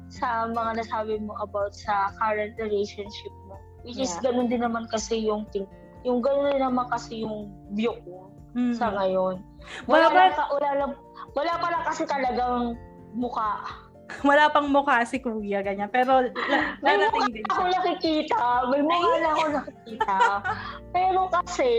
sa 0.08 0.48
mga 0.48 0.80
nasabi 0.80 1.20
mo 1.20 1.36
about 1.38 1.72
sa 1.72 2.12
current 2.16 2.56
relationship 2.56 3.34
mo. 3.46 3.60
Which 3.84 3.98
is 3.98 4.12
Yeah. 4.18 4.32
ganun 4.32 4.48
din 4.48 4.62
naman 4.62 4.88
kasi 4.88 5.22
yung 5.22 5.48
think, 5.52 5.68
yung 6.04 6.20
ganun 6.20 6.52
din 6.52 6.64
naman 6.64 6.88
kasi 6.88 7.24
yung 7.24 7.48
view 7.72 7.92
ko 8.04 8.32
Mm. 8.54 8.74
sa 8.74 8.90
ngayon. 8.92 9.44
Wala 9.86 10.08
Wala, 10.08 10.32
ka- 10.32 10.50
wala, 10.50 10.70
lang, 10.74 10.92
wala 11.34 11.54
pa 11.56 11.68
lang 11.70 11.84
kasi 11.86 12.04
talagang 12.04 12.74
mukha. 13.14 13.62
Wala 14.24 14.48
pang 14.48 14.72
mukha 14.72 15.04
si 15.04 15.20
Kuya, 15.20 15.60
ganyan. 15.60 15.92
Pero 15.92 16.24
la- 16.24 16.80
May 16.80 16.96
mukha 16.96 17.28
din 17.28 17.44
ako 17.44 17.64
nakikita. 17.68 18.40
May 18.72 18.80
mukha 18.82 19.14
na 19.20 19.30
ako 19.36 19.44
nakikita. 19.52 20.16
Pero 20.96 21.20
kasi, 21.28 21.72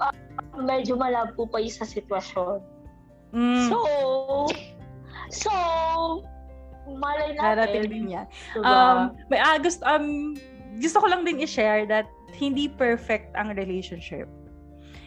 ah, 0.00 0.16
medyo 0.56 0.96
malabo 0.96 1.44
pa 1.44 1.60
yung 1.60 1.68
sa 1.70 1.84
sitwasyon. 1.84 2.64
Mm, 3.36 3.68
So, 3.68 3.78
so, 5.28 5.52
malay 6.98 7.32
natin. 7.34 7.88
din 7.88 8.06
yan. 8.12 8.26
Diba? 8.52 8.66
Um, 8.66 8.98
may, 9.32 9.40
ah, 9.40 9.56
gusto, 9.56 9.82
um, 9.84 10.36
gusto 10.78 11.00
ko 11.00 11.06
lang 11.08 11.22
din 11.24 11.40
i-share 11.40 11.88
that 11.88 12.08
hindi 12.34 12.68
perfect 12.68 13.32
ang 13.38 13.54
relationship. 13.54 14.26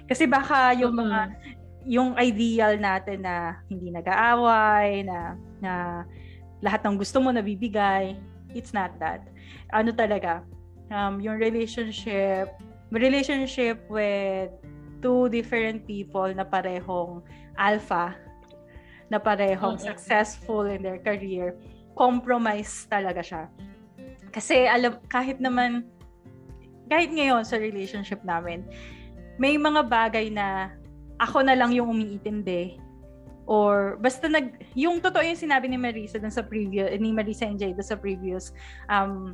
Kasi 0.08 0.24
baka 0.26 0.72
yung 0.80 0.96
mga 0.96 1.36
yung 1.88 2.20
ideal 2.20 2.76
natin 2.76 3.24
na 3.24 3.64
hindi 3.72 3.88
nag-aaway, 3.92 5.08
na, 5.08 5.40
na 5.64 6.04
lahat 6.60 6.84
ng 6.84 7.00
gusto 7.00 7.24
mo 7.24 7.32
nabibigay, 7.32 8.12
it's 8.52 8.76
not 8.76 8.92
that. 9.00 9.24
Ano 9.72 9.96
talaga, 9.96 10.44
um, 10.92 11.24
yung 11.24 11.40
relationship, 11.40 12.52
relationship 12.92 13.80
with 13.88 14.52
two 15.00 15.32
different 15.32 15.88
people 15.88 16.28
na 16.28 16.44
parehong 16.44 17.24
alpha, 17.56 18.20
na 19.08 19.18
parehong 19.18 19.80
Mm-mm. 19.80 19.88
successful 19.88 20.68
in 20.68 20.84
their 20.84 21.00
career, 21.00 21.56
compromise 21.96 22.86
talaga 22.92 23.24
siya. 23.24 23.44
Kasi 24.32 24.68
alam, 24.68 25.00
kahit 25.08 25.40
naman, 25.40 25.88
kahit 26.92 27.12
ngayon 27.12 27.48
sa 27.48 27.58
relationship 27.58 28.22
namin, 28.28 28.68
may 29.40 29.56
mga 29.56 29.88
bagay 29.88 30.28
na 30.30 30.76
ako 31.18 31.46
na 31.46 31.58
lang 31.58 31.74
yung 31.74 31.90
umiintindi 31.90 32.78
or 33.48 33.96
basta 34.04 34.28
nag 34.28 34.60
yung 34.76 35.00
totoo 35.00 35.24
yung 35.24 35.40
sinabi 35.40 35.72
ni 35.72 35.80
Marisa 35.80 36.20
dun 36.20 36.34
sa 36.34 36.44
previous 36.44 36.92
ni 37.00 37.16
Marisa 37.16 37.48
and 37.48 37.58
Jay 37.58 37.72
dun 37.72 37.86
sa 37.86 37.96
previous 37.96 38.52
um 38.92 39.34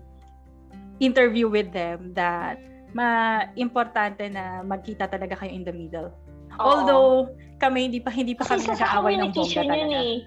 interview 1.01 1.49
with 1.49 1.74
them 1.74 2.13
that 2.13 2.61
ma 2.93 3.41
importante 3.57 4.30
na 4.30 4.61
magkita 4.61 5.09
talaga 5.09 5.34
kayo 5.34 5.49
in 5.49 5.65
the 5.65 5.74
middle. 5.74 6.13
Oo. 6.53 6.61
Although 6.61 7.34
kami 7.64 7.88
hindi 7.88 7.99
pa 8.03 8.11
hindi 8.11 8.36
pa 8.36 8.43
kami 8.43 8.68
nag-aaway 8.68 9.16
ng 9.16 9.32
bongga 9.32 9.64
communication 9.64 9.64
yun 9.64 9.72
talaga. 9.72 9.99
eh. 10.03 10.18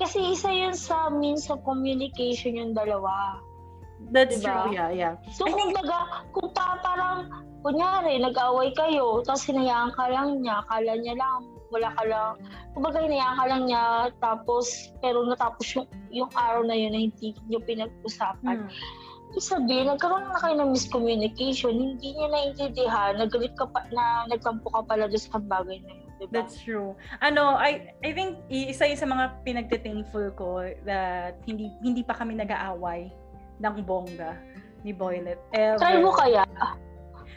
Kasi 0.00 0.18
isa 0.32 0.48
yun 0.48 0.74
sa 0.74 1.12
means 1.12 1.46
of 1.52 1.60
communication 1.62 2.56
yung 2.56 2.72
dalawa. 2.72 3.36
That's 4.10 4.42
Diba? 4.42 4.66
true, 4.66 4.74
yeah, 4.74 4.90
yeah. 4.90 5.14
So, 5.30 5.46
kumbaga, 5.46 6.26
kung 6.34 6.50
pa, 6.50 6.80
parang, 6.82 7.30
kunyari, 7.62 8.18
nag-away 8.18 8.74
kayo, 8.74 9.22
tapos 9.22 9.46
hinayaan 9.46 9.94
ka 9.94 10.10
lang 10.10 10.42
niya, 10.42 10.58
akala 10.66 10.98
niya 10.98 11.14
lang, 11.14 11.46
wala 11.70 11.88
ka 11.94 12.02
lang, 12.10 12.32
kumbaga 12.74 12.98
hinayaan 12.98 13.36
ka 13.38 13.44
lang 13.46 13.62
niya, 13.70 13.84
tapos, 14.18 14.90
pero 14.98 15.22
natapos 15.22 15.78
yung, 15.78 15.86
yung 16.10 16.30
araw 16.34 16.66
na 16.66 16.74
yun 16.74 16.90
na 16.90 17.00
hindi 17.06 17.30
niyo 17.46 17.62
pinag-usapan. 17.62 18.66
Hmm. 18.66 18.70
Ibig 19.32 19.46
sabihin, 19.48 19.86
nagkaroon 19.88 20.28
na 20.28 20.42
kayo 20.42 20.54
ng 20.60 20.74
miscommunication, 20.74 21.72
hindi 21.72 22.12
niya 22.12 22.28
naintindihan, 22.28 23.22
nagalit 23.22 23.54
ka 23.54 23.70
pa, 23.70 23.86
na 23.94 24.26
nagkampo 24.28 24.66
ka 24.66 24.82
pala 24.82 25.06
doon 25.06 25.22
sa 25.22 25.38
bagay 25.38 25.78
na 25.78 25.94
yun, 25.94 26.01
diba? 26.26 26.34
That's 26.34 26.56
true. 26.62 26.94
Ano, 27.18 27.58
I 27.58 27.94
I 28.04 28.10
think 28.14 28.42
isa 28.48 28.86
yung 28.86 29.00
sa 29.00 29.08
mga 29.08 29.24
pinagte-thankful 29.42 30.26
ko 30.38 30.62
that 30.86 31.38
hindi 31.48 31.72
hindi 31.82 32.02
pa 32.06 32.14
kami 32.14 32.38
nag-aaway 32.38 33.10
ng 33.62 33.74
bongga 33.82 34.38
ni 34.82 34.90
Boylet. 34.90 35.38
Ever. 35.54 35.78
Try 35.78 36.02
mo 36.02 36.10
kaya? 36.14 36.42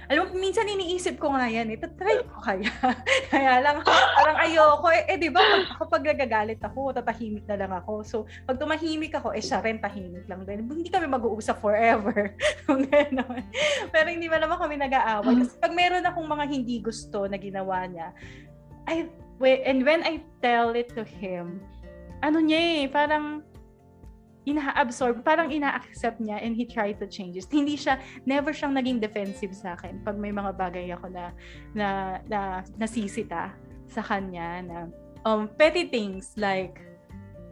Alam 0.05 0.29
mo, 0.29 0.37
minsan 0.37 0.69
iniisip 0.69 1.17
ko 1.17 1.33
nga 1.33 1.49
yan 1.49 1.73
eh. 1.73 1.77
Try 1.81 2.21
ko 2.29 2.37
kaya. 2.37 2.69
kaya 3.33 3.57
lang, 3.57 3.81
parang 3.85 4.37
ayoko. 4.37 4.93
Eh, 4.93 5.03
eh 5.09 5.17
di 5.17 5.33
ba, 5.33 5.41
pag, 5.41 5.65
kapag 5.81 6.03
nagagalit 6.05 6.61
ako, 6.61 6.93
tatahimik 6.93 7.45
na 7.49 7.57
lang 7.57 7.73
ako. 7.73 8.05
So, 8.05 8.17
pag 8.45 8.61
tumahimik 8.61 9.17
ako, 9.17 9.33
eh 9.33 9.41
siya 9.41 9.65
rin 9.65 9.81
tahimik 9.81 10.29
lang 10.29 10.45
din. 10.45 10.69
Hindi 10.69 10.93
kami 10.93 11.09
mag-uusap 11.09 11.57
forever. 11.57 12.37
Pero 13.93 14.07
hindi 14.13 14.27
ba 14.29 14.37
naman 14.37 14.61
kami 14.61 14.77
nag-aaway. 14.77 15.41
Kasi 15.41 15.57
pag 15.57 15.73
meron 15.73 16.05
akong 16.05 16.29
mga 16.29 16.45
hindi 16.53 16.75
gusto 16.85 17.25
na 17.25 17.41
ginawa 17.41 17.89
niya, 17.89 18.13
I, 18.87 19.09
and 19.41 19.85
when 19.85 20.01
I 20.05 20.21
tell 20.41 20.73
it 20.77 20.93
to 20.95 21.03
him, 21.03 21.61
ano 22.23 22.39
niya 22.39 22.85
eh, 22.85 22.87
parang 22.89 23.45
ina-absorb, 24.45 25.25
parang 25.25 25.49
ina-accept 25.49 26.21
niya 26.21 26.37
and 26.37 26.53
he 26.53 26.69
tried 26.69 27.01
to 27.01 27.09
change 27.09 27.33
it. 27.35 27.49
Hindi 27.49 27.75
siya, 27.75 27.97
never 28.29 28.53
siyang 28.53 28.77
naging 28.77 29.01
defensive 29.01 29.51
sa 29.57 29.73
akin 29.73 30.05
pag 30.05 30.15
may 30.21 30.29
mga 30.29 30.53
bagay 30.53 30.93
ako 30.93 31.09
na, 31.09 31.33
na, 31.73 31.87
na 32.29 32.61
nasisita 32.77 33.51
sa 33.89 34.01
kanya 34.05 34.61
na 34.61 34.77
um, 35.25 35.49
petty 35.57 35.89
things 35.89 36.37
like 36.37 36.77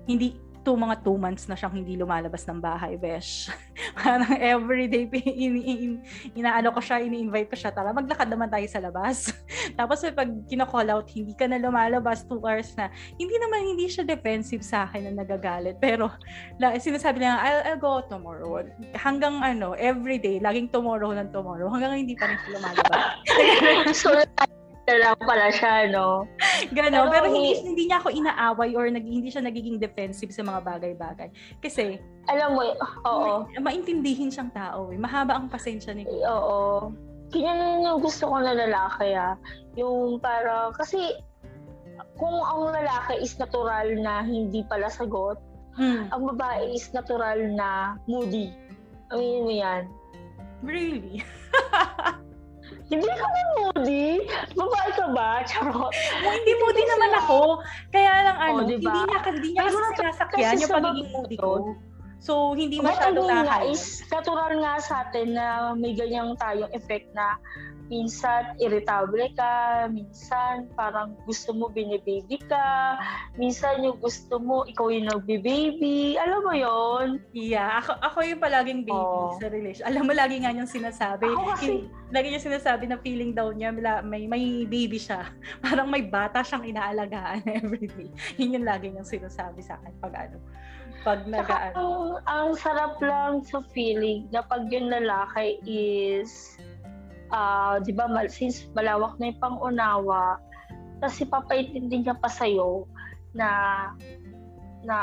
hindi 0.05 0.37
two 0.63 0.79
mga 0.79 1.03
two 1.03 1.19
months 1.19 1.51
na 1.51 1.59
siyang 1.59 1.75
hindi 1.75 1.99
lumalabas 1.99 2.47
ng 2.47 2.63
bahay, 2.63 2.95
besh. 2.95 3.51
Parang 3.99 4.25
everyday, 4.39 5.05
in, 5.43 5.59
in, 5.59 5.91
inaano 6.33 6.71
ko 6.71 6.79
siya, 6.79 7.03
ini-invite 7.03 7.51
ko 7.51 7.55
siya, 7.59 7.75
tara, 7.75 7.91
maglakad 7.91 8.31
naman 8.31 8.47
tayo 8.47 8.63
sa 8.71 8.79
labas. 8.79 9.35
Tapos 9.79 9.99
pag 10.15 10.31
kino-call 10.47 10.87
out, 10.89 11.07
hindi 11.11 11.35
ka 11.35 11.45
na 11.51 11.59
lumalabas, 11.59 12.23
two 12.23 12.39
hours 12.41 12.71
na, 12.79 12.87
hindi 13.19 13.35
naman, 13.37 13.75
hindi 13.75 13.91
siya 13.91 14.07
defensive 14.07 14.63
sa 14.63 14.87
akin 14.87 15.11
na 15.11 15.21
nagagalit. 15.21 15.77
Pero, 15.83 16.07
la, 16.57 16.79
sinasabi 16.79 17.21
niya, 17.21 17.35
I'll, 17.37 17.61
I'll 17.75 17.81
go 17.83 17.99
tomorrow. 18.07 18.63
Hanggang 18.95 19.43
ano, 19.43 19.75
everyday, 19.75 20.39
laging 20.39 20.71
tomorrow 20.71 21.11
ng 21.11 21.29
tomorrow, 21.35 21.67
hanggang 21.67 22.07
hindi 22.07 22.15
pa 22.15 22.31
rin 22.31 22.39
siya 22.39 22.51
lumalabas. 22.55 23.01
so, 23.91 24.09
na 24.83 24.95
lang 24.99 25.15
pala 25.15 25.47
siya, 25.47 25.87
no? 25.87 26.27
Ganon. 26.75 27.07
Pero, 27.07 27.11
Pero 27.11 27.25
hindi, 27.31 27.55
hindi 27.63 27.83
niya 27.87 28.03
ako 28.03 28.09
inaaway 28.11 28.75
or 28.75 28.91
nag, 28.91 29.05
hindi 29.07 29.31
siya 29.31 29.39
nagiging 29.39 29.79
defensive 29.79 30.35
sa 30.35 30.43
mga 30.43 30.59
bagay-bagay. 30.59 31.31
Kasi, 31.63 32.03
Alam 32.27 32.55
mo, 32.55 32.61
oo. 33.07 33.47
ma- 33.55 33.71
maintindihin 33.71 34.27
siyang 34.27 34.51
tao 34.51 34.91
eh. 34.91 34.99
Mahaba 34.99 35.39
ang 35.39 35.47
pasensya 35.47 35.95
ni 35.95 36.03
Kuya. 36.03 36.27
Oo. 36.27 36.91
Ganyan 37.31 37.81
yung 37.81 38.03
gusto 38.03 38.27
ko 38.27 38.35
na 38.43 38.51
lalaki 38.51 39.15
ah. 39.15 39.39
Yung 39.79 40.19
para, 40.19 40.75
kasi 40.75 41.15
kung 42.19 42.35
ang 42.35 42.69
lalaki 42.69 43.23
is 43.23 43.39
natural 43.39 43.87
na 43.99 44.21
hindi 44.21 44.67
pala 44.67 44.91
sagot, 44.91 45.39
Hmm. 45.73 46.05
ang 46.13 46.29
babae 46.29 46.69
is 46.69 46.93
natural 46.93 47.49
na 47.57 47.97
moody. 48.05 48.53
Aminin 49.09 49.41
mo 49.41 49.53
yan. 49.57 49.83
Really? 50.61 51.25
Hindi 52.91 53.07
ka 53.07 53.25
ba 53.25 53.41
moody? 53.57 54.07
Babae 54.53 54.89
ka 54.93 55.05
ba? 55.11 55.29
Charot. 55.47 55.93
Oh, 55.93 56.33
hindi 56.33 56.53
moody 56.59 56.83
naman 56.83 57.11
ako. 57.17 57.39
Kaya 57.89 58.11
lang 58.27 58.37
ano, 58.37 58.59
Oh, 58.59 58.67
diba? 58.67 58.91
hindi 58.91 58.99
niya, 59.07 59.19
hindi 59.23 59.49
niya 59.55 59.61
kasi 59.63 59.77
sinasakyan 59.95 60.55
yung 60.59 60.71
pagiging 60.71 61.09
moody 61.11 61.37
ko. 61.39 61.51
So, 62.23 62.55
hindi 62.55 62.79
masyado 62.79 63.19
nakakaya. 63.27 63.67
is, 63.67 63.99
natural 64.07 64.55
nga 64.63 64.73
sa 64.79 65.03
atin 65.03 65.35
na 65.35 65.75
may 65.75 65.91
ganyang 65.91 66.39
tayong 66.39 66.71
effect 66.71 67.11
na 67.11 67.35
minsan 67.93 68.57
irritable 68.57 69.29
ka, 69.37 69.85
minsan 69.87 70.65
parang 70.73 71.13
gusto 71.29 71.53
mo 71.53 71.69
binibaby 71.69 72.41
ka, 72.49 72.97
minsan 73.37 73.85
yung 73.85 74.01
gusto 74.01 74.41
mo 74.41 74.65
ikaw 74.65 74.89
yung 74.89 75.05
nagbe-baby. 75.05 76.17
Alam 76.17 76.41
mo 76.41 76.53
yon 76.57 77.07
Yeah, 77.29 77.77
ako, 77.77 78.01
ako 78.01 78.17
yung 78.25 78.41
palaging 78.41 78.81
baby 78.81 78.97
Oh. 78.97 79.37
sa 79.37 79.45
relation. 79.47 79.85
Alam 79.85 80.09
mo, 80.09 80.13
lagi 80.17 80.41
nga 80.41 80.49
niyang 80.49 80.65
sinasabi. 80.67 81.29
Ako 81.29 81.53
kasi- 81.53 81.85
Yung- 81.85 81.89
lagi 82.09 82.27
niya 82.29 82.41
sinasabi 82.41 82.83
na 82.85 82.97
feeling 82.97 83.33
daw 83.33 83.53
niya 83.53 83.69
may, 84.01 84.25
may 84.25 84.43
baby 84.65 84.97
siya. 84.97 85.29
Parang 85.65 85.85
may 85.85 86.01
bata 86.01 86.41
siyang 86.41 86.65
inaalagaan 86.65 87.45
everyday. 87.61 88.09
Yun 88.37 88.57
yung 88.57 88.65
lagi 88.65 88.89
niyang 88.89 89.05
sinasabi 89.05 89.61
sa 89.61 89.77
akin 89.77 89.93
pag 90.01 90.13
ano, 90.17 90.37
pag 91.03 91.27
nagaan. 91.27 91.75
ang, 91.75 91.95
ang 92.23 92.49
sarap 92.55 92.95
lang 93.03 93.43
sa 93.43 93.59
feeling 93.75 94.23
na 94.31 94.39
pag 94.39 94.71
yung 94.71 94.87
lalaki 94.87 95.59
is, 95.67 96.55
ah, 97.33 97.81
di 97.81 97.91
ba, 97.91 98.05
mal- 98.05 98.31
since 98.31 98.69
malawak 98.77 99.17
na 99.17 99.33
yung 99.33 99.41
pangunawa, 99.41 100.37
tapos 101.01 101.19
ipapaintindi 101.19 102.05
niya 102.05 102.15
pa 102.15 102.29
sa'yo 102.29 102.85
na, 103.35 103.49
na 104.85 104.97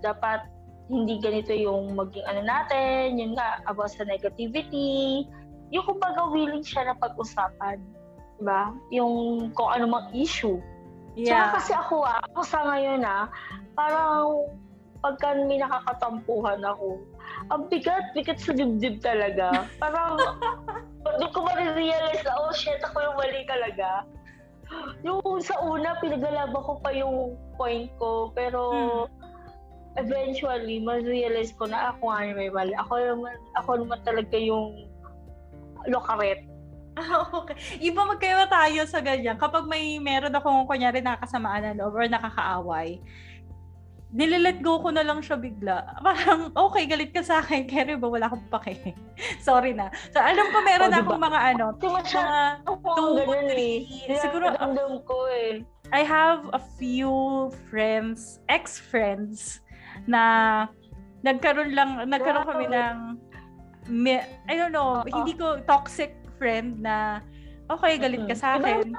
dapat 0.00 0.46
hindi 0.88 1.18
ganito 1.18 1.50
yung 1.52 1.96
maging 1.96 2.24
ano 2.28 2.40
natin, 2.44 3.18
yun 3.18 3.34
nga, 3.34 3.60
about 3.66 3.90
sa 3.90 4.06
negativity, 4.06 5.26
yung 5.74 5.84
kumbaga 5.84 6.28
willing 6.30 6.64
siya 6.64 6.92
na 6.92 6.94
pag-usapan. 6.96 7.82
Di 8.38 8.42
ba? 8.44 8.70
Yung 8.94 9.48
kung 9.56 9.70
ano 9.72 9.84
mang 9.90 10.08
issue. 10.14 10.60
Yeah. 11.18 11.50
Tsaka 11.50 11.50
kasi 11.58 11.72
ako 11.74 11.96
ah, 12.04 12.20
ako 12.30 12.40
sa 12.42 12.60
ngayon 12.68 13.00
ah, 13.06 13.26
parang 13.74 14.50
pagka 15.04 15.36
may 15.44 15.60
nakakatampuhan 15.60 16.64
ako, 16.64 16.96
ang 17.52 17.68
bigat, 17.68 18.14
bigat 18.16 18.40
sa 18.40 18.56
dibdib 18.56 19.04
talaga. 19.04 19.68
Parang, 19.76 20.16
doon 21.04 21.32
ko 21.32 21.40
marirealize 21.44 22.22
na, 22.24 22.32
oh 22.40 22.52
shit, 22.56 22.80
ako 22.80 22.96
yung 23.04 23.16
mali 23.20 23.42
talaga. 23.44 23.88
Yung 25.04 25.20
sa 25.44 25.60
una, 25.60 26.00
pinagalaban 26.00 26.62
ko 26.64 26.80
pa 26.80 26.90
yung 26.96 27.36
point 27.60 27.92
ko, 28.00 28.32
pero 28.32 28.60
eventually, 30.00 30.82
ma-realize 30.82 31.54
ko 31.54 31.68
na 31.68 31.94
ako 31.94 32.10
nga 32.10 32.26
yung 32.26 32.38
may 32.40 32.50
mali. 32.50 32.72
Ako 32.74 32.92
naman, 32.98 33.36
ako 33.60 33.70
naman 33.84 34.00
talaga 34.02 34.36
yung 34.38 34.88
lokaret. 35.88 36.42
Ah, 36.94 37.26
okay. 37.26 37.58
Iba 37.82 38.06
magkaiba 38.06 38.46
tayo 38.46 38.86
sa 38.86 39.02
ganyan. 39.02 39.34
Kapag 39.34 39.66
may 39.66 39.98
meron 39.98 40.30
akong 40.30 40.62
kunyari 40.62 41.02
nakakasamaan 41.02 41.74
na 41.74 41.82
loob 41.82 41.98
or 41.98 42.06
nakakaaway, 42.06 43.02
nililet 44.14 44.62
go 44.62 44.78
ko 44.78 44.94
na 44.94 45.02
lang 45.02 45.18
siya 45.18 45.34
bigla. 45.34 45.98
Parang, 46.06 46.54
okay, 46.54 46.86
galit 46.86 47.10
ka 47.10 47.20
sa 47.26 47.42
akin. 47.42 47.66
Kaya 47.66 47.98
ba 47.98 48.06
wala 48.06 48.30
akong 48.30 48.46
pake? 48.46 48.94
Sorry 49.46 49.74
na. 49.74 49.90
So, 50.14 50.22
alam 50.22 50.54
ko 50.54 50.58
meron 50.62 50.88
Oh, 50.88 50.94
diba? 50.94 51.02
akong 51.02 51.22
mga 51.26 51.40
ano, 51.50 51.64
mga 51.74 52.14
two, 52.94 53.18
eh. 53.18 53.26
three, 53.50 53.76
siguro, 54.22 54.54
Dinadamdam 54.54 55.02
ko 55.02 55.26
eh. 55.34 55.66
I 55.90 56.06
have 56.06 56.46
a 56.54 56.62
few 56.78 57.50
friends, 57.68 58.38
ex-friends, 58.46 59.60
na 60.06 60.22
nagkaroon 61.26 61.74
lang, 61.74 61.98
nagkaroon 62.06 62.46
kami 62.46 62.66
ng, 62.70 62.96
I 64.46 64.54
don't 64.54 64.72
know, 64.72 65.02
hindi 65.04 65.34
ko 65.34 65.58
toxic 65.66 66.14
friend 66.38 66.78
na, 66.80 67.18
okay, 67.68 67.98
galit 67.98 68.24
ka 68.30 68.36
sa 68.38 68.56
akin, 68.60 68.94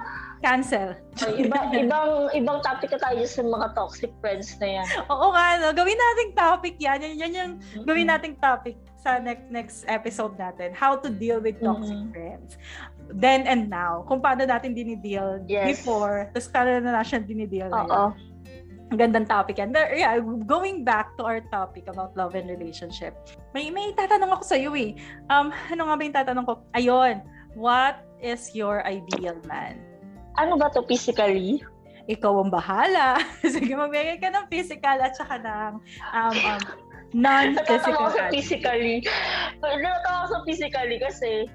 cancel. 0.46 0.94
Ay, 1.26 1.50
iba, 1.50 1.58
ibang 1.74 2.10
ibang 2.38 2.60
topic 2.62 2.94
ka 2.94 3.02
tayo 3.02 3.26
sa 3.26 3.42
mga 3.42 3.74
toxic 3.74 4.14
friends 4.22 4.54
na 4.62 4.78
yan. 4.78 4.88
Oo 5.10 5.34
nga, 5.34 5.58
no? 5.58 5.74
gawin 5.74 5.98
nating 5.98 6.32
topic 6.38 6.78
yan. 6.78 7.02
Yan, 7.02 7.14
yan 7.18 7.32
yung 7.34 7.52
gawin 7.82 8.06
nating 8.06 8.38
topic 8.38 8.78
sa 9.02 9.18
next 9.18 9.50
next 9.50 9.78
episode 9.90 10.38
natin. 10.38 10.70
How 10.78 11.02
to 11.02 11.10
deal 11.10 11.42
with 11.42 11.58
toxic 11.58 11.98
Mhm. 11.98 12.14
friends. 12.14 12.62
Then 13.10 13.50
and 13.50 13.74
now. 13.74 14.06
Kung 14.06 14.22
paano 14.22 14.46
natin 14.46 14.78
dinideal 14.78 15.42
Yes. 15.50 15.82
before, 15.82 16.30
tapos 16.30 16.50
paano 16.54 16.78
na 16.78 17.02
natin 17.02 17.26
dinideal 17.26 17.74
Oo. 17.74 17.82
ngayon. 17.82 18.14
Ang 18.94 18.98
gandang 19.02 19.26
topic 19.26 19.58
yan. 19.58 19.74
There, 19.74 19.98
yeah, 19.98 20.22
going 20.46 20.86
back 20.86 21.18
to 21.18 21.26
our 21.26 21.42
topic 21.50 21.90
about 21.90 22.14
love 22.14 22.38
and 22.38 22.46
relationship. 22.46 23.18
May 23.50 23.74
may 23.74 23.98
tatanong 23.98 24.30
ako 24.38 24.44
sa 24.46 24.58
iyo 24.62 24.78
eh. 24.78 24.94
Um, 25.26 25.50
ano 25.74 25.90
nga 25.90 25.96
ba 25.98 26.02
yung 26.06 26.14
tatanong 26.14 26.46
ko? 26.46 26.54
Ayun, 26.78 27.26
what 27.58 28.06
is 28.22 28.54
your 28.54 28.86
ideal 28.86 29.42
man? 29.50 29.82
Ano 30.36 30.60
ba 30.60 30.68
to 30.72 30.84
physically? 30.84 31.64
Ikaw 32.06 32.46
ang 32.46 32.52
bahala. 32.54 33.18
Sige, 33.54 33.74
magbigay 33.74 34.22
ka 34.22 34.30
ng 34.30 34.46
physical 34.52 34.98
at 35.02 35.18
saka 35.18 35.42
ng 35.42 35.74
um, 36.14 36.36
um, 36.46 36.62
non-physical. 37.16 37.96
Natatawa 37.96 38.08
attribute. 38.12 38.34
physically. 38.36 38.98
Natatawa 39.64 40.24
sa 40.30 40.38
physically 40.46 40.98
kasi, 41.02 41.50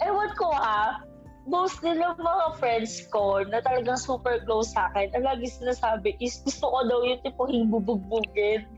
ewan 0.00 0.30
ko 0.38 0.48
ah, 0.54 1.02
most 1.50 1.82
nila 1.82 2.14
mga 2.16 2.46
friends 2.62 3.04
ko 3.10 3.42
na 3.42 3.60
talagang 3.60 3.98
super 3.98 4.40
close 4.46 4.72
sa 4.72 4.88
akin, 4.94 5.10
ang 5.18 5.26
lagi 5.26 5.50
sinasabi 5.50 6.14
is 6.22 6.40
gusto 6.46 6.70
ko 6.70 6.78
daw 6.86 7.00
yung 7.04 7.20
tipong 7.26 7.68
bubugbugin. 7.68 8.64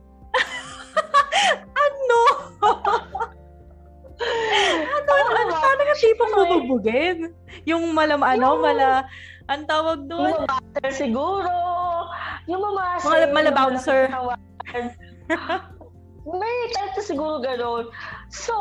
Ano? 1.83 2.21
ano? 4.23 5.13
Ano 5.13 5.83
Ano? 5.83 5.93
tipong 5.95 6.33
Ano 6.33 6.43
eh? 6.43 6.51
bubugin? 6.65 7.19
Yung 7.69 7.85
malam, 7.93 8.21
ano, 8.25 8.57
Yung- 8.57 8.63
mala, 8.65 9.07
ang 9.51 9.63
tawag 9.67 10.07
doon? 10.07 10.33
Yung 10.33 10.47
mamaster 10.47 10.89
siguro. 10.95 11.53
Yung 12.47 12.63
mamaster. 12.63 13.11
Mga 13.11 13.27
mala 13.35 13.51
bouncer. 13.53 14.03
May 16.23 16.57
na 16.71 17.03
siguro 17.03 17.43
gano'n. 17.43 17.91
So, 18.31 18.55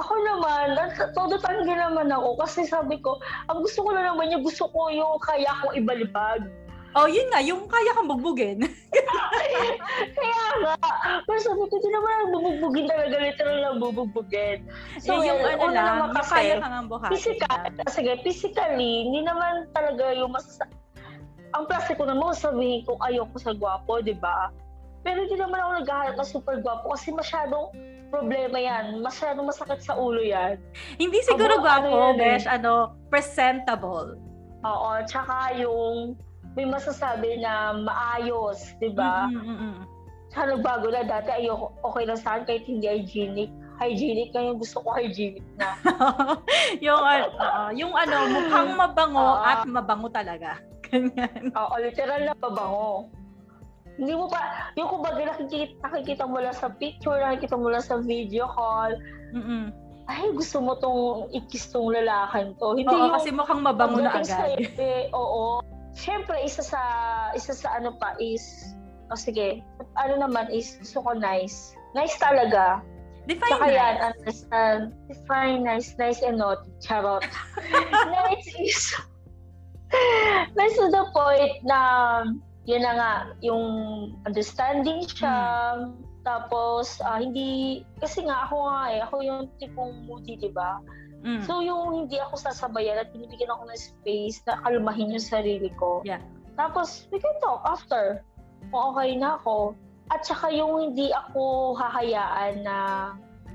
ako 0.00 0.12
naman, 0.24 0.72
todo 1.12 1.36
tanggi 1.36 1.76
naman 1.76 2.08
ako 2.08 2.40
kasi 2.40 2.64
sabi 2.64 2.96
ko, 3.04 3.20
ang 3.52 3.60
gusto 3.60 3.84
ko 3.84 3.92
na 3.92 4.08
naman 4.08 4.32
yung 4.32 4.40
gusto 4.40 4.64
ko 4.72 4.88
yung 4.88 5.20
kaya 5.20 5.52
kong 5.60 5.76
ibalibag. 5.76 6.48
Oh, 6.94 7.10
yun 7.10 7.26
nga, 7.34 7.42
yung 7.42 7.66
kaya 7.66 7.90
kang 7.90 8.06
bugbugin. 8.06 8.62
Kaya 10.14 10.44
nga, 10.62 10.74
pero 11.26 11.38
sabi 11.42 11.66
ko, 11.66 11.74
di 11.78 11.90
naman 11.90 12.12
ang 12.14 12.30
bubugbugin 12.34 12.86
talaga, 12.86 13.14
literal 13.18 13.58
lang 13.62 13.76
bubugbugin. 13.82 14.58
So, 15.02 15.22
yung 15.22 15.42
yun, 15.42 15.58
ano 15.58 15.70
una 15.70 15.74
lang, 15.74 15.86
naman 15.86 16.08
yung 16.10 16.16
kasi, 16.18 16.34
kaya 16.34 16.54
kang 16.62 16.74
ang 16.74 16.88
buhatin. 16.90 17.12
physical, 17.14 17.58
sige, 17.90 18.12
physically, 18.22 18.94
hindi 19.10 19.20
naman 19.26 19.70
talaga 19.74 20.14
yung 20.14 20.34
mas... 20.34 20.58
Ang 21.54 21.70
plastic 21.70 21.98
ko 21.98 22.06
naman, 22.06 22.34
sabihin 22.34 22.82
ko, 22.86 22.98
ayoko 23.02 23.36
sa 23.38 23.54
gwapo, 23.54 24.02
di 24.02 24.14
ba? 24.14 24.50
Pero 25.06 25.22
hindi 25.22 25.38
naman 25.38 25.62
ako 25.62 25.70
naghahanap 25.82 26.14
ng 26.18 26.30
super 26.30 26.56
gwapo 26.62 26.94
kasi 26.94 27.14
masyadong 27.14 27.70
problema 28.10 28.58
yan. 28.58 29.02
Masyadong 29.02 29.46
masakit 29.46 29.82
sa 29.82 29.94
ulo 29.94 30.22
yan. 30.22 30.58
Hindi 30.98 31.18
siguro 31.22 31.58
Abo, 31.58 31.66
ano 31.66 31.88
gwapo, 31.90 32.06
eh. 32.14 32.18
besh, 32.18 32.46
ano, 32.46 32.94
presentable. 33.10 34.18
Oo, 34.64 34.90
tsaka 35.04 35.54
yung 35.60 36.18
may 36.54 36.66
masasabi 36.66 37.42
na 37.42 37.74
maayos, 37.74 38.74
di 38.78 38.90
ba? 38.94 39.26
Mm, 39.26 39.42
mm, 39.42 39.58
mm. 39.58 39.76
Sana 40.34 40.58
bago 40.58 40.90
na 40.90 41.06
dati 41.06 41.30
ayoko 41.30 41.70
okay 41.86 42.10
lang 42.10 42.18
sa 42.18 42.34
akin 42.34 42.42
kahit 42.46 42.64
hindi 42.66 42.86
hygienic. 42.90 43.50
Hygienic 43.78 44.30
ngayon 44.34 44.58
gusto 44.58 44.82
ko 44.82 44.94
hygienic 44.94 45.46
na. 45.58 45.74
yung, 46.86 46.98
ano, 46.98 47.24
ah, 47.38 47.70
yung 47.70 47.94
ano, 47.94 48.16
mukhang 48.30 48.70
mabango 48.74 49.22
Oo. 49.22 49.42
at 49.42 49.62
mabango 49.66 50.08
talaga. 50.10 50.58
Ganyan. 50.90 51.54
Oo, 51.54 51.74
literal 51.78 52.22
na 52.22 52.34
pabango. 52.38 53.10
Hindi 53.94 54.14
mo 54.18 54.26
pa, 54.26 54.70
yung 54.74 54.90
kumbaga 54.90 55.22
nakikita, 55.22 55.78
nakikita 55.86 56.26
mo 56.26 56.42
lang 56.42 56.54
sa 56.54 56.66
picture, 56.66 57.14
nakikita 57.18 57.54
mo 57.54 57.70
lang 57.70 57.82
sa 57.82 58.02
video 58.02 58.50
call, 58.50 58.90
Mm-mm. 59.30 59.70
ay 60.10 60.34
gusto 60.34 60.58
mo 60.58 60.74
tong 60.82 61.30
ikis 61.30 61.70
tong 61.70 61.94
lalakan 61.94 62.58
to. 62.58 62.74
Hindi 62.74 62.90
Oo, 62.90 63.06
yung 63.06 63.14
kasi 63.14 63.30
mukhang 63.30 63.62
mabango 63.62 64.02
na 64.02 64.18
pagdating 64.18 64.34
sa 64.34 64.50
agad. 64.50 64.82
eh, 64.82 65.06
oo. 65.14 65.62
Siyempre, 65.94 66.36
isa 66.42 66.62
sa, 66.62 66.82
isa 67.38 67.54
sa 67.54 67.78
ano 67.78 67.94
pa 67.96 68.18
is, 68.18 68.74
o 69.10 69.16
sige, 69.16 69.62
ano 69.94 70.18
naman 70.18 70.50
is, 70.50 70.78
gusto 70.82 71.06
ko 71.06 71.10
nice. 71.14 71.78
Nice 71.94 72.18
talaga. 72.18 72.82
Define 73.24 73.56
Tsaka 73.56 73.66
yan, 73.72 73.94
nice. 73.94 74.04
understand. 74.10 74.82
Define 75.08 75.58
nice, 75.64 75.96
nice 75.96 76.20
and 76.20 76.36
naughty. 76.42 76.68
Charot. 76.82 77.24
nice 78.12 78.48
is, 78.60 78.92
nice 80.58 80.76
to 80.76 80.90
the 80.90 81.04
point 81.14 81.54
na, 81.64 81.80
yun 82.66 82.82
na 82.82 82.92
nga, 82.98 83.12
yung 83.40 83.64
understanding 84.26 85.06
siya, 85.08 85.36
tapos, 86.24 87.04
ah, 87.04 87.20
hindi, 87.20 87.84
kasi 88.00 88.24
nga 88.24 88.48
ako 88.48 88.56
nga 88.64 88.80
eh, 88.90 89.00
ako 89.04 89.14
yung 89.20 89.40
tipong 89.60 90.08
moody, 90.08 90.40
di 90.40 90.48
ba? 90.48 90.80
Mm. 91.24 91.40
So, 91.42 91.64
yung 91.64 92.04
hindi 92.04 92.20
ako 92.20 92.36
sasabayan 92.36 93.00
at 93.00 93.08
binibigyan 93.10 93.48
ako 93.48 93.64
ng 93.66 93.80
space 93.80 94.44
na 94.44 94.60
kalmahin 94.60 95.08
yung 95.08 95.24
sarili 95.24 95.72
ko. 95.74 96.04
Yeah. 96.04 96.20
Tapos, 96.54 97.08
we 97.08 97.16
can 97.16 97.32
talk 97.40 97.64
after. 97.64 98.20
Kung 98.68 98.92
okay 98.92 99.16
na 99.16 99.40
ako. 99.40 99.72
At 100.12 100.20
saka 100.22 100.52
yung 100.52 100.92
hindi 100.92 101.08
ako 101.10 101.74
hahayaan 101.74 102.60
na 102.60 102.76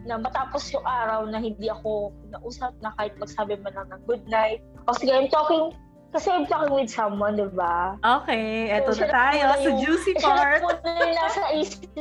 na 0.01 0.15
matapos 0.15 0.71
yung 0.71 0.81
araw 0.81 1.27
na 1.27 1.37
hindi 1.37 1.67
ako 1.67 2.09
nausap 2.31 2.71
na 2.79 2.95
kahit 2.95 3.13
magsabi 3.19 3.59
man 3.59 3.75
lang 3.75 3.87
ng 3.91 4.01
good 4.07 4.23
night. 4.25 4.63
O 4.87 4.95
sige, 4.95 5.11
I'm 5.11 5.27
talking, 5.27 5.75
kasi 6.09 6.31
I'm 6.31 6.47
talking 6.47 6.71
with 6.71 6.87
someone, 6.87 7.35
di 7.35 7.51
ba? 7.51 7.99
Okay, 8.01 8.71
eto 8.71 8.95
So, 8.95 9.03
na 9.03 9.05
siya 9.05 9.09
tayo 9.11 9.41
na 9.43 9.53
sa 9.53 9.61
yung- 9.61 9.81
juicy 9.83 10.11
Siya 10.15 10.23
lang 10.23 10.39
part. 10.39 10.61
muna 10.63 11.03
nasa 11.11 11.41
isip. 11.51 11.91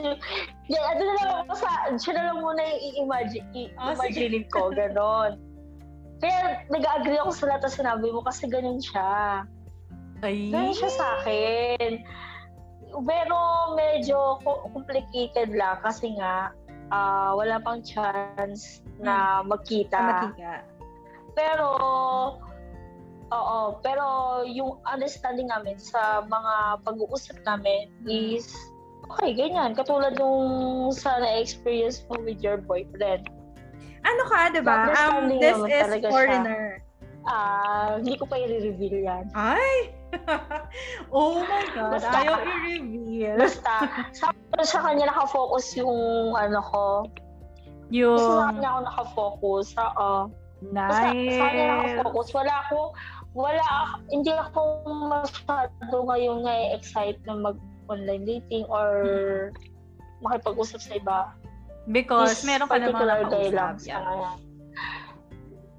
Yan, 0.70 0.84
ano 0.94 1.02
na 1.02 1.14
lang 1.18 1.30
ako 1.42 1.52
sa, 1.58 1.70
siya 1.98 2.12
na 2.14 2.22
lang 2.30 2.38
muna 2.38 2.60
yung 2.62 2.80
i-imagine, 2.80 3.46
Oh, 3.76 3.90
i-imagine 3.90 4.46
ko, 4.48 4.70
ganon. 4.70 5.32
Kaya 6.18 6.66
nag-agree 6.66 7.18
ako 7.22 7.30
sa 7.30 7.44
lahat 7.46 7.62
ng 7.66 7.76
sinabi 7.78 8.06
mo 8.10 8.20
kasi 8.26 8.50
ganun 8.50 8.82
siya. 8.82 9.44
Ay. 10.22 10.50
Ganun 10.50 10.74
siya 10.74 10.90
sa 10.90 11.06
akin. 11.22 12.02
Pero 12.90 13.36
medyo 13.78 14.42
co- 14.42 14.66
complicated 14.74 15.54
lang 15.54 15.78
kasi 15.84 16.18
nga 16.18 16.50
ah, 16.90 17.36
wala 17.38 17.62
pang 17.62 17.84
chance 17.86 18.82
na 18.98 19.46
magkita. 19.46 19.98
Makika. 19.98 20.66
Pero 21.38 21.66
oo, 23.28 23.58
pero 23.84 24.04
yung 24.48 24.80
understanding 24.88 25.52
namin 25.52 25.78
sa 25.78 26.24
mga 26.26 26.82
pag-uusap 26.82 27.38
namin 27.46 27.92
is 28.08 28.50
okay, 29.12 29.36
ganyan. 29.36 29.76
Katulad 29.76 30.18
nung 30.18 30.90
sa 30.90 31.20
na-experience 31.22 32.02
mo 32.10 32.18
with 32.24 32.42
your 32.42 32.58
boyfriend. 32.58 33.28
Ano 34.08 34.22
ka, 34.28 34.38
di 34.48 34.62
ba? 34.64 34.76
Um, 34.96 35.36
this 35.36 35.58
is 35.68 35.88
foreigner. 36.08 36.80
Ah, 37.28 38.00
hindi 38.00 38.16
ko 38.16 38.24
pa 38.24 38.40
i-reveal 38.40 39.04
yan. 39.04 39.24
Ay! 39.36 39.92
oh 41.12 41.44
my 41.44 41.64
God, 41.76 42.00
Basta- 42.00 42.24
ayaw 42.24 42.40
i-reveal. 42.40 43.36
Basta, 43.36 43.72
sa, 44.16 44.32
sa 44.64 44.78
kanya 44.80 45.12
nakafocus 45.12 45.76
yung 45.76 46.32
ano 46.32 46.60
ko. 46.64 46.86
Basta 47.04 47.92
sa 47.92 47.92
Yung 47.92 48.44
kanya 48.56 48.68
ako 48.68 48.80
nakafocus. 48.80 49.66
Oo. 49.76 50.12
Basta 50.72 51.08
sa 51.12 51.42
kanya 51.52 51.64
nice. 51.68 51.76
nakafocus. 52.00 52.28
Wala 52.32 52.54
ako, 52.64 52.78
wala, 53.36 53.66
hindi 54.08 54.32
ako 54.32 54.60
masyado 55.12 55.96
ngayon 56.08 56.48
na-excite 56.48 57.20
na 57.28 57.52
mag-online 57.52 58.24
dating 58.24 58.64
or 58.72 58.88
makipag-usap 60.24 60.80
sa 60.80 60.92
iba. 60.96 61.18
Because 61.88 62.44
This 62.44 62.44
meron 62.44 62.68
ka 62.68 62.76
namang 62.76 63.00
nakausap. 63.00 63.80
sa 63.80 63.88
Yeah. 63.88 64.02
ngayon. 64.04 64.36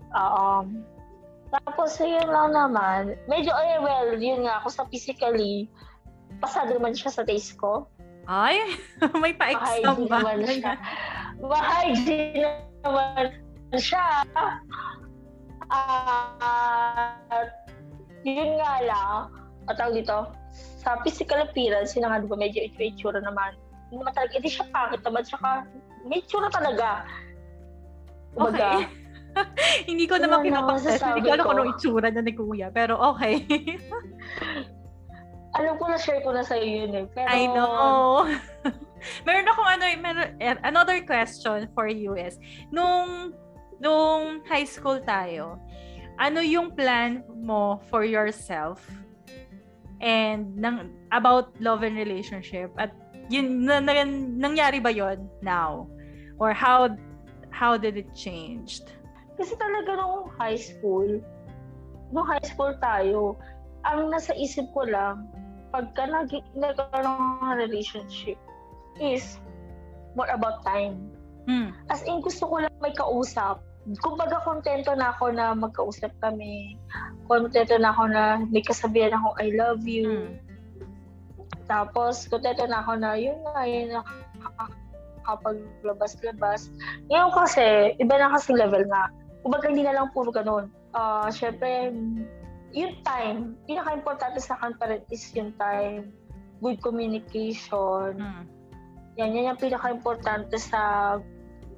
Oo. 0.10 0.50
Tapos, 1.50 1.98
yun 2.02 2.30
lang 2.30 2.54
naman. 2.54 3.18
Medyo, 3.26 3.54
eh, 3.54 3.78
well, 3.82 4.14
yun 4.18 4.46
nga, 4.46 4.62
ako 4.62 4.68
sa 4.70 4.84
physically, 4.90 5.70
pasado 6.42 6.78
naman 6.78 6.94
siya 6.94 7.14
sa 7.14 7.26
taste 7.26 7.58
ko. 7.58 7.86
Ay, 8.30 8.62
may 9.22 9.34
pa-exam 9.34 10.06
ba? 10.06 10.22
naman 10.22 10.46
siya. 10.46 10.74
Naman 12.86 13.26
siya. 13.74 14.06
At, 15.70 17.50
yun 18.26 18.52
nga 18.62 18.74
lang, 18.86 19.18
at 19.70 19.78
dito, 19.94 20.30
sa 20.82 20.98
physical 21.02 21.42
appearance, 21.46 21.98
yun 21.98 22.06
nga, 22.06 22.22
di 22.22 22.30
ba, 22.30 22.38
medyo 22.38 22.62
itsura 22.78 23.22
naman. 23.22 23.58
Hindi 23.90 24.06
naman 24.06 24.14
talaga, 24.14 24.38
hindi 24.38 24.50
siya 24.54 24.66
pangit 24.70 25.02
naman, 25.02 25.22
tsaka 25.26 25.50
may 26.06 26.24
itsura 26.24 26.52
talaga. 26.52 27.04
Kumbaga, 28.36 28.80
Okay. 28.80 28.88
hindi 29.90 30.10
ko 30.10 30.18
naman 30.18 30.42
kinapag-test. 30.42 31.06
Hindi 31.06 31.28
ko 31.28 31.34
alam 31.38 31.44
kung 31.46 31.54
anong 31.58 31.72
itsura 31.78 32.08
na 32.10 32.22
ni 32.22 32.34
Kuya. 32.34 32.74
Pero 32.74 32.98
okay. 32.98 33.40
alam 35.58 35.74
ko 35.82 35.90
na 35.90 35.98
share 35.98 36.22
ko 36.22 36.34
na 36.34 36.46
sa'yo 36.46 36.66
yun 36.66 36.94
eh. 36.94 37.06
Pero, 37.10 37.28
I 37.30 37.50
know. 37.50 38.30
meron 39.26 39.50
akong 39.50 39.70
ano, 39.70 39.84
meron, 39.98 40.30
eh, 40.38 40.58
another 40.66 41.02
question 41.04 41.66
for 41.74 41.90
you 41.90 42.14
is, 42.14 42.38
nung, 42.70 43.34
nung 43.82 44.46
high 44.46 44.68
school 44.68 45.02
tayo, 45.02 45.58
ano 46.20 46.44
yung 46.44 46.76
plan 46.76 47.24
mo 47.34 47.80
for 47.88 48.04
yourself 48.04 48.84
and 50.04 50.52
nang, 50.56 50.92
about 51.12 51.56
love 51.64 51.84
and 51.84 51.96
relationship 51.96 52.70
at 52.78 52.92
yun 53.30 53.66
na, 53.66 53.80
na, 53.80 54.04
nangyari 54.38 54.82
ba 54.82 54.90
yon 54.90 55.30
now 55.46 55.86
or 56.42 56.52
how 56.52 56.90
how 57.54 57.78
did 57.78 57.98
it 57.98 58.10
changed 58.18 58.90
Kasi 59.40 59.56
talaga 59.56 59.96
nung 59.96 60.28
high 60.36 60.60
school, 60.60 61.08
nung 62.12 62.28
high 62.28 62.44
school 62.44 62.76
tayo, 62.84 63.40
ang 63.88 64.12
nasa 64.12 64.36
isip 64.36 64.68
ko 64.76 64.84
lang, 64.84 65.32
pagka 65.72 66.04
nag- 66.04 66.52
nagkaroon 66.60 67.40
ng 67.40 67.56
relationship, 67.56 68.36
is 69.00 69.40
more 70.20 70.28
about 70.28 70.60
time. 70.68 71.08
hmm. 71.48 71.72
As 71.88 72.04
in, 72.04 72.20
gusto 72.20 72.52
ko 72.52 72.68
lang 72.68 72.76
may 72.84 72.92
kausap. 72.92 73.64
Kumbaga, 74.04 74.44
kontento 74.44 74.92
na 74.92 75.16
ako 75.16 75.32
na 75.32 75.56
magkausap 75.56 76.12
kami. 76.20 76.76
Kontento 77.32 77.80
na 77.80 77.96
ako 77.96 78.12
na 78.12 78.44
may 78.44 78.60
kasabihan 78.60 79.16
ako, 79.16 79.40
I 79.40 79.56
love 79.56 79.88
you. 79.88 80.36
Hmm. 80.36 80.49
Tapos, 81.70 82.26
kontento 82.26 82.66
na 82.66 82.82
ako 82.82 82.98
na, 82.98 83.14
yun 83.14 83.38
nga, 83.46 83.62
yun 83.70 83.94
nakakapaglabas-labas. 84.42 86.74
Ngayon 87.14 87.32
kasi, 87.38 87.94
iba 88.02 88.18
na 88.18 88.34
kasi 88.34 88.58
level 88.58 88.90
nga. 88.90 89.14
Kumbaga, 89.46 89.70
hindi 89.70 89.86
na 89.86 89.94
lang 89.94 90.10
puro 90.10 90.34
ganun. 90.34 90.74
Ah, 90.98 91.30
Siyempre, 91.30 91.94
yung 92.74 92.98
time, 93.06 93.54
pinaka-importante 93.70 94.42
sa 94.42 94.58
akin 94.58 94.74
pa 94.82 94.90
rin 94.90 95.06
is 95.14 95.30
yung 95.38 95.54
time, 95.62 96.10
good 96.58 96.82
communication. 96.82 98.18
Hmm. 98.18 98.50
Yan, 99.22 99.38
yan 99.38 99.54
yung 99.54 99.62
pinaka-importante 99.62 100.58
sa 100.58 101.14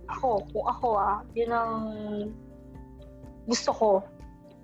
ako, 0.08 0.48
kung 0.52 0.68
ako 0.68 0.88
ah, 1.00 1.24
yun 1.36 1.52
ang 1.52 1.76
gusto 3.48 3.72
ko. 3.76 4.04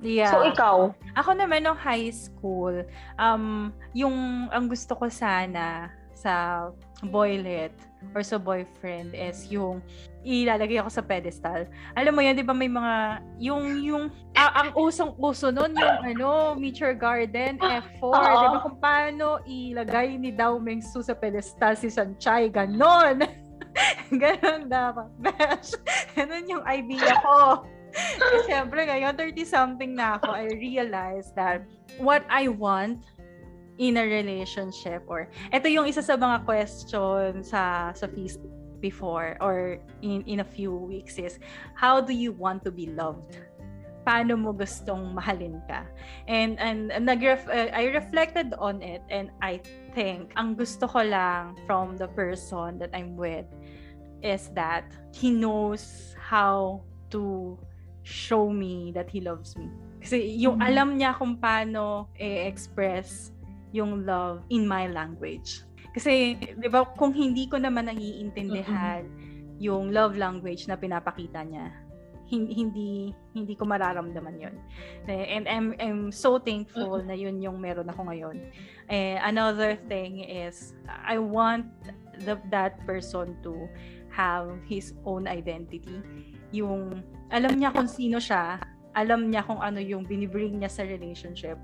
Yeah 0.02 0.32
So, 0.32 0.46
ikaw? 0.46 0.94
Ako 1.18 1.34
naman 1.34 1.66
nung 1.66 1.78
high 1.78 2.12
school, 2.14 2.86
um, 3.18 3.74
yung 3.94 4.48
ang 4.54 4.70
gusto 4.70 4.94
ko 4.94 5.10
sana 5.10 5.90
sa 6.18 6.68
boylet 7.06 7.74
or 8.18 8.26
sa 8.26 8.42
boyfriend 8.42 9.14
is 9.14 9.46
yung 9.54 9.82
ilalagay 10.26 10.82
ako 10.82 10.90
sa 10.90 11.06
pedestal. 11.06 11.70
Alam 11.94 12.18
mo 12.18 12.22
yan, 12.26 12.36
di 12.36 12.44
ba 12.44 12.52
may 12.58 12.68
mga, 12.68 13.22
yung, 13.38 13.80
yung, 13.86 14.04
ah, 14.34 14.66
ang 14.66 14.70
usong-uso 14.74 15.54
nun, 15.54 15.78
yung 15.78 16.02
ano, 16.04 16.58
Meet 16.58 16.82
Your 16.82 16.98
Garden, 16.98 17.62
F4, 18.02 18.02
Oo. 18.02 18.42
di 18.42 18.48
ba 18.50 18.60
kung 18.66 18.78
paano 18.82 19.40
ilagay 19.46 20.18
ni 20.18 20.34
Dao 20.34 20.58
Mengsu 20.58 21.06
sa 21.06 21.14
pedestal 21.14 21.78
si 21.78 21.88
Sanchay, 21.88 22.50
ganon. 22.50 23.24
ganon 24.22 24.68
dapat. 24.68 25.08
Besh, 25.24 25.78
ganon 26.18 26.50
yung 26.50 26.64
idea 26.66 27.14
ko. 27.22 27.64
Eh, 28.28 28.44
Siyempre, 28.46 28.86
ngayon, 28.86 29.18
30-something 29.18 29.98
na 29.98 30.22
ako, 30.22 30.30
I 30.36 30.52
realized 30.54 31.34
that 31.34 31.66
what 31.98 32.22
I 32.30 32.48
want 32.48 33.02
in 33.78 33.98
a 33.98 34.06
relationship 34.06 35.06
or 35.06 35.30
ito 35.54 35.70
yung 35.70 35.86
isa 35.86 36.02
sa 36.02 36.18
mga 36.18 36.46
question 36.46 37.46
sa 37.46 37.94
sa 37.94 38.06
feast 38.10 38.42
before 38.82 39.38
or 39.42 39.78
in 40.02 40.22
in 40.26 40.42
a 40.42 40.48
few 40.48 40.74
weeks 40.74 41.18
is 41.18 41.38
how 41.78 42.02
do 42.02 42.14
you 42.14 42.34
want 42.34 42.66
to 42.66 42.74
be 42.74 42.90
loved? 42.94 43.38
Paano 44.02 44.40
mo 44.40 44.56
gustong 44.56 45.14
mahalin 45.14 45.62
ka? 45.70 45.86
And 46.26 46.58
and, 46.58 46.90
and 46.90 47.06
nag 47.06 47.22
I 47.54 47.94
reflected 47.94 48.58
on 48.58 48.82
it 48.82 49.06
and 49.14 49.30
I 49.46 49.62
think 49.94 50.34
ang 50.38 50.58
gusto 50.58 50.90
ko 50.90 51.06
lang 51.06 51.58
from 51.70 51.98
the 52.02 52.10
person 52.18 52.82
that 52.82 52.90
I'm 52.98 53.14
with 53.14 53.46
is 54.26 54.50
that 54.58 54.90
he 55.14 55.30
knows 55.30 56.18
how 56.18 56.82
to 57.14 57.58
show 58.08 58.48
me 58.48 58.96
that 58.96 59.12
he 59.12 59.20
loves 59.20 59.60
me. 59.60 59.68
Kasi 60.00 60.40
yung 60.40 60.64
Mhm. 60.64 60.68
alam 60.72 60.90
niya 60.96 61.12
kung 61.20 61.36
paano 61.36 62.08
i-express 62.16 63.36
yung 63.76 64.08
love 64.08 64.48
in 64.48 64.64
my 64.64 64.88
language. 64.88 65.68
Kasi, 65.92 66.40
di 66.40 66.70
ba, 66.72 66.88
kung 66.96 67.12
hindi 67.12 67.52
ko 67.52 67.60
naman 67.60 67.92
naiintindihan 67.92 69.04
yung 69.60 69.92
love 69.92 70.16
language 70.16 70.70
na 70.72 70.80
pinapakita 70.80 71.44
niya, 71.44 71.68
hin- 72.28 72.52
hindi 72.52 73.16
hindi 73.32 73.56
ko 73.56 73.64
mararamdaman 73.64 74.36
yon 74.36 74.56
and 75.08 75.48
I'm 75.48 75.72
I'm 75.80 76.12
so 76.12 76.36
thankful 76.36 77.00
na 77.00 77.16
yun 77.16 77.40
yung 77.40 77.64
meron 77.64 77.88
ako 77.88 78.04
ngayon 78.12 78.52
eh 78.92 79.16
another 79.24 79.80
thing 79.88 80.28
is 80.28 80.76
I 80.92 81.24
want 81.24 81.72
the, 82.28 82.36
that 82.52 82.84
person 82.84 83.40
to 83.48 83.72
have 84.12 84.60
his 84.68 84.92
own 85.08 85.24
identity 85.24 86.04
yung 86.52 87.00
alam 87.32 87.60
niya 87.60 87.70
kung 87.76 87.88
sino 87.90 88.18
siya. 88.18 88.60
Alam 88.98 89.30
niya 89.30 89.46
kung 89.46 89.62
ano 89.62 89.78
yung 89.78 90.08
binibring 90.08 90.58
niya 90.58 90.72
sa 90.72 90.84
relationship. 90.84 91.60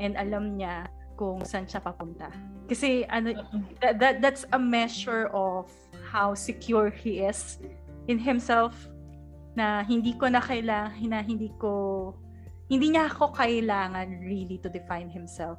And 0.00 0.16
alam 0.16 0.56
niya 0.56 0.88
kung 1.18 1.42
saan 1.44 1.66
siya 1.66 1.82
papunta. 1.82 2.30
Kasi 2.70 3.04
ano 3.10 3.34
that, 3.82 3.98
that 3.98 4.14
that's 4.22 4.46
a 4.54 4.60
measure 4.60 5.28
of 5.34 5.68
how 6.08 6.32
secure 6.32 6.88
he 6.88 7.20
is 7.20 7.58
in 8.06 8.16
himself 8.16 8.72
na 9.58 9.82
hindi 9.82 10.14
ko 10.14 10.30
na 10.30 10.38
kailangan 10.38 10.94
na 11.10 11.20
hindi 11.20 11.50
ko 11.58 12.14
hindi 12.70 12.94
niya 12.94 13.10
ako 13.10 13.34
kailangan 13.34 14.22
really 14.22 14.62
to 14.62 14.70
define 14.70 15.10
himself. 15.10 15.58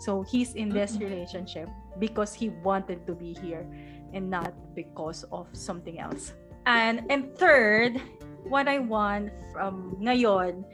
So 0.00 0.20
he's 0.24 0.52
in 0.56 0.68
this 0.68 0.98
relationship 1.00 1.68
because 2.00 2.34
he 2.34 2.52
wanted 2.64 3.06
to 3.06 3.14
be 3.14 3.32
here 3.32 3.64
and 4.12 4.28
not 4.28 4.52
because 4.74 5.24
of 5.32 5.48
something 5.52 6.00
else. 6.00 6.32
And, 6.66 7.04
and 7.08 7.32
third, 7.36 8.00
what 8.48 8.66
I 8.70 8.78
want 8.78 9.30
from 9.52 9.98
ngayon 10.00 10.64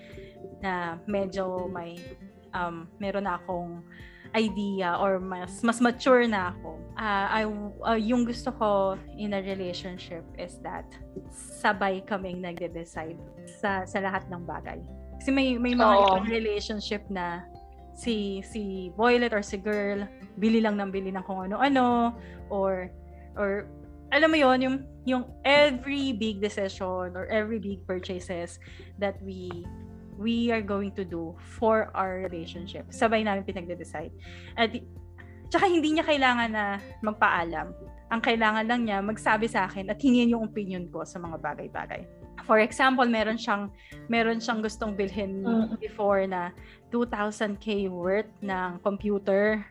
na 0.62 1.00
medyo 1.08 1.66
may 1.72 1.98
um, 2.54 2.86
meron 3.00 3.26
na 3.26 3.40
akong 3.40 3.82
idea 4.32 4.96
or 4.96 5.20
mas 5.20 5.60
mas 5.60 5.80
mature 5.80 6.24
na 6.24 6.56
ako. 6.56 6.80
Uh, 6.96 7.26
I 7.28 7.42
uh, 7.84 8.00
yung 8.00 8.24
gusto 8.24 8.48
ko 8.56 8.96
in 9.16 9.36
a 9.36 9.40
relationship 9.44 10.24
is 10.40 10.56
that 10.64 10.88
sabay 11.32 12.00
kaming 12.08 12.40
nagde-decide 12.40 13.20
sa 13.60 13.84
sa 13.84 13.98
lahat 14.00 14.24
ng 14.32 14.42
bagay. 14.48 14.80
Kasi 15.20 15.30
may 15.30 15.60
may 15.60 15.76
mga 15.76 15.96
oh. 15.96 16.24
relationship 16.24 17.04
na 17.12 17.44
si 17.92 18.40
si 18.40 18.88
boylet 18.96 19.36
or 19.36 19.44
si 19.44 19.60
girl 19.60 20.08
bili 20.40 20.64
lang 20.64 20.80
ng 20.80 20.88
bili 20.88 21.12
ng 21.12 21.24
kung 21.28 21.44
ano-ano 21.44 22.16
or 22.48 22.88
or 23.36 23.68
alam 24.12 24.28
mo 24.28 24.36
yon 24.36 24.58
yung 24.60 24.76
yung 25.08 25.24
every 25.42 26.12
big 26.12 26.38
decision 26.38 27.16
or 27.16 27.24
every 27.32 27.58
big 27.58 27.80
purchases 27.88 28.60
that 29.00 29.16
we 29.24 29.48
we 30.20 30.52
are 30.52 30.62
going 30.62 30.92
to 30.94 31.02
do 31.02 31.34
for 31.58 31.90
our 31.96 32.20
relationship. 32.22 32.86
Sabay 32.92 33.24
namin 33.24 33.42
pinagde-decide. 33.42 34.12
At 34.54 34.76
tsaka 35.48 35.66
hindi 35.66 35.96
niya 35.96 36.04
kailangan 36.04 36.52
na 36.52 36.78
magpaalam. 37.00 37.72
Ang 38.12 38.20
kailangan 38.20 38.68
lang 38.68 38.84
niya 38.84 39.00
magsabi 39.00 39.48
sa 39.48 39.64
akin 39.66 39.88
at 39.88 39.98
hingin 39.98 40.36
yung 40.36 40.44
opinion 40.44 40.86
ko 40.92 41.02
sa 41.02 41.16
mga 41.16 41.40
bagay-bagay. 41.40 42.04
For 42.44 42.60
example, 42.60 43.08
meron 43.08 43.40
siyang 43.40 43.72
meron 44.12 44.38
siyang 44.38 44.60
gustong 44.60 44.92
bilhin 44.92 45.42
mm. 45.42 45.80
before 45.80 46.26
na 46.28 46.52
2,000k 46.92 47.88
worth 47.88 48.28
ng 48.44 48.82
computer. 48.84 49.64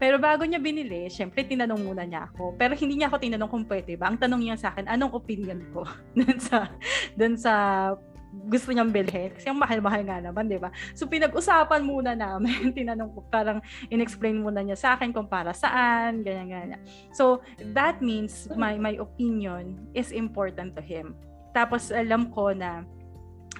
Pero 0.00 0.16
bago 0.16 0.48
niya 0.48 0.56
binili, 0.56 1.12
syempre 1.12 1.44
tinanong 1.44 1.84
muna 1.84 2.08
niya 2.08 2.32
ako. 2.32 2.56
Pero 2.56 2.72
hindi 2.72 2.96
niya 2.96 3.12
ako 3.12 3.20
tinanong 3.20 3.50
kung 3.52 3.68
pwede 3.68 4.00
ba. 4.00 4.08
Ang 4.08 4.16
tanong 4.16 4.40
niya 4.40 4.56
sa 4.56 4.72
akin, 4.72 4.88
anong 4.88 5.12
opinion 5.12 5.60
ko 5.76 5.84
dun 6.16 6.40
sa 6.40 6.72
dun 7.12 7.36
sa 7.36 7.52
gusto 8.30 8.70
niyang 8.70 8.94
bilhin. 8.94 9.34
Kasi 9.34 9.50
ang 9.50 9.58
mahal-mahal 9.58 10.06
nga 10.06 10.22
naman, 10.22 10.46
di 10.46 10.56
ba? 10.56 10.70
So, 10.94 11.10
pinag-usapan 11.10 11.82
muna 11.82 12.14
namin. 12.14 12.70
Tinanong 12.78 13.10
ko, 13.10 13.26
parang 13.26 13.58
in-explain 13.90 14.38
muna 14.38 14.62
niya 14.62 14.78
sa 14.78 14.88
akin 14.94 15.10
kung 15.10 15.26
para 15.26 15.50
saan, 15.50 16.22
ganyan, 16.22 16.46
ganyan. 16.46 16.82
So, 17.10 17.42
that 17.74 17.98
means 17.98 18.46
my, 18.54 18.78
my 18.78 18.94
opinion 19.02 19.82
is 19.98 20.14
important 20.14 20.78
to 20.78 20.82
him. 20.82 21.18
Tapos, 21.50 21.90
alam 21.90 22.30
ko 22.30 22.54
na 22.54 22.86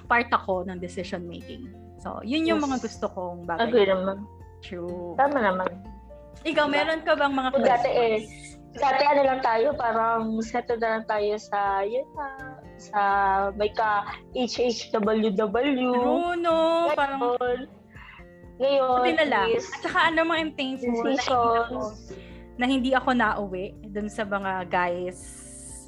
part 0.07 0.31
ako 0.31 0.63
ng 0.71 0.79
decision 0.79 1.27
making. 1.27 1.75
So, 1.99 2.23
yun 2.23 2.47
yung 2.47 2.63
yes. 2.63 2.65
mga 2.71 2.77
gusto 2.79 3.05
kong 3.11 3.43
bagay. 3.43 3.67
Agree 3.67 3.87
naman. 3.91 4.23
True. 4.63 5.19
Tama 5.19 5.35
naman. 5.35 5.69
Ikaw, 6.41 6.65
diba? 6.65 6.75
meron 6.75 7.01
ka 7.05 7.13
bang 7.13 7.33
mga 7.33 7.49
questions? 7.53 7.69
Dati 7.71 7.89
eh, 7.91 8.17
dati 8.71 9.03
ano 9.03 9.21
lang 9.27 9.41
tayo, 9.43 9.67
parang 9.75 10.21
settle 10.39 10.79
na 10.79 10.89
lang 10.97 11.05
tayo 11.05 11.33
sa, 11.37 11.59
yun 11.83 12.07
na, 12.15 12.27
sa 12.79 13.01
may 13.53 13.69
ka 13.75 14.07
HHWW. 14.33 15.91
No, 15.91 16.33
no. 16.33 16.57
Parang... 16.95 17.37
Ngayon, 18.61 18.97
Buti 19.01 19.11
na 19.17 19.25
lang. 19.25 19.47
At 19.57 19.65
saka 19.81 19.99
ano 20.13 20.19
mga 20.21 20.37
I'm 20.37 20.53
thankful 20.53 20.93
na 20.93 21.01
hindi, 21.01 21.17
ako, 21.25 21.39
na 22.61 22.65
hindi 22.69 22.91
ako 22.93 23.09
nauwi 23.17 23.65
dun 23.89 24.05
sa 24.05 24.21
mga 24.21 24.69
guys 24.69 25.19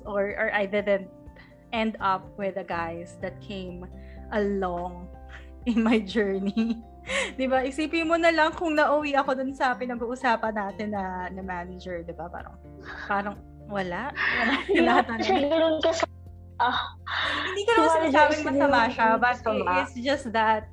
or, 0.09 0.33
or 0.35 0.49
I 0.49 0.65
didn't 0.65 1.05
end 1.69 1.97
up 2.01 2.25
with 2.37 2.57
the 2.57 2.65
guys 2.65 3.17
that 3.21 3.37
came 3.41 3.85
along 4.33 5.09
in 5.65 5.85
my 5.85 6.01
journey. 6.01 6.81
'Di 7.35 7.45
ba? 7.51 7.63
Isipin 7.67 8.07
mo 8.07 8.15
na 8.15 8.31
lang 8.31 8.55
kung 8.55 8.75
nauwi 8.75 9.15
ako 9.17 9.35
dun 9.35 9.51
sa 9.51 9.75
pinag-uusapan 9.75 10.53
natin 10.55 10.95
na 10.95 11.27
na 11.29 11.41
manager, 11.43 12.03
'di 12.03 12.13
ba? 12.15 12.31
Parang 12.31 12.55
parang 13.07 13.35
wala. 13.67 14.11
Wala 14.11 14.55
lahat 14.83 15.05
na. 15.09 15.17
Kasi 15.83 16.05
Ah, 16.61 16.95
hindi 17.49 17.65
ko 17.65 17.71
naman 17.75 17.89
sinasabing 18.07 18.43
masama 18.45 18.79
siya, 18.87 19.07
but 19.17 19.35
it's 19.83 19.95
just 19.99 20.29
that 20.31 20.69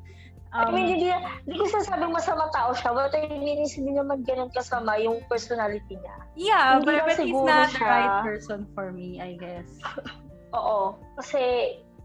Um, 0.51 0.75
I 0.75 0.83
mean, 0.83 0.99
hindi, 0.99 1.07
hindi 1.47 1.63
ko 1.63 1.71
sinasabing 1.71 2.11
masama 2.11 2.51
tao 2.51 2.75
siya, 2.75 2.91
but 2.91 3.15
I 3.15 3.31
mean, 3.39 3.63
hindi 3.63 3.93
naman 3.95 4.27
ganun 4.27 4.51
kasama 4.51 4.99
yung 4.99 5.23
personality 5.31 5.95
niya. 5.95 6.17
Yeah, 6.35 6.83
hindi 6.83 6.91
but, 6.91 7.07
but 7.07 7.23
he's 7.23 7.39
not 7.47 7.71
siya, 7.71 7.79
the 7.79 7.87
right 7.87 8.19
person 8.27 8.67
for 8.75 8.91
me, 8.91 9.23
I 9.23 9.39
guess. 9.39 9.71
Oo. 10.59 10.99
Kasi, 11.15 11.39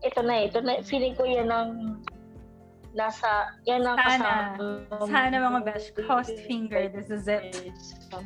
ito 0.05 0.21
na, 0.21 0.45
ito 0.45 0.61
na, 0.61 0.77
feeling 0.85 1.17
ko 1.17 1.25
yan 1.25 1.49
ang 1.49 1.97
nasa, 2.95 3.51
yan 3.67 3.83
ang 3.83 3.99
sana, 3.99 4.55
kasama. 4.55 5.05
Sana 5.11 5.35
mga 5.51 5.61
best, 5.67 5.87
crossed 5.93 6.39
finger, 6.47 6.87
this 6.89 7.11
is 7.11 7.27
it. 7.27 7.51
So, 8.09 8.23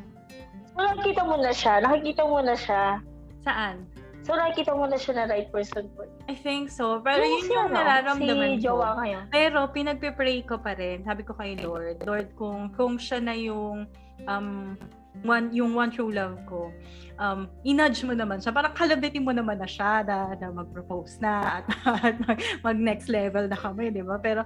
nakikita 0.78 1.26
mo 1.26 1.36
na 1.42 1.50
siya, 1.50 1.82
nakikita 1.82 2.22
mo 2.24 2.38
na 2.40 2.54
siya. 2.54 3.02
Saan? 3.42 3.84
So, 4.22 4.38
nakikita 4.38 4.72
mo 4.72 4.86
na 4.86 4.94
siya 4.94 5.12
na 5.18 5.24
right 5.26 5.50
person 5.50 5.90
po. 5.98 6.06
I 6.30 6.38
think 6.38 6.70
so. 6.70 7.02
Pero 7.02 7.24
yes, 7.24 7.50
yun 7.50 7.50
yung 7.50 7.72
nararamdaman 7.74 8.50
si 8.54 8.56
ko. 8.62 8.64
Jowa 8.70 8.88
ngayon. 9.02 9.24
Pero 9.34 9.58
pinagpe-pray 9.74 10.46
ko 10.46 10.62
pa 10.62 10.78
rin. 10.78 11.02
Sabi 11.02 11.26
ko 11.26 11.34
kay 11.34 11.58
Lord, 11.58 12.06
Lord, 12.06 12.30
kung, 12.38 12.70
kung 12.78 12.94
siya 13.00 13.18
na 13.18 13.34
yung 13.34 13.90
um, 14.30 14.78
one, 15.26 15.50
yung 15.50 15.74
one 15.74 15.90
true 15.90 16.12
love 16.14 16.38
ko, 16.46 16.70
um, 17.20 17.46
inudge 17.62 18.02
mo 18.02 18.16
naman 18.16 18.40
siya. 18.40 18.50
Parang 18.50 18.72
kalabitin 18.72 19.22
mo 19.22 19.30
naman 19.30 19.60
na 19.60 19.68
siya 19.68 20.02
na, 20.02 20.32
na 20.34 20.48
mag-propose 20.50 21.20
na 21.20 21.60
at, 21.60 21.66
at 22.08 22.16
mag, 22.24 22.40
mag 22.64 22.76
next 22.80 23.12
level 23.12 23.44
na 23.44 23.54
kami, 23.54 23.92
di 23.92 24.00
ba? 24.00 24.16
Pero, 24.16 24.42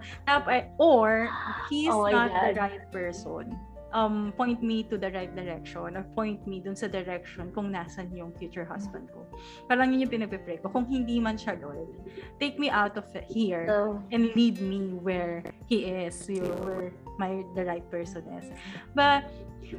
or, 0.82 1.30
he's 1.70 1.88
oh 1.88 2.10
not 2.10 2.34
God. 2.34 2.42
the 2.42 2.50
right 2.58 2.84
person 2.90 3.54
um, 3.94 4.34
point 4.36 4.60
me 4.62 4.82
to 4.82 4.98
the 4.98 5.10
right 5.12 5.30
direction 5.34 5.96
or 5.96 6.02
point 6.18 6.44
me 6.46 6.58
dun 6.58 6.74
sa 6.74 6.90
direction 6.90 7.54
kung 7.54 7.70
nasan 7.70 8.10
yung 8.10 8.34
future 8.34 8.66
husband 8.66 9.06
ko. 9.14 9.22
Parang 9.70 9.94
yun 9.94 10.04
yung 10.04 10.12
pinagpe-pray 10.12 10.58
ko. 10.58 10.68
Kung 10.68 10.84
hindi 10.90 11.22
man 11.22 11.38
siya, 11.38 11.54
Lord, 11.62 11.94
take 12.42 12.58
me 12.58 12.68
out 12.68 12.98
of 12.98 13.06
here 13.30 13.64
so, 13.70 14.02
and 14.10 14.34
lead 14.34 14.58
me 14.58 14.98
where 14.98 15.46
He 15.70 15.86
is, 15.86 16.26
where 16.66 16.90
my 17.16 17.46
the 17.54 17.64
right 17.64 17.86
person 17.88 18.26
is. 18.42 18.50
But 18.98 19.30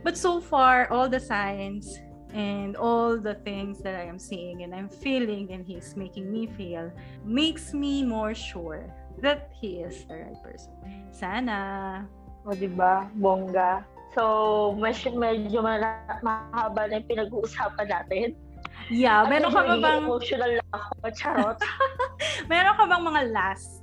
but 0.02 0.16
so 0.16 0.40
far, 0.40 0.88
all 0.90 1.12
the 1.12 1.20
signs 1.20 2.00
and 2.36 2.76
all 2.76 3.16
the 3.16 3.40
things 3.48 3.80
that 3.80 3.96
I 3.96 4.04
am 4.04 4.20
seeing 4.20 4.68
and 4.68 4.76
I'm 4.76 4.92
feeling 4.92 5.56
and 5.56 5.64
He's 5.64 5.96
making 5.96 6.28
me 6.28 6.52
feel 6.52 6.92
makes 7.24 7.74
me 7.74 8.04
more 8.04 8.36
sure 8.36 8.92
that 9.24 9.56
He 9.56 9.80
is 9.80 10.04
the 10.04 10.20
right 10.20 10.40
person. 10.44 10.76
Sana. 11.16 12.04
O, 12.44 12.52
diba? 12.52 13.08
Bongga. 13.16 13.88
So, 14.12 14.76
mas, 14.76 15.00
medyo 15.08 15.64
mahaba 15.64 16.92
na 16.92 17.00
yung 17.00 17.08
pinag-uusapan 17.08 17.88
natin. 17.88 18.28
Yeah, 18.92 19.26
meron 19.26 19.50
ka 19.50 19.64
ba 19.66 19.76
bang... 19.80 20.04
Emotional 20.04 20.52
lang 20.60 20.70
ako, 20.76 21.08
charot. 21.16 21.58
meron 22.52 22.76
ka 22.76 22.84
bang 22.86 23.04
mga 23.04 23.22
last 23.32 23.82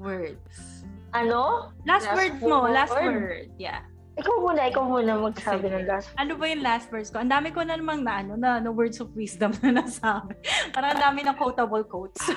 words? 0.00 0.88
Ano? 1.12 1.70
Last, 1.84 2.08
last 2.08 2.16
words 2.16 2.40
mo, 2.42 2.66
last 2.66 2.96
word. 2.96 3.52
Yeah. 3.60 3.84
Ikaw 4.14 4.34
muna, 4.38 4.70
ikaw 4.70 4.84
muna 4.86 5.18
magsabi 5.18 5.66
Sige. 5.66 5.74
ng 5.74 5.86
last 5.90 6.06
Ano 6.14 6.38
ba 6.38 6.44
yung 6.46 6.62
last 6.62 6.86
words 6.94 7.10
ko? 7.10 7.18
Ang 7.18 7.34
dami 7.34 7.50
ko 7.50 7.66
na 7.66 7.74
namang 7.74 8.06
na, 8.06 8.22
ano, 8.22 8.38
na, 8.38 8.62
no 8.62 8.70
words 8.70 9.02
of 9.02 9.10
wisdom 9.18 9.50
na 9.58 9.82
nasabi. 9.82 10.38
Parang 10.74 10.94
ang 10.94 11.02
dami 11.02 11.26
ng 11.26 11.34
quotable 11.34 11.82
quotes. 11.82 12.22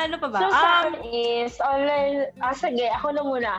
ano 0.00 0.14
pa 0.20 0.28
ba? 0.28 0.38
So, 0.38 0.48
um, 0.52 0.92
is, 1.08 1.56
online, 1.64 2.28
ah, 2.44 2.52
sige, 2.52 2.92
ako 2.92 3.16
na 3.16 3.24
muna 3.24 3.52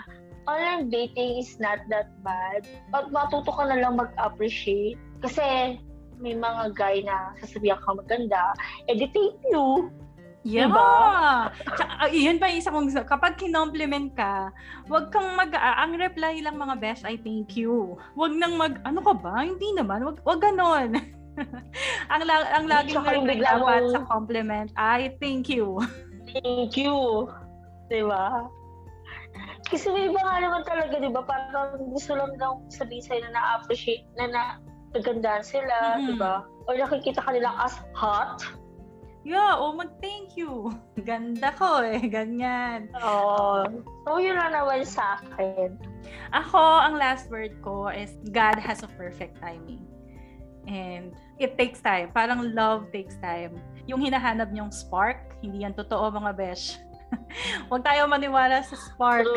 online 0.49 0.89
dating 0.89 1.41
is 1.41 1.57
not 1.61 1.81
that 1.89 2.09
bad. 2.25 2.65
Pag 2.89 3.13
matuto 3.13 3.51
ka 3.51 3.63
na 3.69 3.77
lang 3.77 3.97
mag-appreciate. 3.97 4.97
Kasi 5.21 5.77
may 6.21 6.37
mga 6.37 6.77
guy 6.77 7.01
na 7.05 7.33
sasabihan 7.41 7.81
ka 7.81 7.97
maganda, 7.97 8.53
edi 8.89 9.09
thank 9.09 9.37
you. 9.49 9.89
Yeah. 10.41 10.73
Diba? 10.73 10.89
Tsaka, 11.77 11.93
uh, 12.01 12.09
yun 12.09 12.41
pa 12.41 12.49
isa 12.49 12.73
kong 12.73 12.89
kapag 13.05 13.37
kinompliment 13.37 14.17
ka, 14.17 14.49
wag 14.89 15.13
kang 15.13 15.37
mag 15.37 15.53
uh, 15.53 15.75
ang 15.85 15.93
reply 15.93 16.41
lang 16.41 16.57
mga 16.57 16.81
best 16.81 17.05
I 17.05 17.21
thank 17.21 17.53
you. 17.53 17.93
Wag 18.17 18.33
nang 18.33 18.57
mag 18.57 18.81
ano 18.81 19.05
ka 19.05 19.13
ba? 19.13 19.45
Hindi 19.45 19.69
naman, 19.77 20.01
wag 20.01 20.17
wag 20.25 20.41
ganon. 20.41 20.97
ang 22.11 22.21
ang 22.25 22.65
laging 22.65 23.05
reply 23.05 23.37
dapat 23.37 23.93
sa 23.93 24.01
compliment, 24.09 24.73
I 24.81 25.13
thank 25.21 25.45
you. 25.45 25.77
Thank 26.33 26.73
you. 26.73 27.29
'Di 27.91 28.01
ba? 28.01 28.49
Kasi 29.69 29.87
may 29.93 30.11
iba 30.11 30.19
nga 30.19 30.41
naman 30.43 30.63
talaga, 30.67 30.99
di 30.99 31.07
ba? 31.07 31.21
Parang 31.23 31.79
gusto 31.95 32.17
lang 32.17 32.35
daw 32.35 32.59
sabihin 32.67 33.03
sa'yo 33.07 33.21
na 33.29 33.31
na-appreciate, 33.39 34.03
na 34.19 34.27
na 34.27 34.43
nagandaan 34.91 35.43
sila, 35.45 35.95
mm-hmm. 35.95 36.07
di 36.11 36.13
ba? 36.19 36.43
Or 36.67 36.75
nakikita 36.75 37.23
ka 37.23 37.31
nila 37.31 37.55
as 37.63 37.79
hot. 37.95 38.43
Yeah, 39.21 39.53
oh, 39.53 39.77
mag-thank 39.77 40.33
you. 40.33 40.73
Ganda 41.09 41.53
ko 41.53 41.85
eh, 41.85 42.01
ganyan. 42.15 42.89
Oo. 42.97 43.65
Oh, 44.05 44.17
so, 44.17 44.17
yun 44.17 44.37
lang 44.37 44.53
naman 44.53 44.81
sa 44.81 45.21
akin. 45.21 45.77
Ako, 46.33 46.57
ang 46.57 46.97
last 46.97 47.29
word 47.29 47.53
ko 47.61 47.89
is 47.93 48.17
God 48.33 48.57
has 48.57 48.81
a 48.81 48.89
perfect 48.97 49.37
timing. 49.37 49.85
And 50.65 51.13
it 51.41 51.57
takes 51.57 51.81
time. 51.81 52.13
Parang 52.13 52.53
love 52.53 52.89
takes 52.93 53.17
time. 53.21 53.57
Yung 53.89 54.01
hinahanap 54.01 54.53
niyong 54.53 54.73
spark, 54.73 55.37
hindi 55.41 55.65
yan 55.65 55.73
totoo 55.73 56.13
mga 56.13 56.37
besh 56.37 56.77
Huwag 57.69 57.83
tayo 57.83 58.07
maniwala 58.07 58.63
sa 58.63 58.75
spark. 58.75 59.27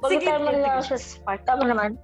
Huwag 0.00 0.12
tayo 0.22 0.40
maniwala 0.42 0.80
sa 0.80 0.96
spark. 0.96 1.44
Tama 1.44 1.68
naman. 1.68 2.00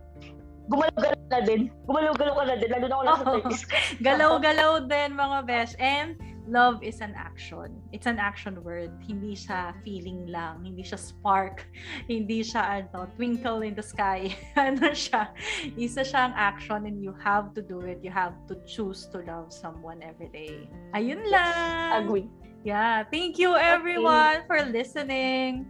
Gumalaw-galaw 0.68 1.22
na 1.32 1.40
din. 1.44 1.60
Gumalaw-galaw 1.88 2.34
ka 2.36 2.44
na 2.44 2.56
din. 2.60 2.70
Lalo 2.70 2.86
na 2.86 2.94
ako 2.94 3.02
nasa 3.08 3.24
Oo. 3.24 3.50
Galaw-galaw 4.06 4.72
din 4.86 5.08
mga 5.16 5.38
besh. 5.48 5.74
And 5.80 6.20
love 6.48 6.80
is 6.80 7.00
an 7.00 7.12
action. 7.16 7.76
It's 7.92 8.08
an 8.08 8.16
action 8.16 8.64
word. 8.64 8.92
Hindi 9.04 9.36
siya 9.36 9.76
feeling 9.84 10.28
lang. 10.28 10.64
Hindi 10.64 10.84
siya 10.84 10.96
spark. 10.96 11.68
Hindi 12.08 12.40
siya 12.40 12.84
ano, 12.84 13.08
twinkle 13.16 13.64
in 13.64 13.76
the 13.76 13.84
sky. 13.84 14.32
ano 14.56 14.92
siya? 14.96 15.32
Isa 15.76 16.04
siyang 16.04 16.32
action 16.36 16.88
and 16.88 17.04
you 17.04 17.12
have 17.20 17.52
to 17.56 17.60
do 17.60 17.84
it. 17.84 18.00
You 18.00 18.10
have 18.12 18.34
to 18.48 18.56
choose 18.64 19.08
to 19.12 19.24
love 19.24 19.52
someone 19.52 20.00
every 20.00 20.32
day. 20.32 20.68
Ayun 20.96 21.24
lang. 21.28 22.04
Agree. 22.08 22.28
Yeah. 22.64 23.06
Thank 23.06 23.38
you 23.38 23.54
everyone 23.54 24.44
for 24.48 24.60
listening. 24.66 25.68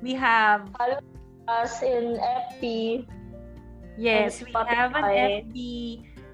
We 0.00 0.14
have 0.16 0.70
Follow 0.78 1.02
us 1.46 1.82
in 1.82 2.16
FB. 2.18 3.04
Yes, 3.96 4.42
we 4.42 4.50
have 4.52 4.94
an 4.94 5.04
Spotify. 5.04 5.46
FB 5.46 5.58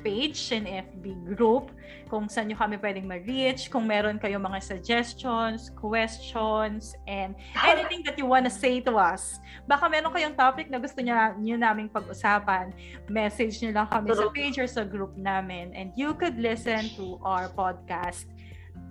page 0.00 0.52
and 0.52 0.64
FB 0.64 1.36
group 1.36 1.70
kung 2.10 2.26
saan 2.26 2.50
nyo 2.50 2.58
kami 2.58 2.74
pwedeng 2.82 3.06
ma-reach, 3.06 3.70
kung 3.70 3.86
meron 3.86 4.18
kayo 4.18 4.42
mga 4.42 4.58
suggestions, 4.58 5.70
questions, 5.78 6.98
and 7.06 7.38
anything 7.62 8.02
that 8.02 8.18
you 8.18 8.26
wanna 8.26 8.50
say 8.50 8.82
to 8.82 8.98
us. 8.98 9.38
Baka 9.70 9.86
meron 9.86 10.10
kayong 10.10 10.34
topic 10.34 10.66
na 10.66 10.82
gusto 10.82 10.98
nyo, 10.98 11.14
nyo 11.38 11.54
naming 11.54 11.86
pag-usapan, 11.86 12.74
message 13.06 13.62
nyo 13.62 13.70
lang 13.70 13.86
kami 13.86 14.10
sa 14.10 14.26
page 14.34 14.58
or 14.58 14.66
sa 14.66 14.82
group 14.82 15.14
namin 15.14 15.70
and 15.78 15.94
you 15.94 16.10
could 16.18 16.34
listen 16.34 16.90
to 16.98 17.14
our 17.22 17.46
podcast 17.54 18.26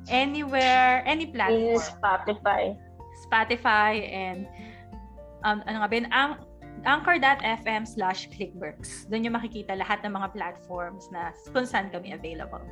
anywhere, 0.08 1.04
any 1.04 1.28
In 1.28 1.36
platform. 1.36 1.84
Spotify. 2.00 2.64
Spotify 3.28 3.94
and 4.08 4.48
um, 5.44 5.60
ano 5.68 5.84
nga 5.84 5.88
ba 5.92 5.96
yun? 6.00 6.08
Ang, 6.16 6.32
anchor.fm 6.86 7.84
slash 7.88 8.30
clickworks. 8.32 9.10
Doon 9.10 9.28
nyo 9.28 9.32
makikita 9.40 9.76
lahat 9.76 10.06
ng 10.06 10.14
mga 10.14 10.36
platforms 10.36 11.10
na 11.10 11.34
kung 11.52 11.66
saan 11.66 11.90
kami 11.90 12.14
available. 12.14 12.64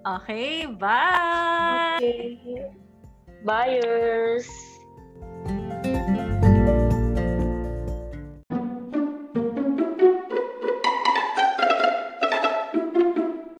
Okay, 0.00 0.64
bye! 0.64 2.00
Okay. 2.00 2.40
Buyers. 3.44 4.69